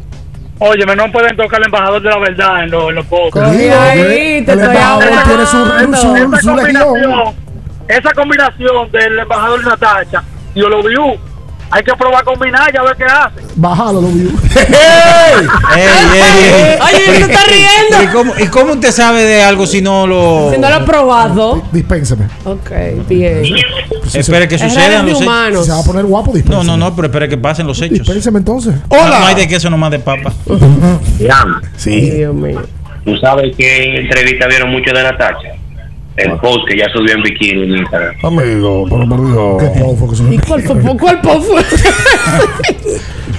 [0.60, 3.52] Oye, no pueden tocar al embajador de la verdad en los, en los podcasts.
[3.52, 5.52] Coge ahí, te El estoy embajador tiene su-
[6.02, 6.84] su- esa, su legión.
[6.88, 7.34] combinación,
[7.88, 10.24] esa combinación del embajador Natacha
[10.56, 11.16] y Oloviu,
[11.76, 13.42] hay que probar combinar y a ver qué hace.
[13.56, 14.30] Bájalo, lo vi.
[14.56, 14.68] Ey,
[15.76, 15.82] ey,
[16.14, 16.80] ey.
[16.86, 18.04] Oye, se está riendo.
[18.04, 20.52] ¿Y cómo, ¿Y cómo usted sabe de algo si no lo.?
[20.54, 21.64] Si no lo he probado.
[21.72, 22.26] Dispénseme.
[22.46, 22.70] Ok,
[23.10, 23.44] bien.
[24.14, 25.66] Espere que sucedan los hechos.
[25.66, 26.66] Se va a poner guapo, No, dispénseme.
[26.66, 28.00] no, no, pero espere que pasen los hechos.
[28.00, 28.76] Dispénseme entonces.
[28.92, 30.32] No, no hay de queso nomás de papa.
[31.78, 32.02] Sí.
[32.12, 32.62] Dios mío.
[33.04, 35.50] Tú sabes que entrevista vieron mucho de Natacha.
[36.16, 38.16] El post que ya subió en bikini en Instagram.
[38.24, 39.64] Amigo, por, por Dios.
[39.64, 40.34] Qué pofo que son.
[40.34, 40.98] ¿Y cuál fue?
[40.98, 41.64] ¿Cuál fue?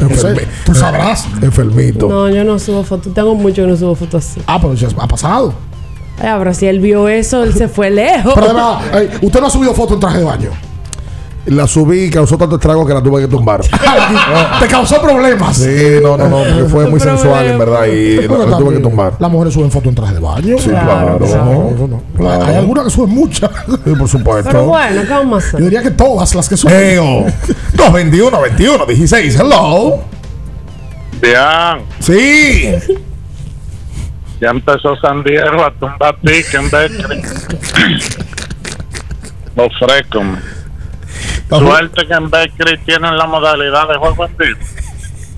[0.01, 1.29] No sé, Tú sabrás.
[1.41, 2.09] Enfermito.
[2.09, 3.15] No, yo no subo fotos.
[3.15, 4.41] Tengo mucho que no subo fotos así.
[4.47, 5.55] Ah, pero ya ha pasado.
[6.19, 8.35] Ay, ahora si él vio eso, él se fue lejos.
[8.35, 10.51] Pero de verdad, ey, usted no ha subido foto en traje de baño.
[11.47, 13.61] La subí y causó tanto estrago que la tuve que tumbar.
[14.61, 15.57] Te causó problemas.
[15.59, 18.81] Sí, no, no, no, porque fue muy sensual en verdad y la, la tuve que
[18.81, 19.15] tumbar.
[19.19, 20.57] Las mujeres suben fotos en traje de baño.
[20.59, 21.19] Sí, claro.
[21.23, 21.45] Eso
[21.87, 22.03] no.
[22.17, 22.45] Claro.
[22.47, 23.51] Hay algunas que suben muchas.
[23.67, 24.51] Sí, por supuesto.
[24.51, 25.61] Pero bueno, ¿qué vamos a hacer?
[25.61, 26.75] Yo diría que todas las que suben.
[26.75, 27.27] Eo.
[27.75, 29.39] 221 21 16.
[29.39, 29.99] Hello.
[31.21, 32.71] Bien, Sí.
[34.41, 37.23] ya empezó San Diego a tumbar pique en Beckley.
[41.59, 44.59] Suerte que en Beckley tienen la modalidad de juego en vivo.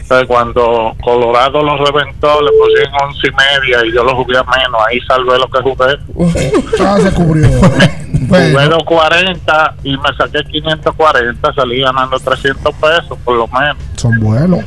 [0.01, 4.45] Entonces, cuando Colorado lo reventó, le pusieron once y media y yo lo jugué a
[4.45, 4.81] menos.
[4.87, 5.99] Ahí salvé lo que jugué.
[6.79, 7.49] Ya se cubrió.
[8.29, 11.53] Jugué 240 y me saqué 540.
[11.55, 13.77] Salí ganando 300 pesos, por lo menos.
[13.97, 14.65] Son buenos.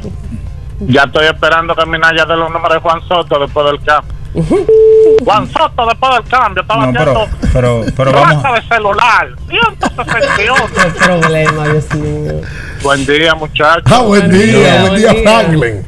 [0.81, 4.13] Ya estoy esperando que Minaya dé los números de Juan Soto después del cambio.
[4.33, 8.43] Juan Soto después del cambio estaba No, haciendo pero, pero, pero vamos.
[8.43, 9.27] de celular.
[9.47, 10.63] 168.
[10.75, 12.41] Qué problema, Dios mío.
[12.83, 13.83] Buen día, muchachos.
[13.91, 15.21] Ah, buen día, día, buen día, día.
[15.23, 15.85] Franklin.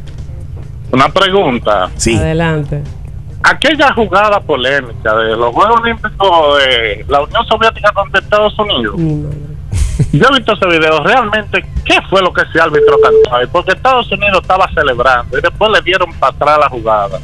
[0.92, 1.90] Una pregunta.
[1.96, 2.18] Sí.
[2.18, 2.82] Adelante.
[3.44, 8.96] Aquella jugada polémica de los Juegos Olímpicos de la Unión Soviética contra Estados Unidos.
[10.12, 11.02] Yo he visto ese video.
[11.04, 13.48] Realmente, ¿qué fue lo que ese árbitro cantó ahí?
[13.52, 17.20] Porque Estados Unidos estaba celebrando y después le dieron para atrás la jugada.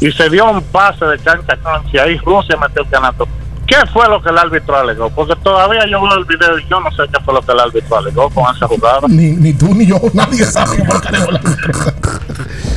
[0.00, 3.28] Y se dio un pase de cancha a y ahí Rusia metió el canasto.
[3.66, 5.10] ¿Qué fue lo que el árbitro alegó?
[5.10, 7.60] Porque todavía yo veo el video y yo no sé qué fue lo que el
[7.60, 9.06] árbitro alegó con esa jugada.
[9.08, 11.08] Ni, ni tú ni yo, nadie sabe por qué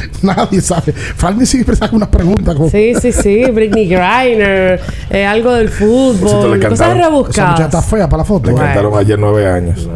[0.22, 0.92] Nadie sabe.
[0.94, 2.56] Franklin siempre saca unas preguntas.
[2.56, 3.44] Como, Sí, sí, sí.
[3.52, 6.74] Britney Griner, eh, algo del fútbol, cosas cantaron.
[6.74, 7.86] Esa está rebuscadas.
[7.86, 8.50] fea para la foto.
[8.50, 9.88] Le cantaron ayer nueve años.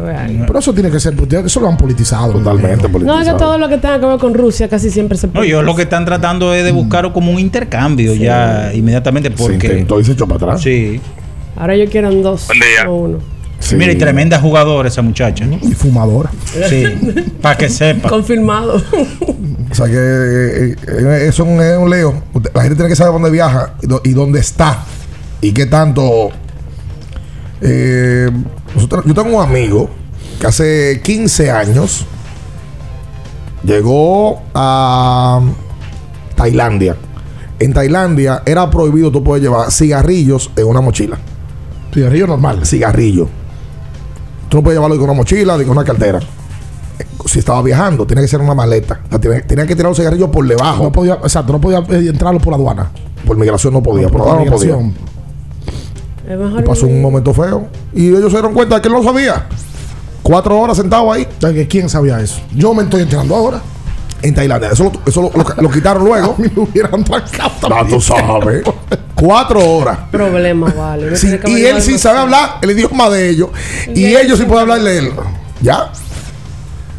[0.46, 1.14] Pero eso tiene que ser,
[1.44, 2.32] eso lo han politizado.
[2.32, 3.24] Totalmente No, es politizado.
[3.24, 5.74] que todo lo que tenga que ver con Rusia casi siempre se No, ellos lo
[5.74, 9.66] que están tratando es de buscar como un intercambio ya inmediatamente Se porque.
[9.66, 10.62] intentó y se echó para atrás.
[10.62, 11.00] Sí.
[11.56, 12.46] Ahora ellos quieren dos.
[12.46, 12.84] Buen día.
[12.84, 13.18] No uno.
[13.70, 13.76] Sí.
[13.76, 15.44] Mira, y tremenda jugadora esa muchacha.
[15.62, 16.30] Y fumadora.
[16.68, 16.84] Sí.
[17.42, 18.08] Para que sepa.
[18.08, 18.82] Confirmado.
[19.70, 22.22] O sea que eh, eh, eso es un, es un leo.
[22.54, 24.84] La gente tiene que saber dónde viaja y dó- y dónde está.
[25.40, 26.30] Y qué tanto.
[27.60, 28.30] eh,
[28.74, 29.90] nosotros- yo tengo un amigo
[30.40, 32.06] que hace 15 años
[33.64, 35.40] llegó a
[36.36, 36.96] Tailandia.
[37.58, 41.18] En Tailandia era prohibido tú puedes llevar cigarrillos en una mochila.
[41.92, 42.64] Cigarrillo normal.
[42.64, 43.28] Cigarrillo.
[44.48, 46.20] Tú no puedes llevarlo con una mochila, ni con una cartera.
[47.26, 49.00] Si estaba viajando, tiene que ser una maleta.
[49.06, 50.84] O sea, tenía, tenía que tirar los cigarrillos por debajo.
[50.84, 52.90] No podía, exacto, no podía eh, entrarlo por aduana.
[53.26, 54.76] Por migración no podía, por Por abajo no podía.
[54.76, 56.64] mejor.
[56.64, 57.66] Pasó un momento feo.
[57.94, 59.46] Y ellos se dieron cuenta de que él no sabía.
[60.22, 61.26] Cuatro horas sentado ahí.
[61.68, 62.40] ¿Quién sabía eso?
[62.54, 63.60] Yo me estoy enterando ahora.
[64.22, 64.70] En Tailandia.
[64.70, 66.34] Eso, lo, eso lo, lo- lo quitaron luego.
[66.38, 68.62] me hubieran marcado Ah, tú sabes.
[69.20, 69.98] Cuatro horas.
[70.10, 71.16] Problema, vale.
[71.16, 73.50] Sí, y él sí sabe hablar el idioma de ellos.
[73.88, 75.12] Y, Y ellos sí pueden hablarle de él.
[75.60, 75.90] ¿Ya?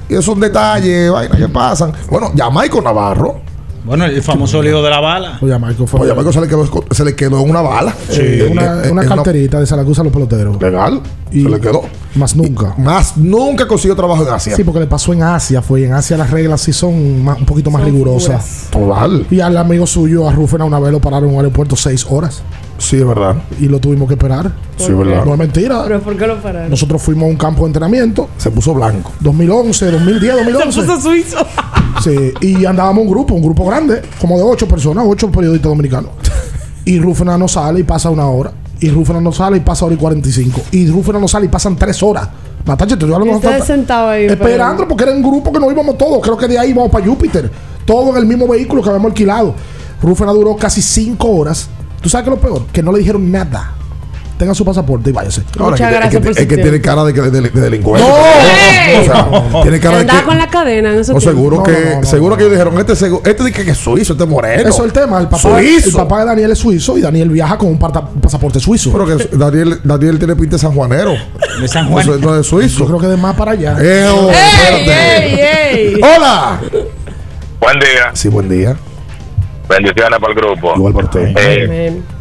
[0.09, 1.93] Y esos detalles, vainas que pasan.
[2.09, 3.41] Bueno, Jamaico Navarro.
[3.83, 5.37] Bueno, el famoso lío de la bala.
[5.41, 6.01] Oye, Marco fue.
[6.01, 7.93] Oye, Jamaico se le quedó, se le quedó una bala.
[8.09, 10.61] Sí, Eh, una, eh, una eh, carterita de Zaragoza a los peloteros.
[10.61, 11.01] Legal.
[11.31, 11.81] Y se le quedó.
[12.15, 12.73] Más nunca.
[12.77, 14.55] Más nunca consiguió trabajo en Asia.
[14.55, 15.61] Sí, porque le pasó en Asia.
[15.61, 18.67] Fue en Asia las reglas sí son más- un poquito más rigurosas.
[18.71, 19.25] Total.
[19.29, 22.41] Y al amigo suyo, a Rufena, una vez lo pararon en un aeropuerto seis horas.
[22.79, 23.35] Sí, es verdad.
[23.59, 24.51] Y lo tuvimos que esperar.
[24.77, 25.25] Sí, es verdad.
[25.25, 25.83] No es mentira.
[25.85, 26.69] ¿Pero por qué lo pararon?
[26.69, 28.29] Nosotros fuimos a un campo de entrenamiento.
[28.37, 29.11] Se puso blanco.
[29.19, 30.71] 2011, 2010, 2011.
[30.81, 31.37] Se puso suizo.
[32.03, 36.11] Sí, y andábamos un grupo, un grupo grande, como de ocho personas, ocho periodistas dominicanos.
[36.85, 38.51] Y Rufena no sale y pasa una hora.
[38.79, 40.61] Y Rufena no sale y pasa hora y 45.
[40.71, 42.29] Y Rufena no sale y pasan tres horas.
[42.65, 44.25] Natacha, te estoy sentados ahí.
[44.25, 46.21] Esperando porque era un grupo que nos íbamos todos.
[46.21, 47.51] Creo que de ahí íbamos para Júpiter.
[47.85, 49.55] Todo en el mismo vehículo que habíamos alquilado.
[50.01, 51.69] Rufena duró casi cinco horas.
[52.01, 52.65] ¿Tú sabes qué es lo peor?
[52.71, 53.73] Que no le dijeron nada.
[54.39, 55.43] Tenga su pasaporte y váyase.
[55.59, 57.61] Ahora, Muchas es que- gracias es que, por es que tiene cara de, de, de
[57.61, 58.07] delincuente.
[58.07, 58.97] ¡Ey!
[59.01, 60.23] O sea, tiene cara de que.
[60.23, 62.37] con la cadena en No, seguro No, que, no, no, seguro no.
[62.37, 62.93] que ellos dijeron, este,
[63.29, 64.61] este dice que es suizo, este es moreno.
[64.69, 65.19] Eso es el tema.
[65.19, 68.91] El papá, el papá de Daniel es suizo y Daniel viaja con un pasaporte suizo.
[68.93, 71.15] Pero que Daniel, Daniel tiene pinta de sanjuanero.
[71.59, 72.09] De San No, Juan.
[72.09, 72.85] es- no es Yo suizo.
[72.85, 73.75] creo que de más para allá.
[73.81, 75.39] Eh, oh, ¡Ey, ey,
[75.95, 76.01] ey!
[76.01, 76.61] Hola.
[77.59, 78.11] Buen día.
[78.13, 78.77] Sí, buen día.
[79.67, 80.73] Bendiciones para el grupo.
[80.77, 81.33] Igual para usted.
[81.37, 82.18] Eh, Amén.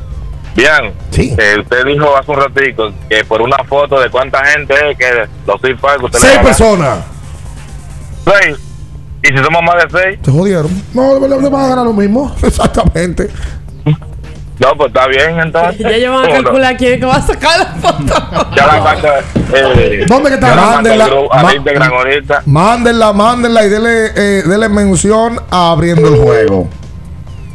[0.57, 1.35] Bien, Sí.
[1.39, 5.27] eh, usted dijo hace un ratico que por una foto de cuánta gente es que
[5.47, 6.99] los seis que usted le Seis personas.
[8.25, 8.57] Seis.
[9.23, 10.71] Y si somos más de seis, Se jodieron.
[10.95, 12.35] No, le, le van a ganar lo mismo.
[12.43, 13.29] Exactamente.
[14.59, 15.79] no, pues está bien entonces.
[15.79, 18.51] Ya ellos van a calcular quién es que va a sacar la foto.
[18.57, 19.09] Ya la mando.
[19.55, 20.55] Eh, ¿Dónde que está?
[20.55, 21.09] Mándenla.
[22.47, 26.69] Mándenla, mándenla y dele, eh, dele mención a abriendo el juego.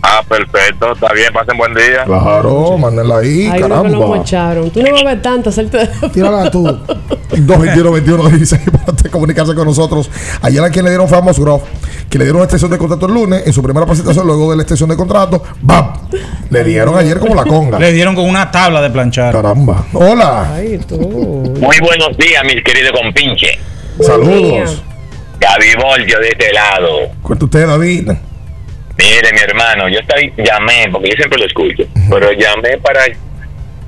[0.05, 0.91] Ah, perfecto.
[0.93, 1.31] Está bien.
[1.33, 2.03] Pasen buen día.
[2.05, 4.05] Claro, mándenla ahí, Ahí no que lo caramba.
[4.07, 4.69] mocharon.
[4.69, 5.87] Tú no vas a ver tanto hacerte.
[6.13, 6.63] Tírala tú.
[6.63, 10.09] 221 21 16 para comunicarse con nosotros.
[10.41, 11.63] Ayer a quien le dieron Famos Grove,
[12.09, 14.57] que le dieron una extensión de contrato el lunes, en su primera presentación, luego de
[14.57, 15.93] la extensión de contrato, ¡bam!
[16.49, 17.79] Le dieron ayer como la conga.
[17.79, 19.33] Le dieron con una tabla de planchar.
[19.33, 19.85] Caramba.
[19.93, 20.53] Hola.
[20.53, 20.97] Ay, tú.
[20.99, 23.57] Muy buenos días, mis queridos compinches.
[24.01, 24.83] Saludos.
[25.39, 26.89] Gaby Bolio de este lado.
[27.21, 28.11] Cuenta usted, David.
[28.97, 33.01] Mire, mi hermano, yo estoy, llamé, porque yo siempre lo escucho, pero llamé para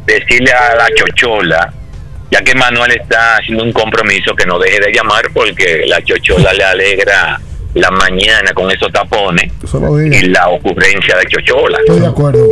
[0.06, 1.74] decirle a la chochola,
[2.32, 6.54] ya que Manuel está haciendo un compromiso que no deje de llamar porque la chochola
[6.54, 7.40] le alegra
[7.76, 9.52] la mañana con esos tapones
[10.12, 11.78] y la ocurrencia de chochola.
[11.80, 12.48] Estoy de acuerdo.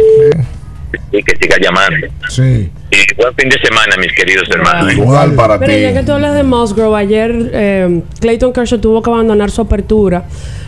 [1.11, 2.07] Y que siga llamando.
[2.29, 2.69] Sí.
[2.91, 4.93] Y buen fin de semana, mis queridos hermanos.
[4.93, 6.05] Igual para Pero ya que ti.
[6.05, 10.25] tú hablas de Musgrove, ayer eh, Clayton Kershaw tuvo que abandonar su apertura.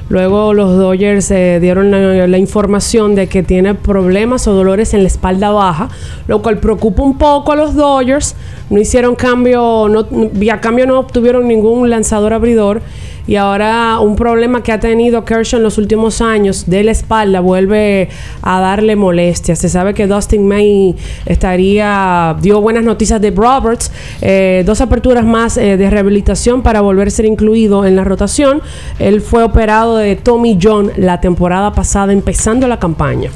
[0.07, 5.07] Luego los Dodgers eh, dieron la, información de que tiene problemas o dolores en la
[5.07, 5.89] espalda baja,
[6.27, 8.35] lo cual preocupa un poco a los Dodgers.
[8.69, 12.81] No hicieron cambio, no, vía cambio no obtuvieron ningún lanzador abridor.
[13.27, 17.39] Y ahora un problema que ha tenido Kershaw en los últimos años de la espalda
[17.39, 18.09] vuelve
[18.41, 19.59] a darle molestias.
[19.59, 20.95] Se sabe que Dustin May
[21.25, 23.91] estaría, dio buenas noticias de Roberts,
[24.21, 28.61] eh, dos aperturas más eh, de rehabilitación para volver a ser incluido en la rotación.
[28.99, 33.31] Él fue operado de Tommy John la temporada pasada, empezando la campaña.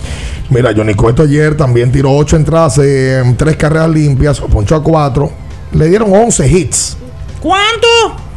[0.50, 5.32] Mira, Johnny Cueto ayer también tiró 8 entradas en 3 carreras limpias, ponchó a 4.
[5.74, 6.98] Le dieron 11 hits.
[7.42, 8.29] ¿Cuánto?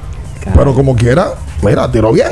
[0.55, 1.28] Pero como quiera,
[1.62, 2.28] mira, tiró bien.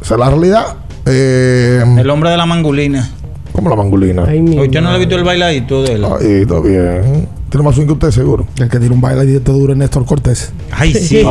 [0.00, 0.66] Esa es la realidad.
[1.06, 3.08] Eh, El hombre de la mangulina.
[3.52, 4.24] como la mangulina.
[4.26, 6.04] Ay, Usted no le ha visto el bailadito de él.
[6.04, 7.28] Ahí está bien.
[7.50, 8.46] Tiene más swing que usted, seguro.
[8.58, 10.54] El que tiene un baile de duro es Néstor Cortés.
[10.70, 11.22] Ay, sí.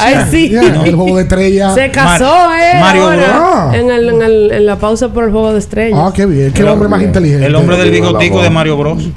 [0.00, 0.54] Ay, sí.
[0.56, 1.74] El juego de estrella.
[1.74, 2.80] Se casó, Mar- eh.
[2.80, 3.74] Mario ahora, Bros.
[3.74, 5.98] en, el, en, el- en la pausa por el juego de estrellas.
[6.02, 6.50] Ah, qué bien.
[6.52, 7.44] Qué El hombre más inteligente.
[7.44, 9.10] El hombre del bigotico de Mario Bros.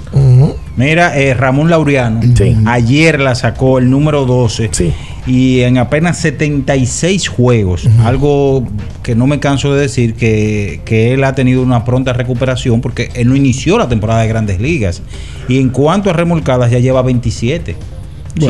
[0.75, 2.57] Mira, eh, Ramón Laureano Sí.
[2.65, 4.93] ayer la sacó el número 12 Sí.
[5.27, 8.67] Y en apenas 76 juegos, algo
[9.03, 13.09] que no me canso de decir, que, que él ha tenido una pronta recuperación porque
[13.13, 15.01] él no inició la temporada de grandes ligas.
[15.47, 17.75] Y en cuanto a remolcadas ya lleva 27.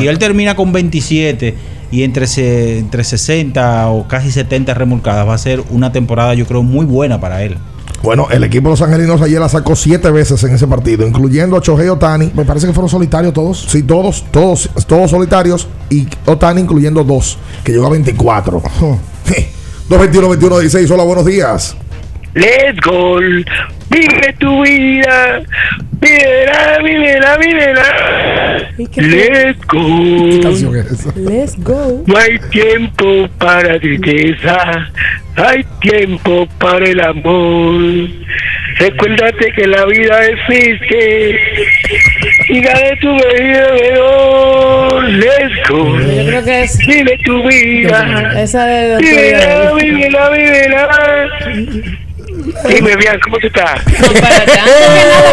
[0.00, 1.54] Si él termina con 27
[1.90, 6.46] y entre, se- entre 60 o casi 70 remolcadas, va a ser una temporada yo
[6.46, 7.56] creo muy buena para él.
[8.02, 11.56] Bueno, el equipo de los angelinos ayer la sacó 7 veces en ese partido, incluyendo
[11.56, 12.32] a Chohei Otani.
[12.34, 13.64] Me parece que fueron solitarios todos.
[13.68, 15.68] Sí, todos, todos, todos solitarios.
[15.88, 18.60] Y Otani incluyendo dos, que llegó a 24.
[19.88, 21.76] 221 21 16 Hola, buenos días.
[22.34, 23.20] Let's go,
[23.92, 25.42] vive tu vida,
[26.02, 27.86] Mira, mira, mira.
[28.96, 29.78] Let's go.
[31.14, 32.02] Let's go.
[32.08, 34.90] No hay tiempo para tristeza,
[35.36, 38.08] hay tiempo para el amor.
[38.78, 41.40] Recuérdate que la vida existe
[42.48, 43.72] y de tu vida
[45.08, 45.98] Let's go.
[46.00, 46.78] Yo creo que es.
[46.78, 48.32] Vive tu vida.
[48.42, 50.88] Esa de Vívela, vívela, vívela.
[52.68, 53.80] Dime, bien, ¿cómo tú estás?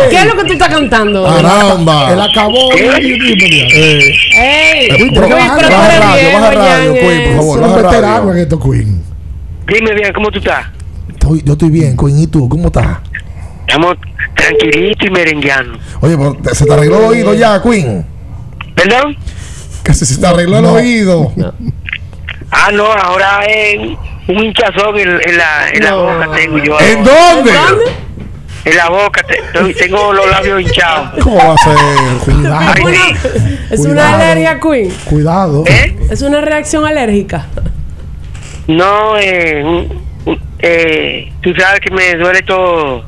[0.10, 1.24] ¿Qué es lo que tú estás cantando?
[1.24, 2.14] Caramba.
[2.14, 2.72] Él acabó.
[2.74, 4.90] Eh, ¡Ey!
[4.98, 9.04] Queen, pero baja, radio, baja radio, Queen, por favor, baja en esto, Queen.
[9.68, 10.66] Dime, bien, ¿cómo tú estás?
[11.10, 12.20] Estoy- yo estoy bien, Queen.
[12.20, 12.50] ¿Y tú?
[12.50, 12.98] ¿Cómo estás?
[13.68, 13.98] Estamos
[14.36, 15.78] tranquilitos y merengueando.
[16.02, 18.06] Oye, pero se te arregló el oído ya, Queen.
[18.76, 19.16] ¿Perdón?
[19.84, 21.32] Que se, se te arregló el oído.
[22.52, 23.78] Ah, no, ahora es
[24.28, 26.80] un hinchazón en, en la, en la boca tengo yo.
[26.80, 27.52] ¿En dónde?
[28.66, 31.24] En la boca te- tengo los labios hinchados.
[31.24, 31.76] ¿Cómo va a ser?
[32.26, 32.60] Cuidado.
[32.60, 33.58] Ay, sí.
[33.72, 33.92] Es Cuidado.
[33.94, 34.94] una alergia, Queen.
[35.06, 35.64] Cuidado.
[36.10, 37.46] Es una reacción alérgica.
[38.68, 39.88] No, eh,
[40.60, 43.04] eh, tú sabes que me duele todo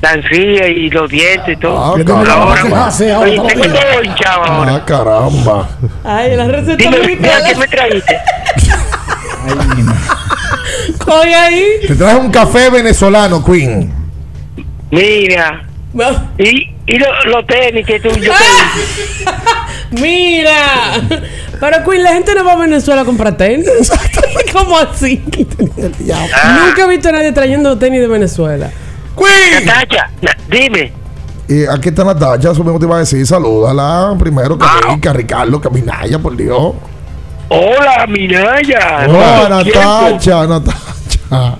[0.00, 1.94] la encía y los dientes y todo.
[1.96, 2.32] Ah, caramba.
[2.32, 3.30] ahora, ¿Qué hace ahora?
[3.30, 4.74] oye, tengo todo hinchado ahora.
[4.74, 5.68] Ah, caramba.
[6.04, 7.38] Ay, la receta Dime, mira.
[7.46, 8.18] ¿qué me trajiste?
[11.04, 11.64] Coge ahí.
[11.86, 13.92] Te traje un café venezolano, Queen.
[14.90, 15.66] Mira.
[16.38, 20.54] Y, y lo- los tenis que tú yo te Mira.
[21.60, 23.66] Pero Queen, la gente no va a Venezuela a comprar tenis.
[24.52, 25.22] ¿Cómo así?
[25.26, 28.70] Nunca he visto a nadie trayendo tenis de Venezuela.
[29.16, 29.66] Queen.
[29.66, 30.92] Natacha, na- dime.
[31.48, 33.26] Y aquí está Natacha, eso mismo te iba a decir.
[33.26, 36.72] Salúdala primero, que rica, Ricardo, que Minaya, por Dios.
[37.52, 39.06] Hola, Minaya.
[39.08, 39.48] Hola.
[39.64, 41.56] Natacha, Natacha.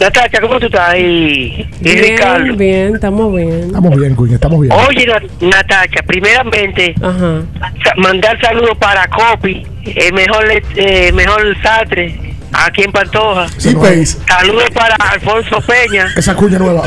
[0.00, 0.94] Natacha, ¿cómo tú estás?
[0.96, 2.44] Y, y Ricardo.
[2.44, 3.62] Bien, bien, estamos bien.
[3.66, 4.72] Estamos bien, Queen, estamos bien.
[4.86, 6.94] Oye, Na- Natacha, primeramente,
[7.96, 13.48] mandar saludos para Copi, el mejor, le- eh, mejor Sastre, aquí en Pantoja.
[13.56, 14.18] Sí, Pace.
[14.28, 16.82] Saludos para Alfonso Peña, Esa cuña nueva.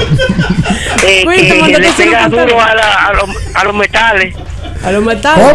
[1.06, 4.36] eh, que le pega duro a, la- a los, a los metales.
[4.84, 5.54] A los metales.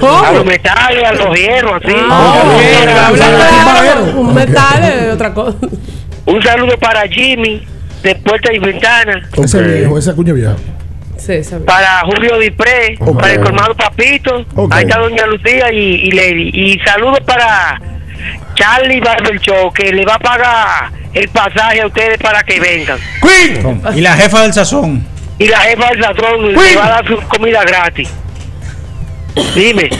[0.00, 0.18] ¿Cómo?
[0.24, 1.94] A los metales, a los hierros, así.
[2.10, 4.04] Ah, Un bien, saludo habla para- claro.
[4.20, 5.56] Un metal es otra cosa.
[6.26, 7.62] Un saludo para Jimmy,
[8.02, 9.28] de Puerta y Ventana.
[9.36, 10.56] Ese viejo, esa cuña vieja.
[11.16, 16.50] Sí, para Julio Dipré, para el colmado Papito, ahí está Doña Lucía y, y Lady.
[16.52, 17.80] Y saludos para
[18.54, 22.98] Charlie Barber Show, que le va a pagar el pasaje a ustedes para que vengan.
[23.22, 23.80] Queen.
[23.94, 25.06] Y la jefa del sazón.
[25.38, 28.10] Y la jefa del ladrón le va a dar su comida gratis.
[29.54, 29.90] Dime,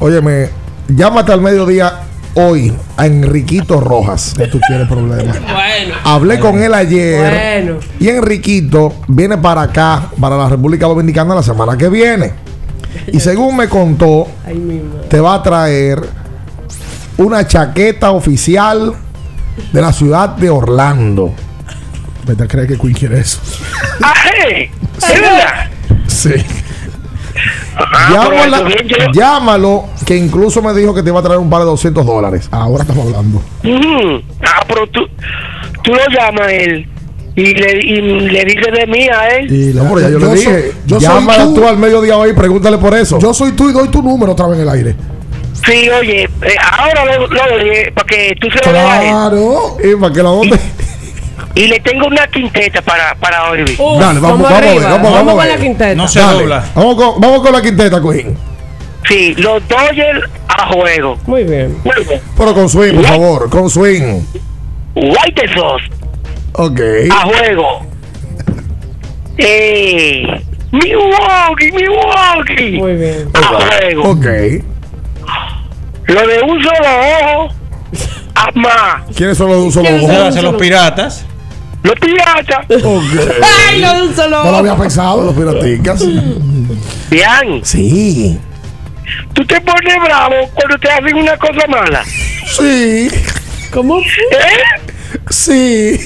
[0.00, 0.48] Óyeme,
[0.88, 2.00] llámate al mediodía
[2.34, 4.34] hoy a Enriquito Rojas.
[4.38, 5.36] Ya tú quieres problemas.
[5.52, 5.94] Bueno.
[6.04, 7.64] Hablé con él ayer.
[7.64, 7.80] Bueno.
[7.98, 12.32] Y Enriquito viene para acá, para la República Dominicana, la semana que viene.
[13.08, 16.00] Y según me contó, Ay, te va a traer
[17.16, 18.92] una chaqueta oficial
[19.72, 21.32] de la ciudad de Orlando.
[22.26, 23.40] Vete a creer que Queen quiere eso.
[24.02, 24.70] ¡Aje!
[24.96, 25.70] ¿Es verdad?
[26.06, 26.34] Sí.
[27.76, 31.48] Ah, Llámala- bien, yo- llámalo, que incluso me dijo que te va a traer un
[31.50, 32.48] par de 200 dólares.
[32.50, 33.38] Ahora estamos hablando.
[33.64, 34.22] Ujú.
[34.44, 35.06] Ah, pero tú,
[35.82, 36.86] tú lo llamas a él
[37.34, 39.52] y le, y le dices de mí a él.
[39.52, 41.54] Y No, pero ya yo, le soy- dije, yo soy llámala tú.
[41.54, 41.66] tú.
[41.68, 43.18] al mediodía hoy y pregúntale por eso.
[43.18, 44.96] Yo soy tú y doy tu número otra vez en el aire.
[45.64, 46.28] Sí, oye, eh,
[46.78, 47.40] ahora lo, lo
[47.94, 49.10] para que tú se lo veas a él.
[49.10, 49.76] Claro.
[49.82, 50.58] Y para que la bombe.
[51.54, 53.62] Y le tengo una quinteta para, para hoy.
[53.78, 54.90] Uf, Dale, vamos, vamos a ver, arriba.
[54.90, 55.48] vamos, vamos a con ver.
[55.58, 55.94] la quinteta.
[55.94, 56.64] No se Dale, dobla.
[56.74, 58.36] Vamos con, vamos con la quinteta, Queen.
[59.08, 61.18] Sí, los Dodgers a juego.
[61.26, 61.76] Muy bien.
[61.84, 62.20] Muy bien.
[62.38, 64.20] Pero con swing, por favor, con swing.
[64.94, 65.82] White Sox
[66.54, 66.80] Ok.
[67.10, 67.86] a juego.
[69.38, 70.24] Eh,
[70.70, 73.28] Milwaukee, Milwaukee Muy bien.
[73.34, 74.10] a juego.
[74.10, 74.26] Ok.
[76.06, 76.88] Lo de un solo
[77.20, 77.54] ojo
[78.34, 79.02] a más.
[79.16, 80.12] ¿Quiénes son los de un solo ¿Quiénes ojo?
[80.12, 81.26] Se lo hacen los piratas.
[81.82, 82.66] Los piratas.
[82.84, 83.02] Ok.
[83.42, 84.44] Ay, lo de un solo.
[84.44, 85.24] No lo había pensado.
[85.24, 86.04] Los piraticas.
[87.10, 88.38] Bien, Sí.
[89.32, 92.04] tú te pones bravo cuando te hacen una cosa mala.
[92.04, 93.08] Sí.
[93.72, 93.98] ¿Cómo?
[94.00, 94.82] ¿Eh?
[95.30, 95.98] Sí.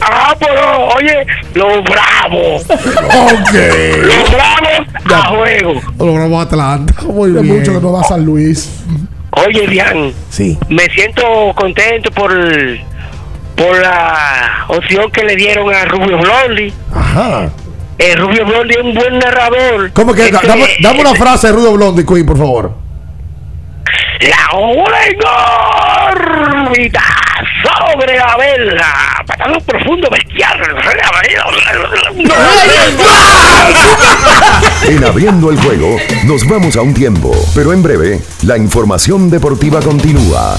[0.00, 2.62] Ah, pero oye, los bravos.
[2.68, 3.52] Ok.
[4.02, 5.80] Los bravos a juego.
[5.98, 6.94] Logramos Atlanta.
[7.04, 7.46] Muy bien.
[7.46, 8.68] mucho que no va a San Luis.
[9.30, 10.58] Oye, bien, Sí.
[10.68, 11.22] me siento
[11.56, 12.30] contento por
[13.56, 16.72] por la opción que le dieron a Rubio Blondie.
[16.94, 17.50] Ajá.
[17.98, 19.92] El Rubio Blondie es un buen narrador.
[19.92, 20.26] ¿Cómo que?
[20.26, 22.72] Este, Dame, dame una frase de Rudo Blondie, Queen, por favor.
[24.20, 25.18] La ola en
[26.12, 27.02] órbita
[27.62, 29.24] sobre la vela.
[29.26, 30.60] Patado profundo, bestial.
[34.88, 39.80] En abriendo el juego, nos vamos a un tiempo, pero en breve, la información deportiva
[39.80, 40.58] continúa.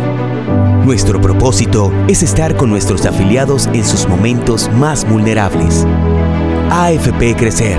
[0.85, 5.87] Nuestro propósito es estar con nuestros afiliados en sus momentos más vulnerables.
[6.71, 7.79] AFP Crecer.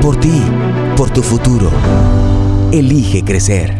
[0.00, 0.42] Por ti,
[0.96, 1.70] por tu futuro.
[2.72, 3.79] Elige crecer.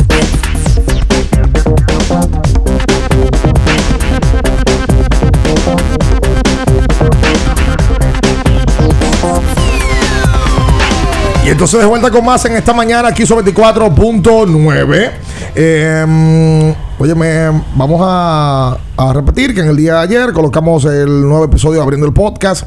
[11.51, 15.11] Entonces de vuelta con más en esta mañana aquí sobre 24.9.
[15.53, 21.43] Eh, óyeme, vamos a, a repetir que en el día de ayer colocamos el nuevo
[21.43, 22.63] episodio abriendo el podcast.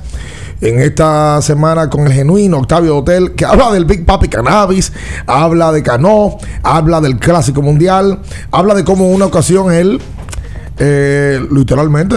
[0.61, 4.93] En esta semana con el genuino Octavio Hotel, que habla del Big Papi Cannabis,
[5.27, 8.20] habla de Cano, habla del Clásico Mundial,
[8.51, 10.01] habla de cómo en una ocasión él,
[10.79, 12.17] eh, literalmente,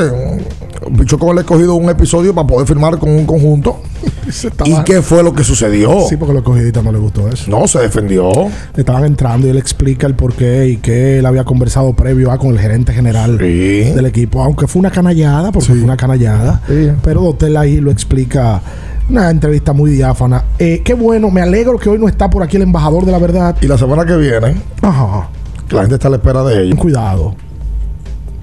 [0.97, 3.81] pichó como le he escogido un episodio para poder firmar con un conjunto.
[4.65, 6.01] ¿Y qué fue lo que sucedió?
[6.07, 7.49] Sí, porque los cogiditas no le gustó eso.
[7.49, 8.29] No, se defendió.
[8.75, 12.37] Le estaban entrando y él explica el porqué y que él había conversado previo a
[12.37, 16.61] con el gerente general del equipo, aunque fue una canallada, porque fue una canallada.
[17.03, 18.61] Pero Dotel ahí lo explica.
[19.09, 20.43] Una entrevista muy diáfana.
[20.59, 23.19] Eh, qué bueno, me alegro que hoy no está por aquí el embajador de la
[23.19, 23.55] verdad.
[23.61, 25.29] Y la semana que viene, Ajá.
[25.69, 26.77] la gente está a la espera de ellos.
[26.77, 27.33] Cuidado.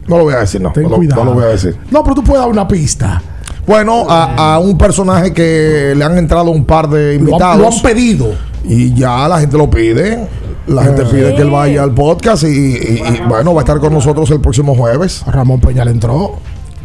[0.08, 0.72] No lo voy a decir, no.
[0.72, 1.24] Ten no, lo- cuidado.
[1.24, 1.76] no lo voy a decir.
[1.90, 3.22] No, pero tú puedes dar una pista.
[3.66, 7.58] Bueno, a, a un personaje que le han entrado un par de Lo han, invitados.
[7.58, 8.34] lo han pedido.
[8.64, 10.28] Y ya la gente lo pide.
[10.66, 11.06] La gente Eh.
[11.10, 14.30] pide que él vaya al podcast y, y- y, bueno, va a estar con nosotros
[14.30, 15.22] el próximo jueves.
[15.26, 16.36] Ramón Peña le entró.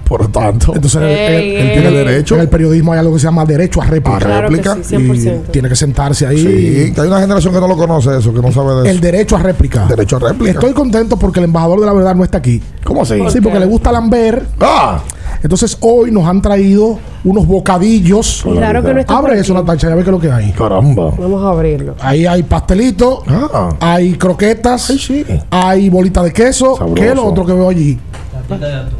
[0.09, 1.73] Por lo tanto, Entonces él, Ey, él- él ey.
[1.81, 2.33] tiene derecho.
[2.35, 4.17] En el periodismo hay algo que se llama derecho a réplica.
[4.17, 4.77] A Claro que réplica.
[4.81, 5.43] sí, 100%.
[5.47, 6.37] Y tiene que sentarse ahí.
[6.39, 8.95] Sí, que hay una generación que no lo conoce eso, que no sabe de El
[8.97, 9.01] eso.
[9.01, 9.85] derecho a réplica.
[9.85, 10.51] Derecho a réplica.
[10.53, 12.61] Estoy contento porque el embajador de la verdad no está aquí.
[12.83, 13.19] ¿Cómo así?
[13.31, 14.45] Sí, porque le gusta Lambert.
[14.59, 14.99] Ah,
[15.43, 18.43] Entonces hoy nos han traído unos bocadillos.
[18.45, 20.51] Y raro que no por Abre eso, Natacha, ya ve qué es lo que hay.
[20.51, 21.11] caramba.
[21.17, 21.95] Vamos a abrirlo.
[22.01, 23.69] Ahí hay pastelito, Ah.
[23.79, 25.25] hay croquetas, Ay, sí.
[25.51, 26.75] hay bolita de queso.
[26.75, 26.95] Sabroso.
[26.95, 27.97] ¿Qué es lo otro que veo allí?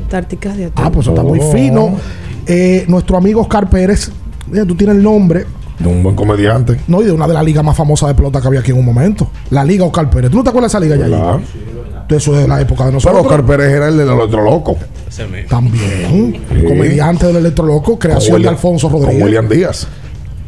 [0.09, 0.85] Tarticas de atún.
[0.85, 1.51] Ah, pues eso está muy Oh.
[1.51, 1.95] fino.
[2.47, 4.11] eh, nuestro amigo Oscar Pérez,
[4.49, 5.45] mira, tú tienes el nombre.
[5.77, 6.79] De un buen comediante.
[6.87, 8.77] No, y de una de las ligas más famosas de pelota que había aquí en
[8.79, 9.29] un momento.
[9.49, 10.29] La Liga Oscar Pérez.
[10.29, 11.15] ¿Tú no te acuerdas de esa liga ya?
[11.15, 11.39] ¿Verdad?
[12.09, 13.21] Eso es de la época de Pero nosotros.
[13.25, 14.75] Oscar Pérez era el del otro loco.
[15.47, 16.41] También.
[16.51, 16.63] Sí.
[16.67, 19.23] Comediante del Electroloco, creación Con de Alfonso Con Rodríguez.
[19.25, 19.87] William Díaz.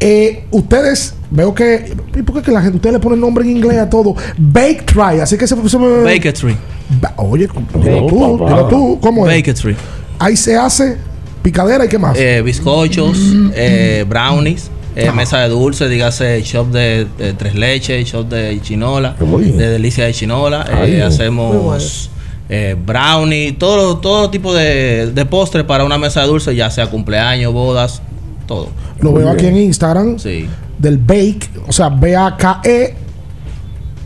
[0.04, 1.94] Eh, ustedes, veo que.
[2.16, 4.14] ¿y ¿Por qué que la gente, ustedes le ponen nombre en inglés a todo?
[4.36, 6.02] Bake Try, así que se, se me.
[6.02, 6.56] Bakery.
[7.00, 8.50] Ba- Oye, dilo tú, papá.
[8.50, 9.36] dilo tú, ¿cómo es?
[9.36, 9.76] Bakery.
[10.18, 10.96] Ahí se hace
[11.42, 12.16] picadera y qué más.
[12.18, 13.16] Eh, bizcochos,
[13.54, 19.16] eh, brownies, eh, mesa de dulce, dígase shop de, de tres leches, shop de chinola,
[19.18, 20.66] de delicia de chinola.
[20.68, 22.10] Eh, Ay, hacemos
[22.48, 26.88] eh, brownie, todo, todo tipo de, de postre para una mesa de dulce, ya sea
[26.88, 28.02] cumpleaños, bodas,
[28.46, 28.68] todo.
[29.00, 30.18] Lo veo aquí en Instagram.
[30.18, 30.46] Sí.
[30.78, 32.94] Del Bake, o sea, B-A-K-E,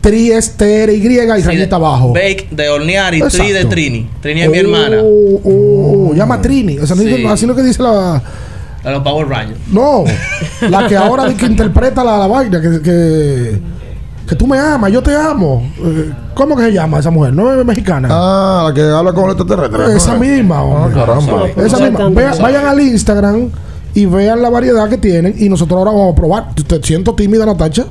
[0.01, 2.13] Tri es T-R-Y y Sí, rayita de- abajo.
[2.13, 3.65] Bake de hornear y Tri de.
[3.65, 4.09] Trini.
[4.21, 4.97] Trini es mi hermana.
[5.03, 6.77] Oh, oh, llama Trini.
[6.79, 7.25] O sea, Sí.
[7.25, 8.21] así es lo que dice la.
[8.83, 9.59] A los Power Rangers.
[9.71, 10.05] No,
[10.69, 13.59] la que ahora que interpreta la, la vaina, que, que,
[14.29, 15.69] que tú me amas, yo te amo.
[15.83, 17.33] Eh, ¿Cómo que se llama esa mujer?
[17.33, 18.07] ¿No es mexicana?
[18.11, 19.97] Ah, la que habla con el extraterrestre.
[19.97, 20.93] Esa misma, Ah, hombre.
[20.93, 21.47] caramba.
[21.65, 22.09] Esa misma.
[22.39, 23.49] Vayan al Instagram
[23.93, 26.45] y vean la variedad que tienen y nosotros ahora vamos a probar.
[26.67, 27.85] Te siento tímida, Natacha,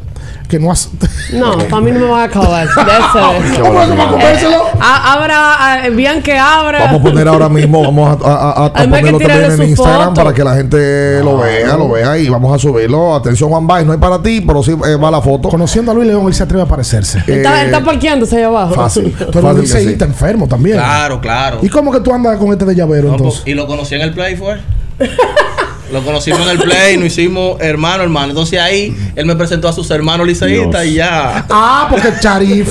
[0.48, 0.88] que no has...
[1.32, 3.60] No, para mí no me van a bueno, That's it.
[3.62, 4.62] vamos a comérselo.
[4.80, 6.78] A- Abra, a- bien que abra.
[6.84, 10.14] Vamos a poner ahora mismo, vamos a, a- a- que ponerlo también en Instagram foto.
[10.14, 13.14] para que la gente lo vea, lo vea y vamos a subirlo.
[13.14, 15.48] Atención, Juan Baez, no es para ti, pero sí eh, va la foto.
[15.48, 17.18] Conociendo a Luis León, él se atreve a aparecerse.
[17.26, 18.74] Está, está parqueándose ahí abajo.
[18.74, 19.06] Fácil.
[19.34, 19.78] Un que sí.
[19.78, 20.76] liceísta enfermo también.
[20.76, 21.58] Claro, claro.
[21.62, 23.40] ¿Y cómo que tú andas con este de llavero No, entonces?
[23.42, 24.58] pues, y lo conocí en el Play, fue.
[25.92, 28.30] lo conocimos en el Play, nos hicimos hermano, hermano.
[28.30, 31.46] Entonces ahí él me presentó a sus hermanos liceístas y ya.
[31.48, 32.68] Ah, porque Charif,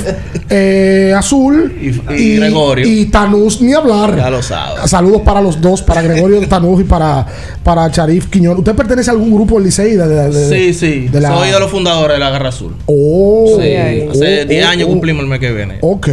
[0.49, 1.73] eh, Azul
[2.17, 2.85] y Gregorio.
[2.87, 4.15] y Tanús, ni hablar.
[4.15, 4.89] Ya lo sabes.
[4.89, 7.25] Saludos para los dos, para Gregorio Tanús y para,
[7.63, 8.57] para Charif Quiñón.
[8.59, 9.95] ¿Usted pertenece a algún grupo del Licey?
[9.95, 11.07] De, de- de- Sí, sí.
[11.07, 12.75] de la- Soy de los fundadores de la Garra Azul.
[12.85, 14.91] Oh, Sí, hace oh, 10 oh, años oh.
[14.91, 15.77] cumplimos el mes que viene.
[15.81, 16.07] Ok.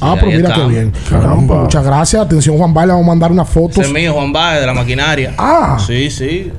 [0.00, 0.92] ah, pero mira qué bien.
[1.08, 1.62] Caramba.
[1.62, 2.22] Muchas gracias.
[2.22, 2.92] Atención, Juan Baile.
[2.92, 3.78] Vamos a mandar unas fotos.
[3.78, 5.34] Ese es mío, Juan Baez, de la maquinaria.
[5.38, 5.78] Ah.
[5.86, 6.50] Sí, sí.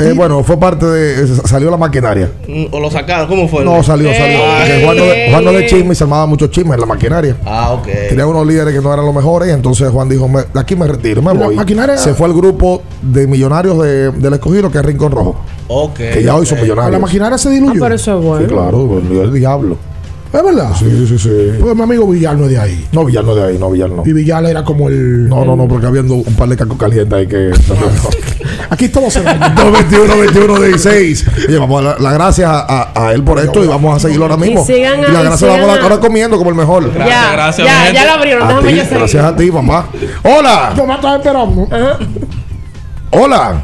[0.00, 1.24] Eh, bueno, fue parte de.
[1.24, 2.30] eh, Salió la maquinaria.
[2.48, 3.28] Mm, ¿O lo sacaron?
[3.28, 3.64] ¿Cómo fue?
[3.64, 4.38] No, salió, salió.
[4.58, 7.36] Porque Juan no, Juan no de chisme y se armaba muchos chismes en la maquinaria.
[7.44, 7.86] Ah, ok.
[8.08, 10.74] Tenía unos líderes que no eran los mejores y entonces Juan dijo, "Me- de aquí
[10.76, 11.56] me retiro, me ¿Y la voy.
[11.56, 11.96] maquinaria?
[11.98, 15.36] Se fue al grupo de millonarios de- del escogido que es Rincón Rojo.
[15.68, 15.94] Ok.
[15.96, 16.92] Que ya hoy son millonarios.
[16.92, 17.72] La maquinaria se diluyó.
[17.72, 18.46] Ah, pero eso es bueno.
[18.48, 19.76] Sí, claro, el diablo.
[20.32, 20.70] ¿Es verdad?
[20.78, 21.30] Sí, sí, sí.
[21.60, 22.86] Pues mi amigo Villar no es de ahí.
[22.92, 24.04] No, Villar no de ahí, no, Villar no.
[24.06, 25.28] Y Villar era como el.
[25.28, 27.50] No, no, no, porque habiendo un par de cacos calientes ahí que.
[28.70, 29.48] Aquí se daña.
[29.50, 31.26] 221, 21, 16.
[31.48, 34.36] Oye, vamos a dar las gracias a, él por esto y vamos a seguirlo ahora
[34.36, 34.62] mismo.
[34.62, 36.92] Y sigan a- las y gracias vamos a ahora comiendo como el mejor.
[36.96, 38.04] ya, gracias, ya, mi ya gente.
[38.06, 38.42] lo abrieron.
[38.44, 38.98] A Déjame ti, yo seguir.
[38.98, 39.86] gracias a ti, papá.
[40.22, 41.68] Hola, Mamá está esperando.
[43.10, 43.62] hola.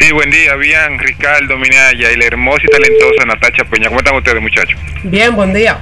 [0.00, 3.88] Sí, buen día, bien, Ricardo Minaya y la hermosa y talentosa Natacha Peña.
[3.88, 4.78] ¿Cómo están ustedes, muchachos?
[5.04, 5.78] Bien, buen día.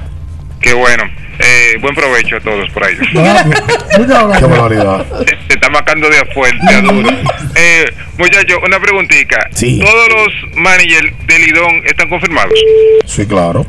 [0.60, 1.04] Qué bueno.
[1.38, 2.96] Eh, buen provecho a todos por ahí.
[3.12, 5.06] Qué barbaridad.
[5.46, 7.08] Se está marcando de a fuerte, a duro.
[7.54, 7.84] Eh,
[8.18, 9.48] muchachos, una preguntita.
[9.52, 9.78] Sí.
[9.78, 12.58] ¿Todos los managers de Lidón están confirmados?
[13.06, 13.64] Sí, claro.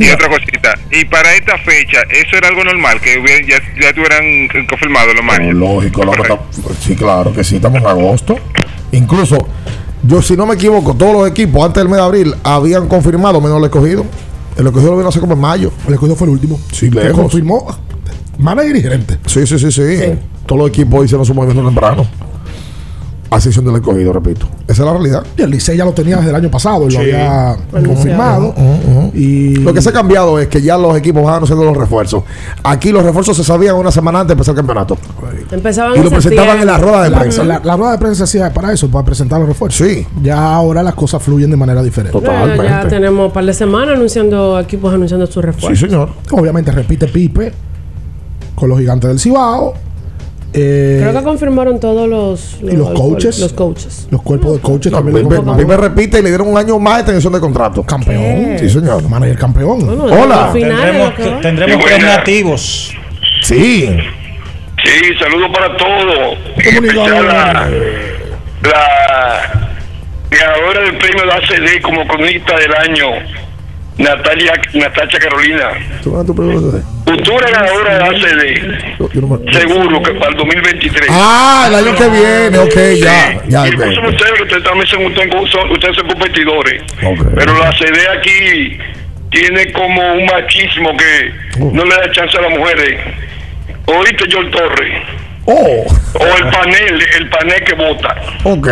[0.00, 0.74] Y otra cosita.
[0.90, 3.00] Y para esta fecha, ¿eso era algo normal?
[3.00, 5.56] Que hubiera- ya, ya tuvieran confirmados los No, managers.
[5.56, 6.48] lógico,
[6.80, 8.38] sí, claro que sí, estamos en agosto.
[8.92, 9.38] Incluso,
[10.06, 13.40] yo si no me equivoco, todos los equipos antes del mes de abril habían confirmado
[13.40, 14.04] menos el escogido.
[14.56, 15.72] El escogido lo vino a hacer como en mayo.
[15.86, 16.58] El escogido fue el último.
[16.72, 17.12] Sí, lejos.
[17.12, 17.66] confirmó
[18.38, 19.18] manager y gerente.
[19.26, 19.82] Sí, sí, sí, sí.
[20.46, 22.06] Todos los equipos hicieron su movimiento temprano.
[23.30, 24.46] A del escogido, repito.
[24.68, 25.24] Esa es la realidad.
[25.36, 26.82] Y el Licey ya lo tenía desde el año pasado.
[26.88, 27.10] y Lo Sí.
[27.10, 28.54] había confirmado.
[29.14, 32.22] Y Lo que se ha cambiado es que ya los equipos van haciendo los refuerzos.
[32.62, 34.96] Aquí los refuerzos se sabían una semana antes de empezar el campeonato.
[35.50, 37.44] Empezaban Y lo en presentaban en la rueda de la, prensa.
[37.44, 39.86] la- la rueda de prensa hacía para eso, para presentar los refuerzos.
[39.86, 40.06] Sí.
[40.22, 42.18] Ya ahora las cosas fluyen de manera diferente.
[42.18, 45.78] Bueno, ya tenemos un par de semanas anunciando equipos anunciando sus refuerzos.
[45.78, 46.10] señor.
[46.30, 47.52] Obviamente repite Pipe
[48.54, 49.74] con los gigantes del Cibao.
[50.58, 53.38] Eh, Creo que confirmaron todos los, y los coaches.
[53.40, 54.08] Los coaches.
[54.10, 55.16] Los cuerpos de coaches No, también.
[55.18, 55.60] Pipe, confirmaron.
[55.60, 57.82] Pipe repite y le dieron un año más de extensión de contrato.
[57.82, 58.58] Campeón.
[58.58, 59.06] Sí, señor.
[59.08, 59.86] Manager campeón.
[60.00, 60.50] Hola.
[60.52, 62.92] Tendremos, tendremos premios activos.
[63.42, 63.98] Sí.
[64.82, 66.38] Sí, saludos para todos.
[66.94, 67.68] La,
[68.62, 69.70] la
[70.30, 73.06] ganadora del premio de ACD como cronista del año,
[73.98, 75.70] Natalia Natacha Carolina.
[76.02, 78.98] Futura ganadora de ACD.
[79.52, 81.06] Seguro que para el 2023.
[81.10, 83.42] Ah, el año que viene, ok, ya.
[83.48, 83.76] ya y ok.
[83.76, 86.82] por eso ustedes, ustedes también son, ustedes son, ustedes son competidores.
[87.34, 88.78] Pero la CD aquí
[89.30, 93.00] tiene como un machismo que no le da chance a las mujeres.
[93.86, 95.02] Oíste, John Torres.
[95.46, 95.86] Oh.
[96.14, 98.16] O el panel, el panel que vota.
[98.44, 98.68] Ok.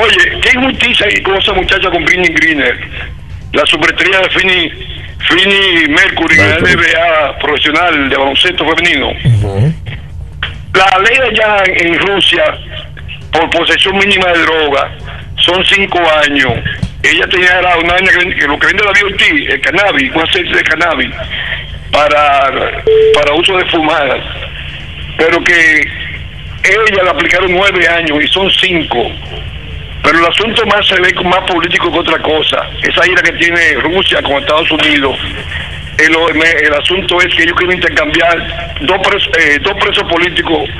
[0.00, 2.78] Oye, qué injusticia hay con esa muchacha con Britney Greener,
[3.52, 4.72] la superestrella de Fini,
[5.20, 9.12] Fini Mercury, la NBA profesional de baloncesto femenino.
[10.74, 12.44] La ley allá en en Rusia
[13.32, 14.90] por posesión mínima de droga
[15.36, 16.52] son cinco años.
[17.02, 20.56] Ella tenía era una que, que lo que vende la BOT, el cannabis, un aceite
[20.56, 21.14] de cannabis,
[21.92, 22.50] para,
[23.14, 24.24] para uso de fumadas.
[25.16, 25.80] Pero que
[26.64, 29.10] ella le aplicaron nueve años y son cinco.
[30.08, 32.66] Pero el asunto más se más político que otra cosa.
[32.82, 35.18] Esa ira que tiene Rusia con Estados Unidos.
[35.98, 40.70] El, asunto es que ellos quieren intercambiar dos presos, eh, presos políticos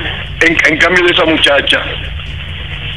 [0.41, 1.79] en, cambio de esa muchacha.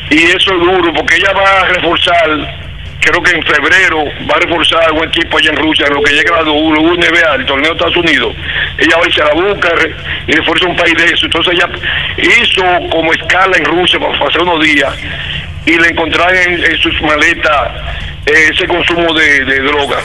[0.09, 4.41] Y eso es duro porque ella va a reforzar, creo que en febrero va a
[4.41, 7.73] reforzar un equipo allá en Rusia, en lo que llega a la NBA, el torneo
[7.73, 8.35] de Estados Unidos.
[8.79, 9.69] Ella va a irse a la busca
[10.27, 11.27] y refuerza un país de eso.
[11.27, 11.69] Entonces ella
[12.17, 14.97] hizo como escala en Rusia para pasar unos días
[15.67, 17.69] y le encontraron en, en sus maletas
[18.27, 19.99] eh, ese consumo de, de droga.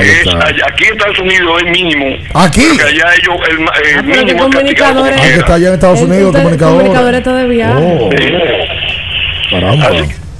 [0.00, 2.06] Es- aquí en Estados Unidos es mínimo.
[2.34, 2.62] ¿Aquí?
[2.70, 5.04] Porque allá ellos el, ma- eh, Ah, mínimo es castigado.
[5.04, 6.76] Ah, que está allá en Estados El Unidos, tutor- comunicador.
[6.78, 7.98] comunicador está de viaje.
[8.00, 8.10] Oh.
[9.50, 9.90] Caramba.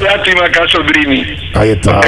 [0.01, 1.25] Lástima caso el Brini.
[1.55, 2.01] Ahí está.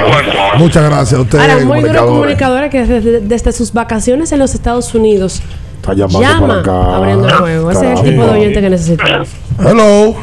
[0.57, 2.11] Muchas gracias a ustedes, Ahora, muy duro comunicadores.
[2.11, 5.41] comunicadora que desde, desde sus vacaciones en los Estados Unidos
[5.77, 6.97] Está llamando llama para acá.
[6.97, 7.71] abriendo el juego.
[7.71, 8.11] Ese es el Caramba.
[8.11, 9.29] tipo de oyente que necesitamos.
[9.61, 10.17] Hello.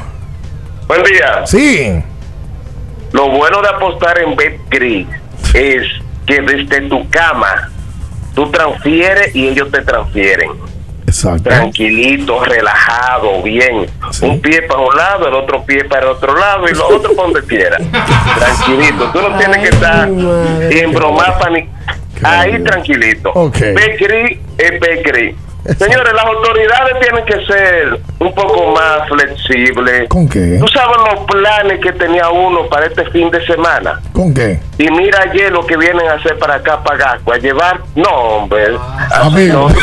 [0.88, 1.41] Buen día.
[1.45, 2.03] Sí.
[3.11, 5.07] Lo bueno de apostar en BetCris
[5.53, 5.88] es
[6.25, 7.69] que desde tu cama
[8.33, 10.51] tú transfieres y ellos te transfieren.
[11.05, 11.43] Exacto.
[11.43, 13.85] Tranquilito, relajado, bien.
[14.21, 17.13] Un pie para un lado, el otro pie para el otro lado y lo otro
[17.13, 17.77] para donde quiera.
[18.39, 19.11] Tranquilito.
[19.11, 21.67] Tú no tienes que estar en bromar ni
[22.23, 23.31] Ahí tranquilito.
[23.33, 23.57] Ok.
[23.59, 25.35] BetCris es BetCris.
[25.77, 30.09] Señores, las autoridades tienen que ser un poco más flexibles.
[30.09, 30.57] ¿Con qué?
[30.59, 34.01] ¿Tú sabes los planes que tenía uno para este fin de semana?
[34.11, 34.59] ¿Con qué?
[34.79, 37.79] Y mira ayer lo que vienen a hacer para acá, para Gasco, a llevar...
[37.95, 38.75] No, hombre.
[39.11, 39.69] Así Amigo.
[39.69, 39.75] no.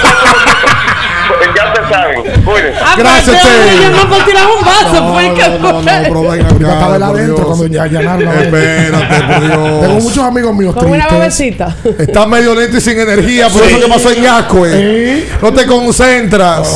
[1.28, 2.22] Pues ya te saben.
[2.44, 2.80] Cuídense.
[2.96, 3.90] Gracias, Chey.
[3.92, 7.44] No, por tirar un vaso, fue que No, no, pero ven acá, Ahorita estaba adentro
[7.46, 8.40] cuando ya vaina.
[8.40, 9.80] Espérate, por Dios.
[9.80, 11.76] Tengo muchos amigos míos Con una bebecita.
[11.98, 13.70] Está medio lento y sin energía, por Sí.
[13.70, 15.26] eso que pasó en Gascue.
[15.42, 16.68] No te concentras.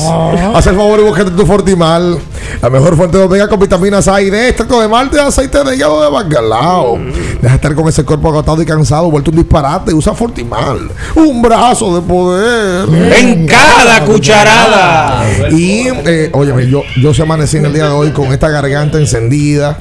[0.55, 2.19] Haz el favor y búsquete tu Fortimal.
[2.61, 5.75] La mejor fuente de omega con vitaminas A y D, extracto de malte, aceite de
[5.75, 6.99] hígado de bacalao.
[6.99, 9.93] Deja de estar con ese cuerpo agotado y cansado, vuelto un disparate.
[9.93, 10.91] Usa Fortimal.
[11.17, 12.89] Un brazo de poder.
[13.19, 15.25] En cada cucharada.
[15.51, 18.99] Y, eh, óyeme, yo, yo se amanecí en el día de hoy con esta garganta
[18.99, 19.79] encendida.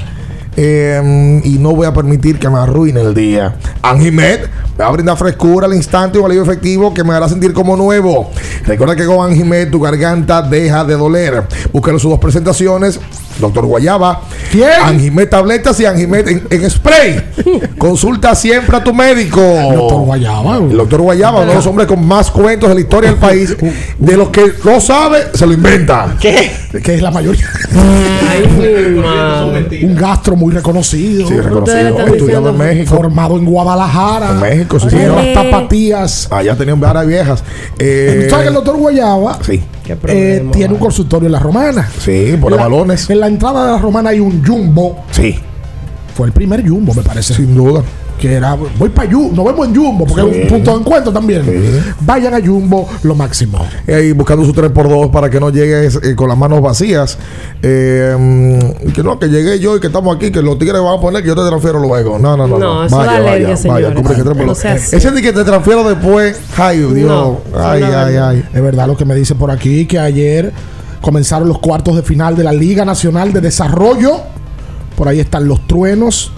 [0.55, 3.55] Eh, y no voy a permitir que me arruine el día.
[3.81, 7.29] Anjimet me va a brindar frescura al instante y un alivio efectivo que me hará
[7.29, 8.31] sentir como nuevo.
[8.65, 11.43] Recuerda que con Anjimet tu garganta deja de doler.
[11.71, 12.99] Búscalo sus dos presentaciones.
[13.39, 14.21] Doctor Guayaba,
[14.83, 17.21] Anjimet tabletas y Anjimet en, en spray.
[17.77, 19.41] Consulta siempre a tu médico.
[19.41, 20.57] Doctor Guayaba.
[20.57, 23.55] El doctor Guayaba, uno de los hombres con más cuentos de la historia del país.
[23.97, 26.15] De los que no sabe, se lo inventa.
[26.19, 26.51] ¿Qué?
[26.83, 27.47] Que es la mayoría.
[29.83, 31.27] Un gastro muy reconocido.
[31.27, 32.05] Sí, reconocido.
[32.07, 32.95] Estudiado en México.
[32.95, 34.31] Formado en Guadalajara.
[34.31, 35.23] En México, sí, Tiene señor.
[35.23, 36.27] las tapatías.
[36.31, 37.43] Allá tenían varas viejas.
[37.79, 39.61] Eh, ¿Sabes que el doctor Guayaba Sí.
[40.07, 41.89] Eh, tiene un consultorio en la Romana?
[41.99, 43.09] Sí, por la- balones.
[43.09, 45.03] En la entrada de la Romana hay un jumbo.
[45.11, 45.37] Sí.
[46.15, 47.33] Fue el primer jumbo, me parece.
[47.33, 47.81] Sin duda.
[48.21, 50.37] Que era, voy para Jumbo, nos vemos en Jumbo, porque Sí.
[50.37, 51.41] es un punto de encuentro también.
[52.01, 53.65] Vayan a Jumbo, lo máximo.
[53.87, 57.17] Y ahí buscando su 3x2 para que no llegues eh, con las manos vacías.
[57.63, 60.97] Eh, y que no, que llegué yo y que estamos aquí, que los tigres van
[60.99, 62.19] a poner que yo te transfiero luego.
[62.19, 62.59] No, no, no.
[62.59, 63.93] No, eso da alergia, señores.
[63.95, 64.45] compre que 3x2.
[64.45, 64.95] No sea así.
[64.95, 67.07] Ese de que te transfiero después, ay, Dios.
[67.09, 68.45] No, ay, ay, ay.
[68.53, 70.53] Es verdad lo que me dice por aquí, que ayer
[71.01, 74.17] comenzaron los cuartos de final de la Liga Nacional de Desarrollo.
[74.95, 76.31] Por ahí están los truenos,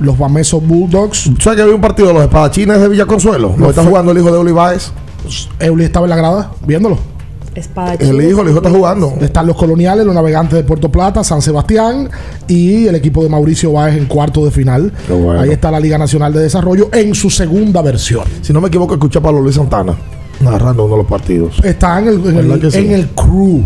[0.00, 1.30] los Bamesos Bulldogs.
[1.40, 3.54] ¿Sabes que había un partido de los espadachines de Villa Consuelo?
[3.56, 4.92] Lo está jugando el hijo de Olivares.
[5.58, 6.98] Euli estaba en la grada viéndolo.
[7.54, 9.12] Espada El hijo, el hijo está jugando.
[9.20, 12.10] Están los coloniales, los navegantes de Puerto Plata, San Sebastián
[12.48, 14.92] y el equipo de Mauricio Báez en cuarto de final.
[15.08, 15.40] bueno.
[15.40, 18.24] Ahí está la Liga Nacional de Desarrollo en su segunda versión.
[18.42, 19.94] Si no me equivoco, escuché a Pablo Luis Santana
[20.40, 21.60] narrando uno de los partidos.
[21.62, 22.78] Está en el, en el, ¿Verdad que sí?
[22.78, 23.62] en el crew,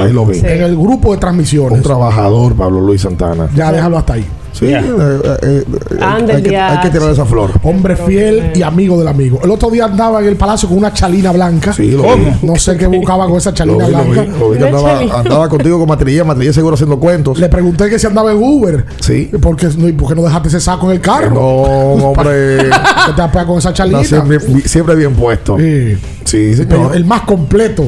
[0.00, 0.38] Ahí lo vi.
[0.38, 1.72] en el grupo de transmisiones.
[1.78, 3.48] Un trabajador, Pablo Luis Santana.
[3.56, 4.26] Ya déjalo hasta ahí.
[4.52, 6.72] Sí, eh, eh, eh, Ande hay, que, ya.
[6.72, 7.52] hay que tirar esa flor.
[7.62, 9.40] Hombre fiel y amigo del amigo.
[9.42, 11.72] El otro día andaba en el palacio con una chalina blanca.
[11.72, 12.26] Sí, lo vi.
[12.42, 14.38] No sé qué buscaba con esa Lo chalina vi, lo vi, blanca.
[14.38, 17.38] lo vi que andaba, andaba contigo con Matrilla, Matrilla seguro haciendo cuentos.
[17.38, 18.84] Le pregunté que si andaba en Uber.
[19.00, 19.30] Sí.
[19.40, 21.30] ¿Por qué no, y por qué no dejaste ese saco en el carro?
[21.34, 21.40] No,
[22.08, 22.58] hombre.
[23.06, 23.98] ¿Qué te vas con esa chalina?
[23.98, 25.56] No, siempre, siempre bien puesto.
[25.58, 25.96] Sí.
[26.24, 26.96] Sí, El, señor.
[26.96, 27.84] el más completo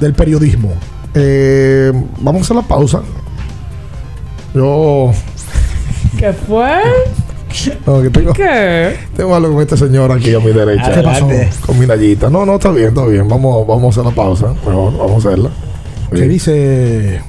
[0.00, 0.72] del periodismo.
[1.14, 3.00] Eh, vamos a hacer la pausa.
[4.54, 5.12] Yo.
[6.18, 6.78] ¿Qué fue?
[7.86, 8.96] No, que tengo, ¿Qué?
[9.16, 10.94] tengo algo con esta señora aquí a mi derecha.
[10.94, 11.28] ¿Qué pasó?
[11.66, 12.30] Con mi nallita.
[12.30, 13.28] No, no, está bien, está bien.
[13.28, 14.54] Vamos, vamos a hacer la pausa.
[14.66, 15.50] Mejor, vamos a hacerla.
[16.10, 17.20] Que dice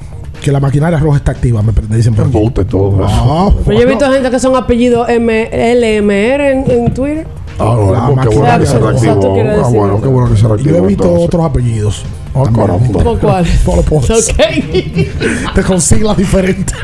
[0.41, 2.65] que la maquinaria roja está activa, me dicen por aquí.
[2.69, 3.05] Todo.
[3.05, 7.27] Ah, Pues yo he visto gente que son apellidos M LMR en, en Twitter.
[7.59, 9.35] Ah, no, La pues qué bueno que se reactivó.
[9.63, 10.77] Ah, bueno, qué bueno que se yo reactivó.
[10.77, 11.25] he visto entonces.
[11.27, 12.03] otros apellidos.
[12.35, 13.03] Ah, caramba.
[13.03, 13.45] ¿Por cuál?
[13.67, 14.35] No lo puedo decir.
[14.35, 15.51] Ok.
[15.55, 16.75] Te consiglas diferentes.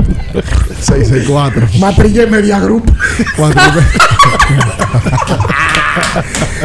[0.81, 1.67] 664.
[1.79, 2.83] Matrilla y Media Group.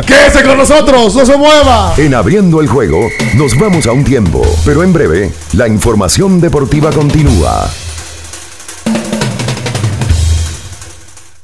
[0.06, 1.94] Quédese con nosotros, no se mueva.
[1.96, 6.90] En abriendo el juego, nos vamos a un tiempo, pero en breve, la información deportiva
[6.92, 7.68] continúa.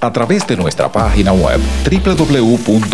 [0.00, 2.92] a través de nuestra página web www.simv.gov.do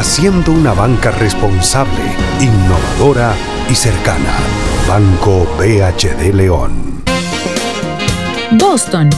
[0.00, 2.00] haciendo una banca responsable,
[2.40, 3.34] innovadora
[3.70, 4.34] y cercana.
[4.88, 7.02] Banco BHD León.
[8.52, 9.10] Boston,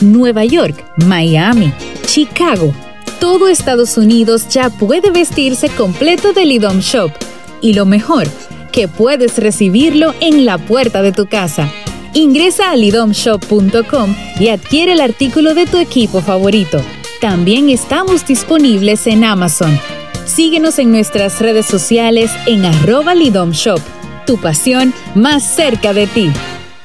[0.00, 1.72] Nueva York, Miami,
[2.06, 2.74] Chicago.
[3.20, 7.12] Todo Estados Unidos ya puede vestirse completo del IDOM Shop.
[7.60, 8.26] Y lo mejor,
[8.72, 11.70] que puedes recibirlo en la puerta de tu casa.
[12.12, 16.82] Ingresa a lidomshop.com y adquiere el artículo de tu equipo favorito.
[17.20, 19.78] También estamos disponibles en Amazon.
[20.26, 23.80] Síguenos en nuestras redes sociales en arroba lidomshop.
[24.26, 26.32] Tu pasión más cerca de ti.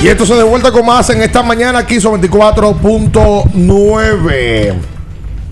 [0.00, 4.74] Y esto se de vuelta con más en esta mañana aquí son 24.9.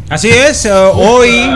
[0.08, 1.50] Así es, eh, hoy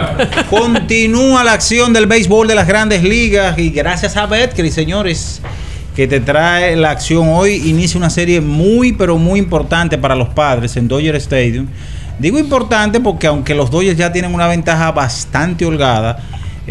[0.50, 5.40] continúa la acción del béisbol de las grandes ligas y gracias a Betcris, señores,
[5.94, 10.30] que te trae la acción hoy, inicia una serie muy pero muy importante para los
[10.30, 11.68] padres en Dodger Stadium.
[12.18, 16.18] Digo importante porque aunque los Dodgers ya tienen una ventaja bastante holgada,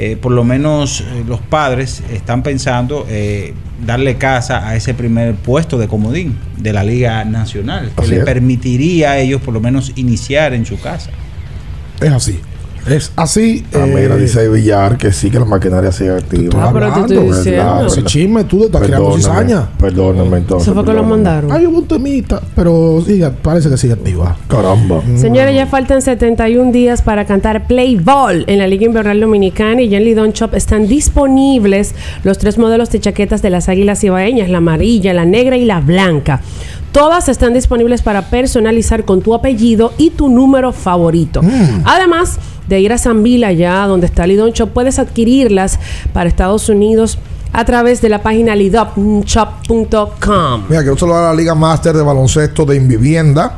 [0.01, 3.53] eh, por lo menos eh, los padres están pensando eh,
[3.85, 8.19] darle casa a ese primer puesto de comodín de la Liga Nacional, que Así le
[8.19, 8.23] es.
[8.23, 11.09] permitiría a ellos por lo menos iniciar en su casa.
[11.99, 12.39] Es así.
[12.87, 13.65] Es así.
[13.73, 16.67] Ah, mira, eh, dice Villar que sí que la maquinaria sigue activa.
[16.67, 17.37] Ah, pero te estoy ¿verdad?
[17.37, 17.85] diciendo.
[17.87, 19.69] Ese chisme, tú estás creando cizaña.
[19.77, 20.67] Perdóname entonces.
[20.67, 21.51] Eso fue que lo mandaron.
[21.51, 24.37] Hay un temita, pero sigue, parece que sigue activa.
[24.47, 25.01] Caramba.
[25.15, 29.89] Señores, ya faltan 71 días para cantar Play Ball en la Liga Invernal Dominicana y
[29.89, 34.49] ya en Lidón Shop están disponibles los tres modelos de chaquetas de las águilas ibaeñas,
[34.49, 36.41] la amarilla, la negra y la blanca.
[36.91, 41.41] Todas están disponibles para personalizar con tu apellido y tu número favorito.
[41.85, 42.39] Además
[42.69, 45.79] de ir a San Vila, ya donde está Lidón Shop, puedes adquirirlas
[46.13, 47.17] para Estados Unidos
[47.51, 50.63] a través de la página lidopshop.com.
[50.69, 53.57] Mira, quiero saludar a la Liga Master de Baloncesto de Invivienda.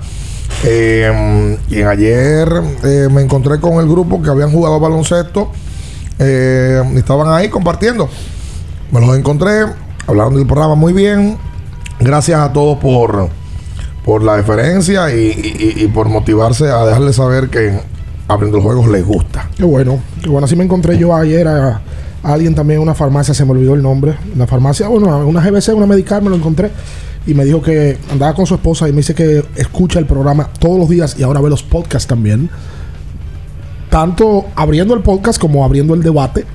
[0.63, 2.47] Eh, y ayer
[2.83, 5.51] eh, me encontré con el grupo que habían jugado baloncesto.
[6.19, 8.07] eh, estaban ahí compartiendo.
[8.91, 9.65] Me los encontré,
[10.07, 11.37] hablaron del programa muy bien.
[11.99, 13.29] Gracias a todos por,
[14.05, 17.79] por la deferencia y- y por motivarse a dejarles saber que
[18.33, 19.49] abriendo los juegos les gusta.
[19.55, 20.45] Qué bueno, qué bueno.
[20.45, 21.81] Así me encontré yo ayer a,
[22.23, 24.15] a alguien también en una farmacia, se me olvidó el nombre.
[24.35, 26.71] Una farmacia, bueno, una GBC, una medical, me lo encontré.
[27.25, 30.49] Y me dijo que andaba con su esposa y me dice que escucha el programa
[30.59, 32.49] todos los días y ahora ve los podcasts también.
[33.89, 36.45] Tanto abriendo el podcast como abriendo el debate.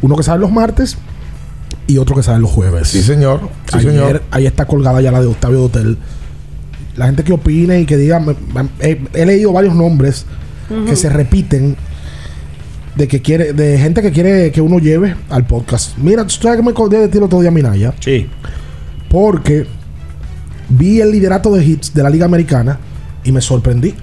[0.00, 0.96] Uno que sale los martes
[1.86, 2.88] y otro que sale los jueves.
[2.88, 3.40] Sí, señor.
[3.70, 4.22] Sí, Ayer, señor.
[4.32, 5.98] Ahí está colgada ya la de Octavio Dotel.
[6.96, 8.20] La gente que opine y que diga,
[8.82, 10.26] he leído varios nombres
[10.86, 11.76] que se repiten
[12.94, 15.96] de que quiere, de gente que quiere que uno lleve al podcast.
[15.98, 17.94] Mira, tú sabes que me acordé de ti el otro día, Minaya.
[18.00, 18.28] Sí.
[19.08, 19.66] Porque
[20.68, 22.78] vi el liderato de hits de la Liga Americana
[23.24, 23.94] y me sorprendí.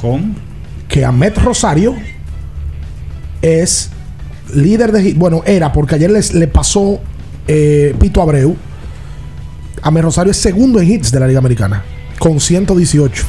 [0.00, 0.34] ¿Con?
[0.86, 1.94] Que Ahmed Rosario
[3.42, 3.90] es
[4.54, 5.18] líder de hits.
[5.18, 7.00] Bueno, era porque ayer les, le pasó
[7.46, 8.56] eh, Pito Abreu.
[9.82, 11.84] Ahmed Rosario es segundo en hits de la Liga Americana
[12.18, 13.24] con 118.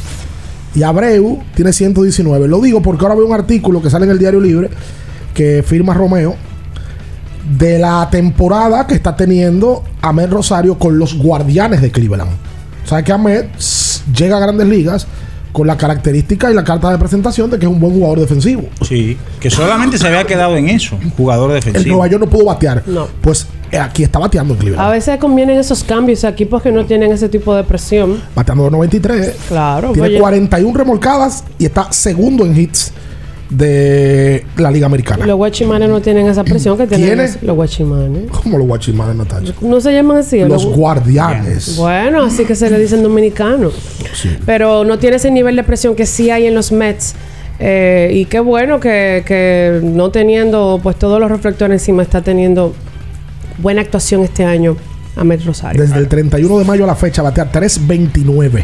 [0.75, 2.47] Y Abreu tiene 119.
[2.47, 4.69] Lo digo porque ahora veo un artículo que sale en el Diario Libre
[5.33, 6.35] que firma Romeo
[7.57, 12.31] de la temporada que está teniendo Ahmed Rosario con los Guardianes de Cleveland.
[12.85, 13.45] O sea que Ahmed
[14.15, 15.07] llega a grandes ligas
[15.51, 18.69] con la característica y la carta de presentación de que es un buen jugador defensivo.
[18.81, 21.95] Sí, que solamente se había quedado en eso, jugador El defensivo.
[21.95, 22.83] Nueva York no pudo batear.
[23.21, 23.45] Pues eh,
[23.77, 24.87] aquí está bateando en Cleveland.
[24.87, 28.21] A veces convienen esos cambios a equipos que no tienen ese tipo de presión.
[28.35, 29.33] Bateando 2.93.
[29.47, 29.91] Claro.
[29.93, 32.91] Tiene oye, 41 remolcadas y está segundo en hits
[33.49, 35.25] de la Liga Americana.
[35.25, 37.23] Los guachimanes no tienen esa presión que tienen ¿Tiene?
[37.23, 38.29] los- los guachimanes.
[38.31, 39.53] Como los guachimanes, Natalia.
[39.61, 40.39] No se llaman así.
[40.41, 41.75] Los guardianes.
[41.77, 43.73] Bueno, así que se le dicen dominicanos.
[44.45, 47.15] Pero no tiene ese nivel de presión que sí hay en los Mets.
[47.61, 52.73] Eh, y qué bueno que, que no teniendo pues todos los reflectores encima está teniendo
[53.61, 54.75] buena actuación este año
[55.15, 55.81] a Met Rosario.
[55.81, 58.63] Desde el 31 de mayo a la fecha batea 3.29.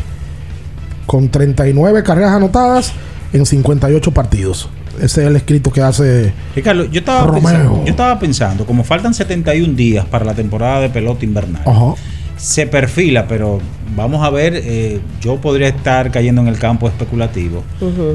[1.05, 2.93] Con 39 carreras anotadas
[3.33, 4.69] en 58 partidos.
[4.97, 7.41] Ese es el escrito que hace Ricardo, yo estaba, Romeo.
[7.41, 11.95] pensando, yo estaba pensando, como faltan 71 días para la temporada de pelota invernal, Ajá.
[12.37, 13.59] se perfila, pero
[13.93, 17.61] vamos a ver, eh, yo podría estar cayendo en el campo especulativo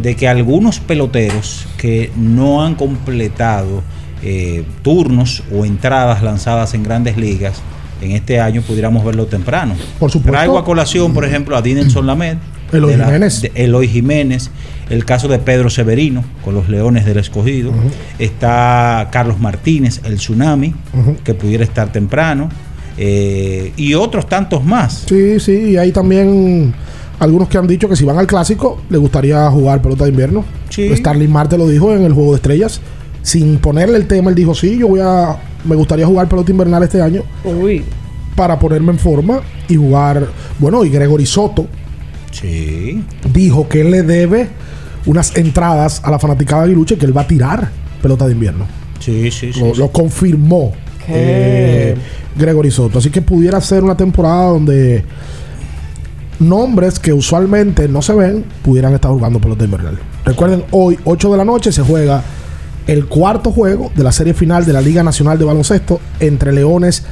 [0.02, 3.82] de que algunos peloteros que no han completado
[4.22, 7.60] eh, turnos o entradas lanzadas en grandes ligas
[8.02, 9.74] en este año pudiéramos verlo temprano.
[9.98, 10.32] Por supuesto.
[10.32, 12.38] Traigo a colación, por ejemplo, a Dinelson Lamed.
[12.72, 13.42] Eloy la- Jiménez.
[13.42, 14.50] de Eloy Jiménez,
[14.88, 17.72] el caso de Pedro Severino con los Leones del Escogido,
[18.18, 20.72] está Carlos Martínez, el Tsunami,
[21.24, 22.48] que pudiera estar temprano,
[22.96, 25.04] eh, y otros tantos más.
[25.08, 26.72] Sí, sí, y hay también
[27.18, 30.44] algunos que han dicho que si van al clásico les gustaría jugar pelota de invierno.
[30.68, 30.94] Sí.
[30.96, 32.80] Starling Marte lo dijo en el juego de estrellas.
[33.22, 35.36] Sin ponerle el tema, él dijo, sí, yo voy a.
[35.64, 37.22] Me gustaría jugar pelota invernal este año.
[37.44, 37.84] Uy.
[38.34, 40.26] Para ponerme en forma y jugar.
[40.58, 41.66] Bueno, y Gregory Soto
[42.32, 43.04] Sí.
[43.32, 44.48] dijo que él le debe
[45.06, 47.68] unas entradas a la fanaticada de Aguiluche que él va a tirar
[48.00, 48.66] pelota de invierno.
[49.00, 49.60] Sí, sí, sí.
[49.60, 50.72] Lo, lo confirmó
[51.08, 51.96] eh,
[52.38, 52.98] Gregory Soto.
[53.00, 55.04] Así que pudiera ser una temporada donde
[56.38, 59.98] nombres que usualmente no se ven pudieran estar jugando pelota invernal.
[60.24, 62.22] Recuerden, hoy, 8 de la noche, se juega
[62.90, 67.04] el cuarto juego de la serie final de la Liga Nacional de Baloncesto entre Leones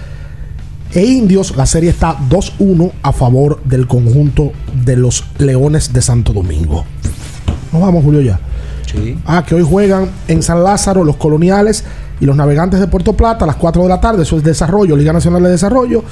[0.93, 4.51] e Indios, la serie está 2-1 a favor del conjunto
[4.85, 6.85] de los Leones de Santo Domingo.
[7.73, 8.41] Nos vamos, Julio, ya.
[8.93, 9.19] Sí.
[9.25, 11.85] Ah, que hoy juegan en San Lázaro los coloniales
[12.19, 14.25] y los navegantes de Puerto Plata a las 4 de la tarde.
[14.25, 16.03] Eso es desarrollo, Liga Nacional de Desarrollo.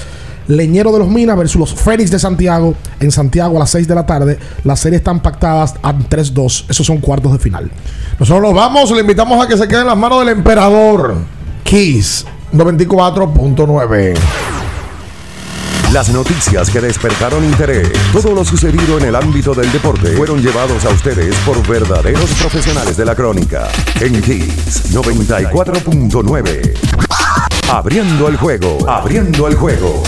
[0.48, 3.94] Leñero de los Minas versus los Fénix de Santiago en Santiago a las 6 de
[3.94, 4.38] la tarde.
[4.64, 6.66] Las series están pactadas a 3-2.
[6.68, 7.70] Esos son cuartos de final.
[8.18, 11.16] Nosotros nos vamos, le invitamos a que se quede en las manos del emperador.
[11.64, 14.14] Kiss 94.9.
[15.92, 20.84] Las noticias que despertaron interés, todo lo sucedido en el ámbito del deporte, fueron llevados
[20.84, 23.68] a ustedes por verdaderos profesionales de la crónica.
[24.00, 26.74] En Kiss 94.9.
[27.70, 30.02] Abriendo el juego, abriendo el juego.